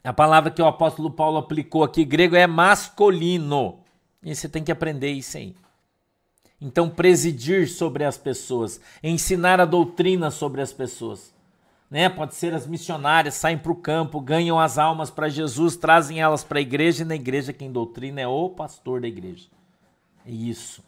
a 0.04 0.12
palavra 0.12 0.50
que 0.50 0.62
o 0.62 0.66
apóstolo 0.66 1.12
Paulo 1.12 1.38
aplicou 1.38 1.84
aqui, 1.84 2.04
grego, 2.04 2.36
é 2.36 2.48
masculino. 2.48 3.82
E 4.24 4.34
você 4.34 4.50
tem 4.50 4.64
que 4.64 4.72
aprender 4.72 5.12
isso 5.12 5.38
aí. 5.38 5.56
Então, 6.60 6.90
presidir 6.90 7.68
sobre 7.68 8.04
as 8.04 8.18
pessoas, 8.18 8.80
ensinar 9.04 9.60
a 9.60 9.66
doutrina 9.66 10.32
sobre 10.32 10.62
as 10.62 10.72
pessoas. 10.72 11.34
Né? 11.90 12.10
Pode 12.10 12.36
ser 12.36 12.54
as 12.54 12.66
missionárias 12.66 13.36
saem 13.36 13.58
para 13.58 13.72
o 13.72 13.76
campo, 13.76 14.20
ganham 14.20 14.60
as 14.60 14.78
almas 14.78 15.10
para 15.10 15.30
Jesus, 15.30 15.76
trazem 15.76 16.22
elas 16.22 16.44
para 16.44 16.60
a 16.60 16.62
igreja 16.62 17.04
e 17.04 17.06
na 17.06 17.16
igreja 17.16 17.54
quem 17.54 17.72
doutrina 17.72 18.22
é 18.22 18.28
o 18.28 18.50
pastor 18.50 19.02
da 19.02 19.08
igreja. 19.08 19.48
É 20.26 20.32
isso. 20.32 20.84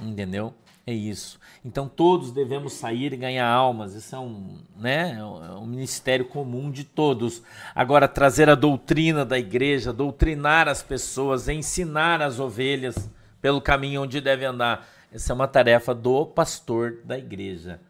Entendeu? 0.00 0.52
É 0.86 0.92
isso. 0.92 1.38
Então 1.64 1.88
todos 1.88 2.32
devemos 2.32 2.74
sair 2.74 3.12
e 3.12 3.16
ganhar 3.16 3.46
almas. 3.46 3.94
Isso 3.94 4.14
é 4.14 4.18
um, 4.18 4.58
né, 4.76 5.18
é 5.18 5.22
um 5.54 5.66
ministério 5.66 6.24
comum 6.24 6.70
de 6.70 6.84
todos. 6.84 7.42
Agora 7.74 8.06
trazer 8.06 8.48
a 8.48 8.54
doutrina 8.54 9.24
da 9.24 9.38
igreja, 9.38 9.92
doutrinar 9.92 10.68
as 10.68 10.82
pessoas, 10.82 11.48
ensinar 11.48 12.22
as 12.22 12.38
ovelhas 12.38 13.10
pelo 13.40 13.60
caminho 13.60 14.02
onde 14.02 14.20
deve 14.20 14.44
andar. 14.44 14.88
Essa 15.12 15.32
é 15.32 15.34
uma 15.34 15.48
tarefa 15.48 15.94
do 15.94 16.26
pastor 16.26 16.98
da 17.04 17.18
igreja. 17.18 17.80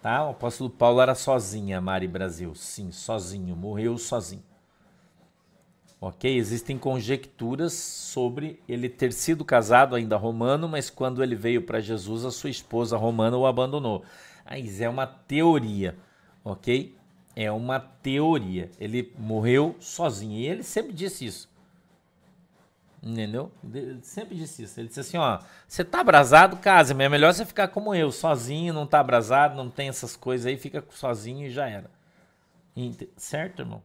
Tá? 0.00 0.24
O 0.26 0.30
apóstolo 0.30 0.70
Paulo 0.70 1.00
era 1.00 1.14
sozinho, 1.14 1.80
Mari 1.82 2.06
Brasil. 2.06 2.54
Sim, 2.54 2.90
sozinho, 2.92 3.56
morreu 3.56 3.98
sozinho. 3.98 4.42
Ok? 6.00 6.36
Existem 6.36 6.78
conjecturas 6.78 7.72
sobre 7.72 8.60
ele 8.68 8.88
ter 8.88 9.12
sido 9.12 9.44
casado 9.44 9.96
ainda 9.96 10.16
romano, 10.16 10.68
mas 10.68 10.90
quando 10.90 11.22
ele 11.22 11.34
veio 11.34 11.62
para 11.62 11.80
Jesus, 11.80 12.24
a 12.24 12.30
sua 12.30 12.50
esposa 12.50 12.96
romana 12.96 13.36
o 13.36 13.46
abandonou. 13.46 14.04
Mas 14.48 14.80
é 14.80 14.88
uma 14.88 15.06
teoria, 15.06 15.96
ok? 16.44 16.94
É 17.34 17.50
uma 17.50 17.80
teoria. 17.80 18.70
Ele 18.78 19.12
morreu 19.18 19.74
sozinho. 19.80 20.38
E 20.38 20.46
ele 20.46 20.62
sempre 20.62 20.92
disse 20.92 21.24
isso. 21.24 21.55
Entendeu? 23.06 23.52
Ele 23.72 24.02
sempre 24.02 24.34
disse 24.34 24.64
isso. 24.64 24.80
Ele 24.80 24.88
disse 24.88 24.98
assim: 24.98 25.16
ó, 25.16 25.38
você 25.68 25.84
tá 25.84 26.00
abrasado, 26.00 26.56
casa, 26.56 26.92
mas 26.92 27.06
é 27.06 27.08
melhor 27.08 27.32
você 27.32 27.46
ficar 27.46 27.68
como 27.68 27.94
eu, 27.94 28.10
sozinho, 28.10 28.74
não 28.74 28.84
tá 28.84 28.98
abrasado, 28.98 29.54
não 29.54 29.70
tem 29.70 29.88
essas 29.88 30.16
coisas 30.16 30.44
aí, 30.44 30.56
fica 30.56 30.84
sozinho 30.90 31.46
e 31.46 31.50
já 31.50 31.68
era. 31.68 31.88
Certo, 33.16 33.62
irmão? 33.62 33.80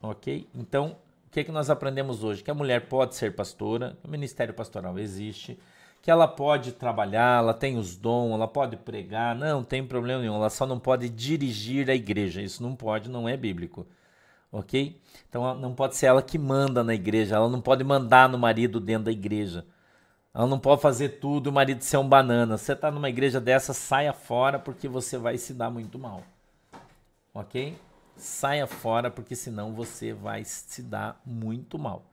Ok? 0.00 0.48
Então, 0.54 0.96
o 1.26 1.30
que, 1.32 1.40
é 1.40 1.44
que 1.44 1.50
nós 1.50 1.68
aprendemos 1.68 2.22
hoje? 2.22 2.44
Que 2.44 2.50
a 2.50 2.54
mulher 2.54 2.86
pode 2.88 3.16
ser 3.16 3.34
pastora, 3.34 3.98
o 4.04 4.08
ministério 4.08 4.54
pastoral 4.54 4.96
existe, 5.00 5.58
que 6.00 6.12
ela 6.12 6.28
pode 6.28 6.72
trabalhar, 6.72 7.40
ela 7.40 7.54
tem 7.54 7.76
os 7.76 7.96
dons, 7.96 8.32
ela 8.32 8.46
pode 8.46 8.76
pregar, 8.76 9.34
não 9.34 9.64
tem 9.64 9.84
problema 9.84 10.20
nenhum, 10.20 10.36
ela 10.36 10.48
só 10.48 10.64
não 10.64 10.78
pode 10.78 11.08
dirigir 11.08 11.90
a 11.90 11.94
igreja, 11.94 12.40
isso 12.40 12.62
não 12.62 12.76
pode, 12.76 13.10
não 13.10 13.28
é 13.28 13.36
bíblico. 13.36 13.84
Ok? 14.56 15.00
Então 15.28 15.54
não 15.54 15.74
pode 15.74 15.96
ser 15.96 16.06
ela 16.06 16.22
que 16.22 16.38
manda 16.38 16.82
na 16.82 16.94
igreja, 16.94 17.36
ela 17.36 17.48
não 17.48 17.60
pode 17.60 17.84
mandar 17.84 18.28
no 18.28 18.38
marido 18.38 18.80
dentro 18.80 19.04
da 19.04 19.12
igreja. 19.12 19.66
Ela 20.32 20.46
não 20.46 20.58
pode 20.58 20.80
fazer 20.82 21.20
tudo, 21.20 21.48
o 21.48 21.52
marido 21.52 21.82
ser 21.82 21.96
um 21.98 22.08
banana. 22.08 22.56
Você 22.56 22.72
está 22.72 22.90
numa 22.90 23.08
igreja 23.08 23.40
dessa, 23.40 23.72
saia 23.72 24.12
fora 24.12 24.58
porque 24.58 24.88
você 24.88 25.18
vai 25.18 25.36
se 25.38 25.52
dar 25.52 25.70
muito 25.70 25.98
mal. 25.98 26.22
Ok? 27.34 27.76
saia 28.16 28.66
fora, 28.66 29.10
porque 29.10 29.36
senão 29.36 29.74
você 29.74 30.12
vai 30.12 30.44
se 30.44 30.82
dar 30.82 31.20
muito 31.24 31.78
mal. 31.78 32.04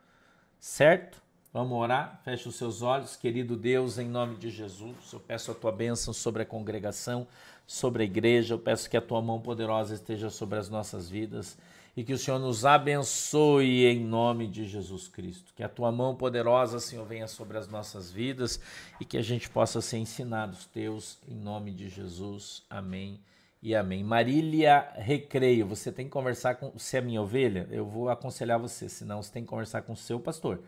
Certo? 0.59 1.21
Vamos 1.51 1.77
orar? 1.77 2.19
Feche 2.23 2.49
os 2.49 2.55
seus 2.55 2.81
olhos, 2.81 3.15
querido 3.15 3.55
Deus, 3.55 3.97
em 3.97 4.07
nome 4.07 4.35
de 4.35 4.49
Jesus. 4.49 4.95
Eu 5.11 5.19
peço 5.19 5.51
a 5.51 5.53
tua 5.53 5.71
bênção 5.71 6.13
sobre 6.13 6.41
a 6.41 6.45
congregação, 6.45 7.27
sobre 7.67 8.03
a 8.03 8.05
igreja. 8.05 8.55
Eu 8.55 8.59
peço 8.59 8.89
que 8.89 8.97
a 8.97 9.01
tua 9.01 9.21
mão 9.21 9.39
poderosa 9.39 9.93
esteja 9.93 10.29
sobre 10.29 10.57
as 10.59 10.69
nossas 10.69 11.09
vidas 11.09 11.57
e 11.95 12.03
que 12.03 12.13
o 12.13 12.17
Senhor 12.17 12.39
nos 12.39 12.65
abençoe 12.65 13.85
em 13.85 13.99
nome 13.99 14.47
de 14.47 14.65
Jesus 14.65 15.07
Cristo. 15.07 15.53
Que 15.55 15.63
a 15.63 15.69
tua 15.69 15.91
mão 15.91 16.15
poderosa, 16.15 16.79
Senhor, 16.79 17.05
venha 17.05 17.27
sobre 17.27 17.57
as 17.57 17.67
nossas 17.67 18.11
vidas 18.11 18.59
e 18.99 19.05
que 19.05 19.17
a 19.17 19.21
gente 19.21 19.49
possa 19.49 19.79
ser 19.81 19.97
ensinados 19.97 20.65
teus 20.65 21.19
em 21.27 21.35
nome 21.35 21.71
de 21.71 21.89
Jesus. 21.89 22.63
Amém 22.69 23.19
e 23.61 23.75
amém. 23.75 24.03
Marília 24.03 24.91
Recreio, 24.95 25.67
você 25.67 25.91
tem 25.91 26.05
que 26.05 26.11
conversar 26.11 26.55
com. 26.55 26.77
Se 26.77 26.97
é 26.97 27.01
minha 27.01 27.21
ovelha, 27.21 27.67
eu 27.71 27.85
vou 27.85 28.09
aconselhar 28.09 28.59
você, 28.59 28.89
senão 28.89 29.21
você 29.21 29.31
tem 29.31 29.43
que 29.43 29.49
conversar 29.49 29.83
com 29.83 29.93
o 29.93 29.97
seu 29.97 30.19
pastor. 30.19 30.61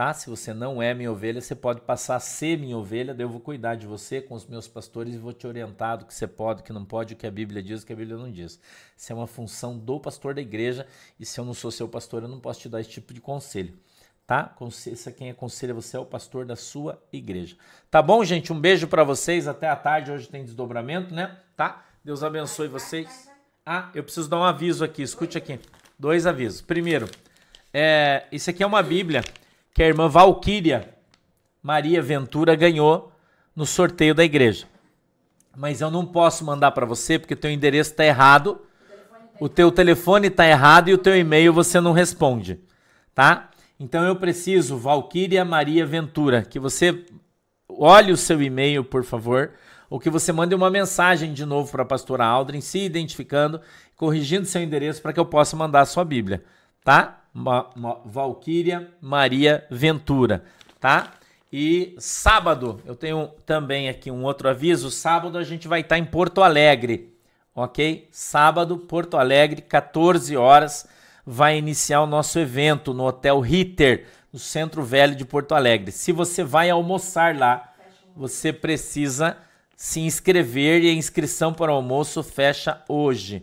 Tá? 0.00 0.14
Se 0.14 0.30
você 0.30 0.54
não 0.54 0.82
é 0.82 0.94
minha 0.94 1.12
ovelha, 1.12 1.42
você 1.42 1.54
pode 1.54 1.82
passar 1.82 2.16
a 2.16 2.20
ser 2.20 2.56
minha 2.56 2.74
ovelha, 2.74 3.12
daí 3.12 3.22
eu 3.22 3.28
vou 3.28 3.38
cuidar 3.38 3.74
de 3.74 3.86
você 3.86 4.18
com 4.18 4.34
os 4.34 4.46
meus 4.46 4.66
pastores 4.66 5.14
e 5.14 5.18
vou 5.18 5.34
te 5.34 5.46
orientar 5.46 5.98
do 5.98 6.06
que 6.06 6.14
você 6.14 6.26
pode, 6.26 6.62
o 6.62 6.64
que 6.64 6.72
não 6.72 6.86
pode, 6.86 7.12
o 7.12 7.16
que 7.18 7.26
a 7.26 7.30
Bíblia 7.30 7.62
diz, 7.62 7.82
o 7.82 7.86
que 7.86 7.92
a 7.92 7.96
Bíblia 7.96 8.16
não 8.16 8.32
diz. 8.32 8.58
Isso 8.96 9.12
é 9.12 9.14
uma 9.14 9.26
função 9.26 9.76
do 9.76 10.00
pastor 10.00 10.32
da 10.32 10.40
igreja 10.40 10.86
e 11.18 11.26
se 11.26 11.38
eu 11.38 11.44
não 11.44 11.52
sou 11.52 11.70
seu 11.70 11.86
pastor, 11.86 12.22
eu 12.22 12.30
não 12.30 12.40
posso 12.40 12.60
te 12.60 12.68
dar 12.70 12.80
esse 12.80 12.88
tipo 12.88 13.12
de 13.12 13.20
conselho. 13.20 13.74
Tá? 14.26 14.56
Esse 14.86 15.12
quem 15.12 15.28
aconselha 15.28 15.74
você 15.74 15.98
é 15.98 16.00
o 16.00 16.06
pastor 16.06 16.46
da 16.46 16.56
sua 16.56 16.98
igreja. 17.12 17.58
Tá 17.90 18.00
bom, 18.00 18.24
gente? 18.24 18.54
Um 18.54 18.58
beijo 18.58 18.88
para 18.88 19.04
vocês. 19.04 19.46
Até 19.46 19.68
a 19.68 19.76
tarde. 19.76 20.10
Hoje 20.10 20.26
tem 20.26 20.42
desdobramento, 20.42 21.12
né? 21.12 21.36
Tá? 21.54 21.84
Deus 22.02 22.22
abençoe 22.22 22.68
vocês. 22.68 23.28
Ah, 23.66 23.90
eu 23.94 24.02
preciso 24.02 24.30
dar 24.30 24.38
um 24.38 24.44
aviso 24.44 24.82
aqui. 24.82 25.02
Escute 25.02 25.36
aqui. 25.36 25.60
Dois 25.98 26.26
avisos. 26.26 26.62
Primeiro, 26.62 27.06
é, 27.70 28.24
isso 28.32 28.48
aqui 28.48 28.62
é 28.62 28.66
uma 28.66 28.82
Bíblia 28.82 29.22
que 29.80 29.84
a 29.84 29.88
irmã 29.88 30.08
Valquíria 30.08 30.94
Maria 31.62 32.02
Ventura 32.02 32.54
ganhou 32.54 33.10
no 33.56 33.64
sorteio 33.64 34.14
da 34.14 34.22
igreja. 34.22 34.66
Mas 35.56 35.80
eu 35.80 35.90
não 35.90 36.04
posso 36.04 36.44
mandar 36.44 36.72
para 36.72 36.84
você 36.84 37.18
porque 37.18 37.32
o 37.32 37.36
teu 37.38 37.50
endereço 37.50 37.92
está 37.92 38.04
errado, 38.04 38.60
o 39.40 39.48
teu 39.48 39.72
telefone 39.72 40.26
está 40.26 40.46
errado 40.46 40.90
e 40.90 40.92
o 40.92 40.98
teu 40.98 41.16
e-mail 41.16 41.54
você 41.54 41.80
não 41.80 41.92
responde, 41.92 42.60
tá? 43.14 43.48
Então 43.78 44.04
eu 44.04 44.14
preciso, 44.16 44.76
Valquíria 44.76 45.46
Maria 45.46 45.86
Ventura, 45.86 46.42
que 46.42 46.58
você 46.58 47.02
olhe 47.66 48.12
o 48.12 48.18
seu 48.18 48.42
e-mail, 48.42 48.84
por 48.84 49.02
favor, 49.02 49.52
ou 49.88 49.98
que 49.98 50.10
você 50.10 50.30
mande 50.30 50.54
uma 50.54 50.68
mensagem 50.68 51.32
de 51.32 51.46
novo 51.46 51.72
para 51.72 51.84
a 51.84 51.86
pastora 51.86 52.26
Aldrin, 52.26 52.60
se 52.60 52.80
identificando, 52.80 53.58
corrigindo 53.96 54.44
seu 54.44 54.60
endereço 54.60 55.00
para 55.00 55.14
que 55.14 55.20
eu 55.20 55.24
possa 55.24 55.56
mandar 55.56 55.80
a 55.80 55.86
sua 55.86 56.04
Bíblia, 56.04 56.44
tá? 56.84 57.19
Valquíria 58.04 58.90
Maria 59.00 59.66
Ventura, 59.70 60.44
tá? 60.78 61.14
E 61.52 61.96
sábado, 61.98 62.80
eu 62.84 62.94
tenho 62.94 63.28
também 63.44 63.88
aqui 63.88 64.10
um 64.10 64.22
outro 64.22 64.48
aviso, 64.48 64.90
sábado 64.90 65.36
a 65.36 65.42
gente 65.42 65.66
vai 65.66 65.80
estar 65.80 65.98
em 65.98 66.04
Porto 66.04 66.42
Alegre, 66.42 67.12
ok? 67.54 68.08
Sábado, 68.12 68.78
Porto 68.78 69.16
Alegre, 69.16 69.60
14 69.62 70.36
horas, 70.36 70.88
vai 71.26 71.58
iniciar 71.58 72.02
o 72.02 72.06
nosso 72.06 72.38
evento 72.38 72.94
no 72.94 73.04
Hotel 73.04 73.40
Ritter, 73.40 74.06
no 74.32 74.38
Centro 74.38 74.82
Velho 74.84 75.16
de 75.16 75.24
Porto 75.24 75.54
Alegre. 75.54 75.90
Se 75.90 76.12
você 76.12 76.44
vai 76.44 76.70
almoçar 76.70 77.36
lá, 77.36 77.72
você 78.14 78.52
precisa 78.52 79.36
se 79.76 79.98
inscrever 80.00 80.82
e 80.82 80.90
a 80.90 80.92
inscrição 80.92 81.52
para 81.52 81.72
o 81.72 81.74
almoço 81.74 82.22
fecha 82.22 82.82
hoje. 82.88 83.42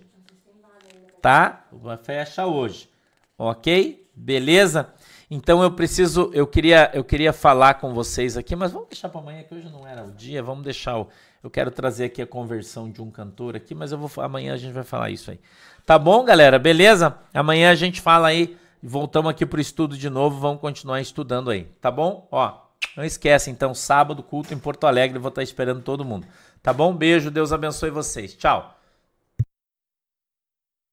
Tá? 1.21 1.65
Fecha 2.03 2.45
hoje. 2.45 2.89
Ok? 3.37 4.09
Beleza? 4.15 4.93
Então 5.29 5.61
eu 5.61 5.71
preciso, 5.71 6.31
eu 6.33 6.47
queria, 6.47 6.89
eu 6.93 7.03
queria 7.03 7.33
falar 7.33 7.75
com 7.75 7.93
vocês 7.93 8.37
aqui, 8.37 8.55
mas 8.55 8.71
vamos 8.71 8.87
deixar 8.87 9.09
para 9.09 9.19
amanhã 9.19 9.43
que 9.43 9.53
hoje 9.53 9.69
não 9.69 9.85
era 9.85 10.05
o 10.05 10.11
dia. 10.11 10.41
Vamos 10.41 10.63
deixar 10.63 10.97
o, 10.97 11.07
eu 11.43 11.49
quero 11.49 11.69
trazer 11.69 12.05
aqui 12.05 12.21
a 12.21 12.27
conversão 12.27 12.89
de 12.89 13.01
um 13.01 13.11
cantor 13.11 13.55
aqui, 13.55 13.75
mas 13.75 13.91
eu 13.91 13.97
vou 13.97 14.09
amanhã 14.23 14.53
a 14.53 14.57
gente 14.57 14.73
vai 14.73 14.83
falar 14.83 15.09
isso 15.09 15.29
aí. 15.29 15.39
Tá 15.85 15.99
bom, 15.99 16.23
galera? 16.23 16.57
Beleza? 16.57 17.17
Amanhã 17.33 17.71
a 17.71 17.75
gente 17.75 18.01
fala 18.01 18.27
aí, 18.27 18.57
voltamos 18.81 19.29
aqui 19.29 19.45
pro 19.45 19.59
estudo 19.59 19.97
de 19.97 20.09
novo, 20.09 20.39
vamos 20.39 20.61
continuar 20.61 21.01
estudando 21.01 21.51
aí. 21.51 21.65
Tá 21.81 21.91
bom? 21.91 22.27
Ó, 22.31 22.61
não 22.95 23.03
esquece, 23.03 23.51
então, 23.51 23.73
sábado, 23.73 24.23
culto 24.23 24.53
em 24.53 24.59
Porto 24.59 24.87
Alegre, 24.87 25.19
vou 25.19 25.29
estar 25.29 25.43
esperando 25.43 25.81
todo 25.81 26.05
mundo. 26.05 26.25
Tá 26.63 26.71
bom? 26.71 26.93
Beijo, 26.93 27.29
Deus 27.29 27.51
abençoe 27.51 27.89
vocês. 27.89 28.33
Tchau. 28.33 28.76